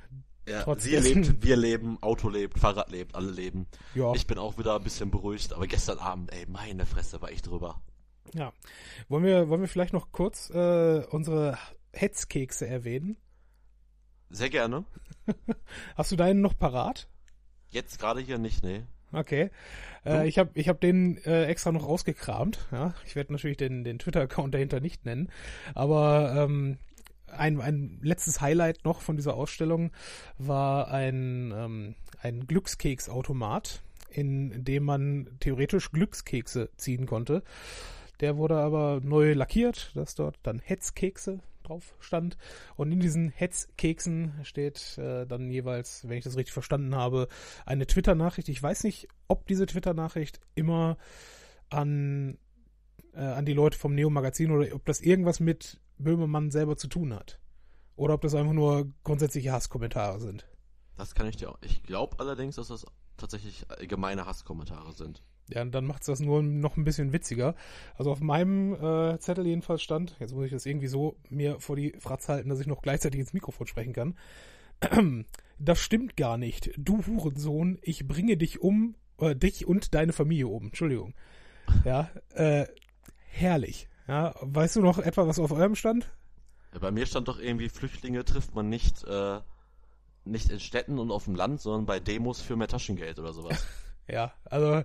Ja, 0.51 0.63
Trotz 0.63 0.83
sie 0.83 0.91
dessen. 0.91 1.23
lebt, 1.23 1.45
wir 1.45 1.57
leben, 1.57 1.99
Auto 2.03 2.29
lebt, 2.29 2.59
Fahrrad 2.59 2.91
lebt, 2.91 3.15
alle 3.15 3.31
leben. 3.31 3.67
Ja. 3.95 4.13
Ich 4.15 4.27
bin 4.27 4.37
auch 4.39 4.59
wieder 4.59 4.75
ein 4.75 4.83
bisschen 4.83 5.11
beruhigt, 5.11 5.53
aber 5.53 5.67
gestern 5.69 5.99
Abend, 5.99 6.33
ey, 6.33 6.45
meine 6.49 6.87
Fresse, 6.87 7.23
war 7.23 7.31
ich 7.31 7.43
drüber. 7.43 7.81
Ja. 8.35 8.53
Wollen 9.09 9.25
wir, 9.25 9.49
wollen 9.49 9.61
wir 9.61 9.69
vielleicht 9.69 9.93
noch 9.93 10.11
kurz 10.11 10.51
äh, 10.51 11.05
unsere 11.11 11.57
Hetzkekse 11.93 12.67
erwähnen? 12.67 13.17
Sehr 14.29 14.51
gerne. 14.51 14.85
Hast 15.97 16.11
du 16.11 16.17
deinen 16.17 16.41
noch 16.41 16.57
parat? 16.59 17.09
Jetzt 17.71 18.01
gerade 18.01 18.21
hier 18.21 18.39
nicht, 18.39 18.65
nee. 18.65 18.83
Okay. 19.13 19.51
Äh, 20.05 20.29
ich 20.29 20.39
habe 20.39 20.51
ich 20.55 20.69
hab 20.69 20.81
den 20.81 21.19
äh, 21.25 21.45
extra 21.47 21.73
noch 21.73 21.87
rausgekramt. 21.87 22.69
Ja? 22.71 22.95
Ich 23.07 23.17
werde 23.17 23.33
natürlich 23.33 23.57
den, 23.57 23.85
den 23.85 23.99
Twitter-Account 23.99 24.55
dahinter 24.55 24.81
nicht 24.81 25.05
nennen. 25.05 25.31
Aber 25.75 26.33
ähm, 26.37 26.79
ein, 27.37 27.61
ein 27.61 27.99
letztes 28.03 28.41
Highlight 28.41 28.85
noch 28.85 29.01
von 29.01 29.17
dieser 29.17 29.35
Ausstellung 29.35 29.91
war 30.39 30.89
ein, 30.89 31.53
ähm, 31.55 31.95
ein 32.23 32.47
Glückskeksautomat, 32.47 33.83
in 34.11 34.65
dem 34.65 34.85
man 34.85 35.29
theoretisch 35.41 35.93
Glückskekse 35.93 36.71
ziehen 36.77 37.07
konnte. 37.07 37.43
Der 38.21 38.37
wurde 38.37 38.57
aber 38.57 39.01
neu 39.03 39.33
lackiert, 39.33 39.93
dass 39.95 40.15
dort 40.15 40.39
dann 40.43 40.59
Hetzkekse 40.59 41.41
drauf 41.63 41.95
stand. 42.01 42.37
Und 42.77 42.93
in 42.93 43.01
diesen 43.01 43.31
Hetzkeksen 43.31 44.35
steht 44.43 44.99
äh, 44.99 45.27
dann 45.27 45.51
jeweils, 45.51 46.07
wenn 46.09 46.19
ich 46.19 46.25
das 46.25 46.37
richtig 46.37 46.53
verstanden 46.53 46.95
habe, 46.95 47.29
eine 47.65 47.87
Twitter-Nachricht. 47.87 48.49
Ich 48.49 48.63
weiß 48.63 48.85
nicht, 48.85 49.09
ob 49.29 49.47
diese 49.47 49.67
Twitter-Nachricht 49.67 50.41
immer 50.55 50.99
an, 51.71 52.39
äh, 53.15 53.21
an 53.21 53.45
die 53.45 53.53
Leute 53.53 53.79
vom 53.79 53.95
Neo-Magazin 53.95 54.51
oder 54.51 54.75
ob 54.75 54.85
das 54.85 55.01
irgendwas 55.01 55.41
mit 55.41 55.81
Böhmermann 55.99 56.51
selber 56.51 56.77
zu 56.77 56.89
tun 56.89 57.15
hat. 57.15 57.39
Oder 57.97 58.15
ob 58.15 58.23
das 58.23 58.35
einfach 58.35 58.53
nur 58.53 58.91
grundsätzliche 59.05 59.53
Hasskommentare 59.53 60.21
sind. 60.21 60.47
Das 60.97 61.15
kann 61.15 61.27
ich 61.27 61.37
dir 61.37 61.51
auch. 61.51 61.59
Ich 61.63 61.83
glaube 61.83 62.19
allerdings, 62.19 62.57
dass 62.57 62.69
das 62.69 62.87
tatsächlich 63.17 63.67
allgemeine 63.69 64.27
Hasskommentare 64.27 64.93
sind. 64.93 65.23
Ja, 65.53 65.65
dann 65.65 65.85
macht 65.85 66.03
es 66.03 66.07
das 66.07 66.21
nur 66.21 66.43
noch 66.43 66.77
ein 66.77 66.85
bisschen 66.85 67.13
witziger. 67.13 67.55
Also 67.97 68.13
auf 68.13 68.21
meinem 68.21 68.75
äh, 68.75 69.19
Zettel 69.19 69.47
jedenfalls 69.47 69.83
stand, 69.83 70.17
jetzt 70.21 70.33
muss 70.33 70.47
ich 70.47 70.53
das 70.53 70.65
irgendwie 70.65 70.87
so 70.87 71.17
mir 71.29 71.61
vor 71.61 71.77
die 71.77 71.95
Fratz 71.99 72.29
halten, 72.29 72.49
dass 72.49 72.61
ich 72.61 72.67
noch 72.67 72.83
gleichzeitig 72.83 73.21
ins 73.21 73.33
Mikrofon 73.33 73.67
sprechen 73.67 73.93
kann. 73.93 74.17
Das 75.63 75.79
stimmt 75.79 76.17
gar 76.17 76.39
nicht. 76.39 76.71
Du 76.79 77.05
Hurensohn, 77.07 77.79
ich 77.83 78.09
bringe 78.09 78.39
dich 78.39 78.63
um, 78.63 78.95
äh, 79.19 79.37
dich 79.37 79.67
und 79.67 79.95
deine 79.95 80.15
Familie 80.15 80.49
um. 80.49 80.69
Entschuldigung. 80.69 81.13
Ja, 81.85 82.09
äh, 82.31 82.65
herrlich. 83.31 83.89
Ja, 84.09 84.35
weißt 84.41 84.77
du 84.77 84.83
noch 84.83 84.99
etwa, 84.99 85.27
was 85.27 85.39
auf 85.39 85.53
eurem 85.53 85.77
stand? 85.77 86.11
Ja, 86.73 86.81
bei 86.81 86.91
mir 86.91 87.07
stand 87.07 87.29
doch 87.29 87.39
irgendwie, 87.39 87.69
Flüchtlinge 87.69 88.25
trifft 88.25 88.55
man 88.55 88.69
nicht, 88.69 89.05
äh, 89.05 89.41
nicht 90.25 90.51
in 90.51 90.61
Städten 90.61 90.99
und 90.99 91.11
auf 91.11 91.25
dem 91.25 91.35
Land, 91.35 91.61
sondern 91.61 91.87
bei 91.87 92.01
Demos 92.01 92.41
für 92.41 92.57
mehr 92.57 92.69
Taschengeld 92.69 93.19
oder 93.19 93.33
sowas. 93.33 93.65
ja, 94.09 94.33
also 94.45 94.83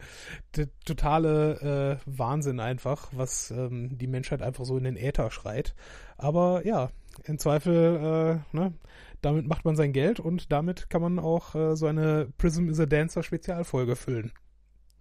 totale 0.85 1.99
äh, 2.05 2.09
Wahnsinn 2.17 2.59
einfach, 2.59 3.09
was 3.11 3.51
ähm, 3.51 3.97
die 3.97 4.07
Menschheit 4.07 4.41
einfach 4.41 4.65
so 4.65 4.77
in 4.77 4.83
den 4.83 4.97
Äther 4.97 5.31
schreit. 5.31 5.75
Aber 6.17 6.65
ja, 6.65 6.91
im 7.23 7.39
Zweifel, 7.39 8.43
äh, 8.53 8.55
ne, 8.55 8.73
damit 9.21 9.47
macht 9.47 9.65
man 9.65 9.75
sein 9.75 9.93
Geld 9.93 10.19
und 10.19 10.51
damit 10.51 10.89
kann 10.89 11.01
man 11.01 11.19
auch 11.19 11.55
äh, 11.55 11.75
so 11.75 11.87
eine 11.87 12.31
Prism 12.37 12.69
is 12.69 12.79
a 12.79 12.85
Dancer 12.85 13.23
Spezialfolge 13.23 13.95
füllen. 13.95 14.31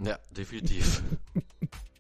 Ja, 0.03 0.19
definitiv. 0.37 1.03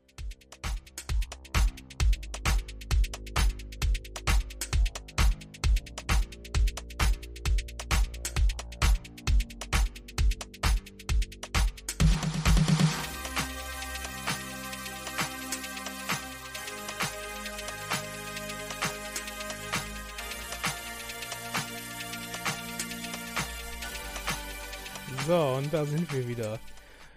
da 25.74 25.84
sind 25.84 26.12
wir 26.12 26.28
wieder. 26.28 26.60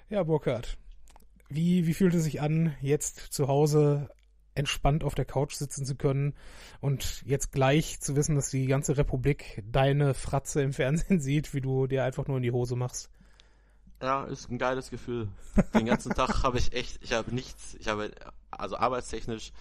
Ja, 0.09 0.23
Burkhard, 0.23 0.77
wie, 1.47 1.85
wie 1.85 1.93
fühlt 1.93 2.15
es 2.15 2.23
sich 2.23 2.41
an, 2.41 2.75
jetzt 2.81 3.19
zu 3.31 3.47
Hause 3.47 4.09
entspannt 4.55 5.03
auf 5.03 5.13
der 5.13 5.25
Couch 5.25 5.53
sitzen 5.53 5.85
zu 5.85 5.95
können 5.95 6.33
und 6.81 7.21
jetzt 7.23 7.51
gleich 7.51 7.99
zu 7.99 8.15
wissen, 8.15 8.35
dass 8.35 8.49
die 8.49 8.65
ganze 8.65 8.97
Republik 8.97 9.63
deine 9.71 10.15
Fratze 10.15 10.63
im 10.63 10.73
Fernsehen 10.73 11.19
sieht, 11.19 11.53
wie 11.53 11.61
du 11.61 11.85
dir 11.85 12.03
einfach 12.03 12.27
nur 12.27 12.37
in 12.37 12.43
die 12.43 12.51
Hose 12.51 12.75
machst? 12.75 13.11
Ja, 14.01 14.23
ist 14.23 14.49
ein 14.49 14.57
geiles 14.57 14.89
Gefühl. 14.89 15.27
Den 15.75 15.85
ganzen 15.85 16.13
Tag 16.15 16.41
habe 16.43 16.57
ich 16.57 16.73
echt, 16.73 16.97
ich 17.03 17.13
habe 17.13 17.35
nichts, 17.35 17.75
ich 17.79 17.87
habe, 17.87 18.09
also 18.49 18.75
arbeitstechnisch 18.75 19.51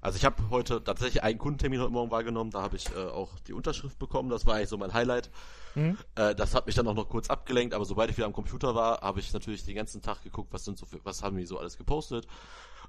also 0.00 0.16
ich 0.16 0.24
habe 0.24 0.48
heute 0.50 0.82
tatsächlich 0.82 1.22
einen 1.22 1.38
Kundentermin 1.38 1.80
heute 1.80 1.92
Morgen 1.92 2.10
wahrgenommen, 2.10 2.50
da 2.50 2.62
habe 2.62 2.76
ich 2.76 2.88
äh, 2.94 2.98
auch 2.98 3.38
die 3.40 3.52
Unterschrift 3.52 3.98
bekommen, 3.98 4.30
das 4.30 4.46
war 4.46 4.54
eigentlich 4.54 4.68
so 4.68 4.78
mein 4.78 4.94
Highlight. 4.94 5.30
Mhm. 5.74 5.98
Äh, 6.14 6.34
das 6.34 6.54
hat 6.54 6.66
mich 6.66 6.74
dann 6.74 6.88
auch 6.88 6.94
noch 6.94 7.08
kurz 7.08 7.28
abgelenkt, 7.28 7.74
aber 7.74 7.84
sobald 7.84 8.10
ich 8.10 8.16
wieder 8.16 8.26
am 8.26 8.32
Computer 8.32 8.74
war, 8.74 9.02
habe 9.02 9.20
ich 9.20 9.32
natürlich 9.32 9.64
den 9.64 9.76
ganzen 9.76 10.00
Tag 10.00 10.22
geguckt, 10.22 10.52
was 10.52 10.64
sind 10.64 10.78
so 10.78 10.86
für, 10.86 11.04
was 11.04 11.22
haben 11.22 11.36
die 11.36 11.46
so 11.46 11.58
alles 11.58 11.76
gepostet. 11.76 12.26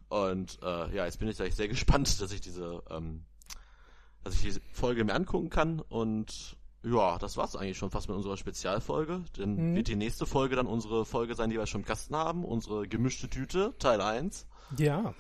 Und 0.10 0.60
äh, 0.62 0.95
ja, 0.95 1.06
jetzt 1.06 1.19
bin 1.19 1.28
ich 1.28 1.39
eigentlich 1.41 1.56
sehr 1.56 1.67
gespannt, 1.69 2.21
dass 2.21 2.32
ich 2.32 2.41
diese, 2.41 2.82
ähm, 2.89 3.26
dass 4.24 4.36
ich 4.36 4.41
diese 4.41 4.62
Folge 4.71 5.04
mir 5.04 5.13
angucken 5.13 5.50
kann 5.50 5.82
und 5.82 6.58
ja, 6.84 7.19
das 7.19 7.38
war's 7.38 7.56
eigentlich 7.56 7.78
schon 7.78 7.91
fast 7.91 8.08
mit 8.08 8.17
unserer 8.17 8.38
Spezialfolge. 8.38 9.24
Dann 9.38 9.56
mhm. 9.56 9.76
wird 9.76 9.88
die 9.88 9.95
nächste 9.95 10.26
Folge 10.26 10.56
dann 10.56 10.65
unsere 10.65 11.06
Folge 11.06 11.36
sein, 11.36 11.50
die 11.50 11.58
wir 11.58 11.67
schon 11.67 11.82
im 11.82 11.88
Kasten 11.88 12.15
haben, 12.15 12.43
unsere 12.43 12.88
gemischte 12.88 13.30
Tüte, 13.30 13.76
Teil 13.78 14.02
1. 14.02 14.47
Ja. 14.78 15.13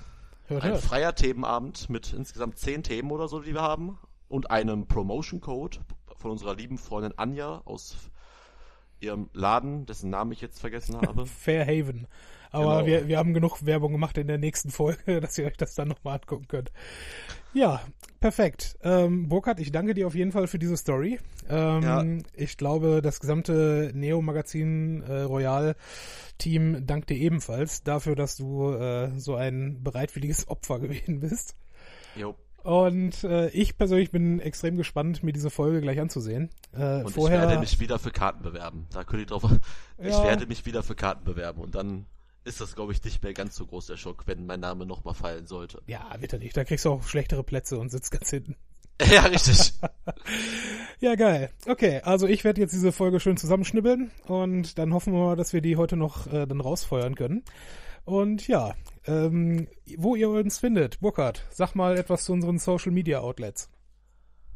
Hört, 0.51 0.63
ein 0.63 0.71
hört. 0.71 0.81
freier 0.81 1.15
Themenabend 1.15 1.89
mit 1.89 2.13
insgesamt 2.13 2.57
zehn 2.57 2.83
Themen 2.83 3.11
oder 3.11 3.27
so, 3.27 3.39
die 3.39 3.53
wir 3.53 3.61
haben. 3.61 3.97
Und 4.27 4.51
einem 4.51 4.87
Promotion-Code 4.87 5.79
von 6.17 6.31
unserer 6.31 6.55
lieben 6.55 6.77
Freundin 6.77 7.13
Anja 7.17 7.61
aus 7.65 7.95
ihrem 8.99 9.29
Laden, 9.33 9.85
dessen 9.85 10.09
Namen 10.09 10.31
ich 10.31 10.41
jetzt 10.41 10.59
vergessen 10.59 11.01
habe. 11.01 11.25
Fairhaven. 11.25 12.07
Aber 12.51 12.83
genau. 12.83 12.85
wir, 12.85 13.07
wir 13.07 13.17
haben 13.17 13.33
genug 13.33 13.65
Werbung 13.65 13.93
gemacht 13.93 14.17
in 14.17 14.27
der 14.27 14.37
nächsten 14.37 14.69
Folge, 14.69 15.21
dass 15.21 15.37
ihr 15.37 15.45
euch 15.45 15.57
das 15.57 15.75
dann 15.75 15.87
nochmal 15.87 16.15
angucken 16.15 16.47
könnt. 16.47 16.71
Ja, 17.53 17.81
perfekt. 18.19 18.77
Ähm, 18.81 19.27
Burkhard, 19.27 19.59
ich 19.59 19.71
danke 19.71 19.93
dir 19.93 20.07
auf 20.07 20.15
jeden 20.15 20.31
Fall 20.31 20.47
für 20.47 20.59
diese 20.59 20.77
Story. 20.77 21.19
Ähm, 21.49 21.83
ja. 21.83 22.05
Ich 22.33 22.57
glaube, 22.57 23.01
das 23.01 23.19
gesamte 23.19 23.91
Neo-Magazin 23.93 25.03
äh, 25.03 25.21
Royal-Team 25.21 26.85
dankt 26.85 27.09
dir 27.09 27.17
ebenfalls 27.17 27.83
dafür, 27.83 28.15
dass 28.15 28.37
du 28.37 28.71
äh, 28.71 29.17
so 29.17 29.35
ein 29.35 29.83
bereitwilliges 29.83 30.47
Opfer 30.47 30.79
gewesen 30.81 31.19
bist. 31.19 31.55
Jo. 32.15 32.35
Und 32.63 33.23
äh, 33.23 33.49
ich 33.49 33.77
persönlich 33.77 34.11
bin 34.11 34.39
extrem 34.39 34.77
gespannt, 34.77 35.23
mir 35.23 35.33
diese 35.33 35.49
Folge 35.49 35.81
gleich 35.81 35.99
anzusehen. 35.99 36.51
Äh, 36.73 37.03
und 37.03 37.11
vorher, 37.11 37.39
ich 37.41 37.47
werde 37.47 37.59
mich 37.59 37.79
wieder 37.79 37.97
für 37.97 38.11
Karten 38.11 38.43
bewerben. 38.43 38.85
Da 38.93 39.03
könnt 39.03 39.21
ihr 39.21 39.25
drauf. 39.25 39.43
Ja. 40.01 40.07
Ich 40.07 40.23
werde 40.23 40.47
mich 40.47 40.65
wieder 40.65 40.81
für 40.81 40.95
Karten 40.95 41.25
bewerben 41.25 41.61
und 41.61 41.75
dann 41.75 42.07
ist 42.43 42.61
das, 42.61 42.75
glaube 42.75 42.91
ich, 42.91 43.03
nicht 43.03 43.21
mehr 43.23 43.33
ganz 43.33 43.55
so 43.55 43.65
groß 43.65 43.87
der 43.87 43.97
Schock, 43.97 44.23
wenn 44.25 44.45
mein 44.45 44.59
Name 44.59 44.85
nochmal 44.85 45.13
fallen 45.13 45.45
sollte. 45.45 45.81
Ja, 45.87 46.09
wird 46.19 46.33
er 46.33 46.39
nicht. 46.39 46.55
Da 46.57 46.63
kriegst 46.63 46.85
du 46.85 46.91
auch 46.91 47.03
schlechtere 47.03 47.43
Plätze 47.43 47.77
und 47.77 47.89
sitzt 47.89 48.11
ganz 48.11 48.29
hinten. 48.29 48.55
Ja, 49.11 49.21
richtig. 49.23 49.73
ja, 50.99 51.15
geil. 51.15 51.49
Okay, 51.65 52.01
also 52.03 52.27
ich 52.27 52.43
werde 52.43 52.61
jetzt 52.61 52.73
diese 52.73 52.91
Folge 52.91 53.19
schön 53.19 53.35
zusammenschnibbeln 53.35 54.11
und 54.27 54.77
dann 54.77 54.93
hoffen 54.93 55.13
wir 55.13 55.19
mal, 55.19 55.35
dass 55.35 55.53
wir 55.53 55.61
die 55.61 55.75
heute 55.75 55.97
noch 55.97 56.27
äh, 56.27 56.45
dann 56.45 56.61
rausfeuern 56.61 57.15
können. 57.15 57.43
Und 58.05 58.47
ja, 58.47 58.75
ähm, 59.05 59.67
wo 59.97 60.15
ihr 60.15 60.29
uns 60.29 60.59
findet, 60.59 60.99
Burkhard, 60.99 61.45
sag 61.49 61.73
mal 61.73 61.97
etwas 61.97 62.25
zu 62.25 62.33
unseren 62.33 62.59
Social 62.59 62.91
Media 62.91 63.21
Outlets. 63.21 63.69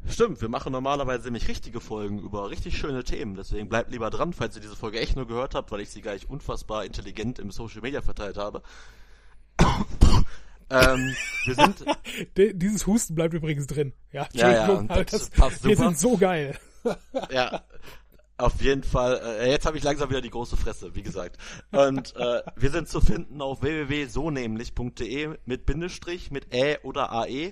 Stimmt, 0.08 0.40
wir 0.40 0.48
machen 0.48 0.72
normalerweise 0.72 1.24
nämlich 1.24 1.48
richtige 1.48 1.80
Folgen 1.80 2.18
über 2.18 2.50
richtig 2.50 2.78
schöne 2.78 3.04
Themen. 3.04 3.34
Deswegen 3.34 3.68
bleibt 3.68 3.90
lieber 3.90 4.10
dran, 4.10 4.32
falls 4.32 4.56
ihr 4.56 4.62
diese 4.62 4.76
Folge 4.76 5.00
echt 5.00 5.16
nur 5.16 5.26
gehört 5.26 5.54
habt, 5.54 5.70
weil 5.72 5.80
ich 5.80 5.90
sie 5.90 6.00
gleich 6.00 6.28
unfassbar 6.28 6.84
intelligent 6.84 7.38
im 7.38 7.50
Social 7.50 7.80
Media 7.82 8.02
verteilt 8.02 8.36
habe. 8.36 8.62
ähm, 10.70 11.14
wir 11.44 11.54
sind. 11.54 11.84
Dieses 12.36 12.86
Husten 12.86 13.14
bleibt 13.14 13.34
übrigens 13.34 13.66
drin. 13.66 13.92
Ja, 14.12 14.28
Ja, 14.32 14.50
ja, 14.50 14.82
das 14.82 15.06
das, 15.06 15.30
passt 15.30 15.64
wir 15.64 15.76
super. 15.76 15.88
sind 15.88 15.98
so 15.98 16.16
geil. 16.16 16.58
ja, 17.30 17.62
auf 18.38 18.60
jeden 18.60 18.84
Fall. 18.84 19.20
Äh, 19.40 19.50
jetzt 19.50 19.66
habe 19.66 19.78
ich 19.78 19.82
langsam 19.84 20.10
wieder 20.10 20.20
die 20.20 20.30
große 20.30 20.56
Fresse, 20.56 20.94
wie 20.94 21.02
gesagt. 21.02 21.38
Und 21.72 22.14
äh, 22.16 22.42
wir 22.54 22.70
sind 22.70 22.88
zu 22.88 23.00
finden 23.00 23.40
auf 23.40 23.62
www.sonämlich.de 23.62 25.38
mit 25.46 25.66
Bindestrich, 25.66 26.30
mit 26.30 26.52
Ä 26.52 26.78
oder 26.82 27.12
AE. 27.12 27.50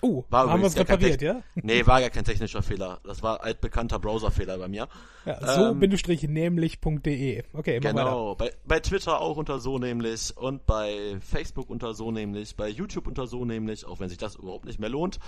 Oh, 0.00 0.24
War 0.30 0.48
haben 0.48 0.60
wir 0.60 0.68
es 0.68 0.76
repariert, 0.76 1.20
ja? 1.22 1.42
Nee, 1.54 1.86
war 1.86 2.00
gar 2.00 2.10
kein 2.10 2.24
technischer 2.24 2.62
Fehler. 2.62 3.00
Das 3.04 3.22
war 3.22 3.42
altbekannter 3.42 3.98
Browserfehler 3.98 4.58
bei 4.58 4.68
mir. 4.68 4.88
Ja, 5.24 5.54
so 5.54 5.66
Ähm, 5.70 5.80
bindestrich 5.80 6.22
nämlich.de. 6.22 7.44
Okay. 7.52 7.80
Genau, 7.80 8.34
bei, 8.34 8.52
bei 8.66 8.80
Twitter 8.80 9.20
auch 9.20 9.36
unter 9.36 9.58
so 9.58 9.78
nämlich 9.78 10.36
und 10.36 10.66
bei 10.66 11.16
Facebook 11.20 11.68
unter 11.70 11.94
so 11.94 12.12
nämlich, 12.12 12.56
bei 12.56 12.68
YouTube 12.68 13.06
unter 13.06 13.26
so 13.26 13.44
nämlich, 13.44 13.84
auch 13.86 13.98
wenn 14.00 14.08
sich 14.08 14.18
das 14.18 14.36
überhaupt 14.36 14.66
nicht 14.66 14.78
mehr 14.78 14.88
lohnt. 14.90 15.18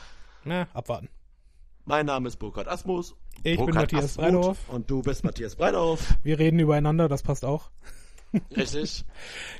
Na, 0.44 0.68
abwarten. 0.72 1.08
Mein 1.84 2.06
Name 2.06 2.28
ist 2.28 2.36
Burkhard 2.36 2.68
Asmus. 2.68 3.16
Ich 3.42 3.56
bin 3.56 3.66
Burkhard 3.66 3.92
Matthias 3.92 4.04
Asmuth 4.04 4.24
Breidorf. 4.24 4.68
Und 4.68 4.90
du 4.90 5.02
bist 5.02 5.24
Matthias 5.24 5.56
Breidorf. 5.56 6.14
Wir 6.22 6.38
reden 6.38 6.58
übereinander, 6.60 7.08
das 7.08 7.22
passt 7.22 7.44
auch. 7.44 7.70
Richtig. 8.56 9.04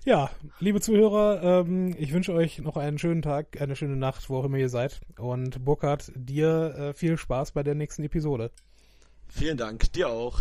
Ja, 0.05 0.31
liebe 0.61 0.81
Zuhörer, 0.81 1.61
ähm, 1.61 1.95
ich 1.99 2.13
wünsche 2.13 2.33
euch 2.33 2.59
noch 2.59 2.77
einen 2.77 2.99
schönen 2.99 3.23
Tag, 3.23 3.61
eine 3.61 3.77
schöne 3.77 3.97
Nacht, 3.97 4.31
wo 4.31 4.39
auch 4.39 4.45
immer 4.45 4.59
ihr 4.59 4.69
seid. 4.69 5.01
Und 5.19 5.65
Burkhard, 5.65 6.13
dir 6.15 6.75
äh, 6.77 6.95
viel 6.95 7.17
Spaß 7.17 7.53
bei 7.53 7.63
der 7.63 7.75
nächsten 7.75 8.05
Episode. 8.05 8.51
Vielen 9.29 9.57
Dank. 9.57 9.93
Dir 9.93 10.09
auch. 10.09 10.41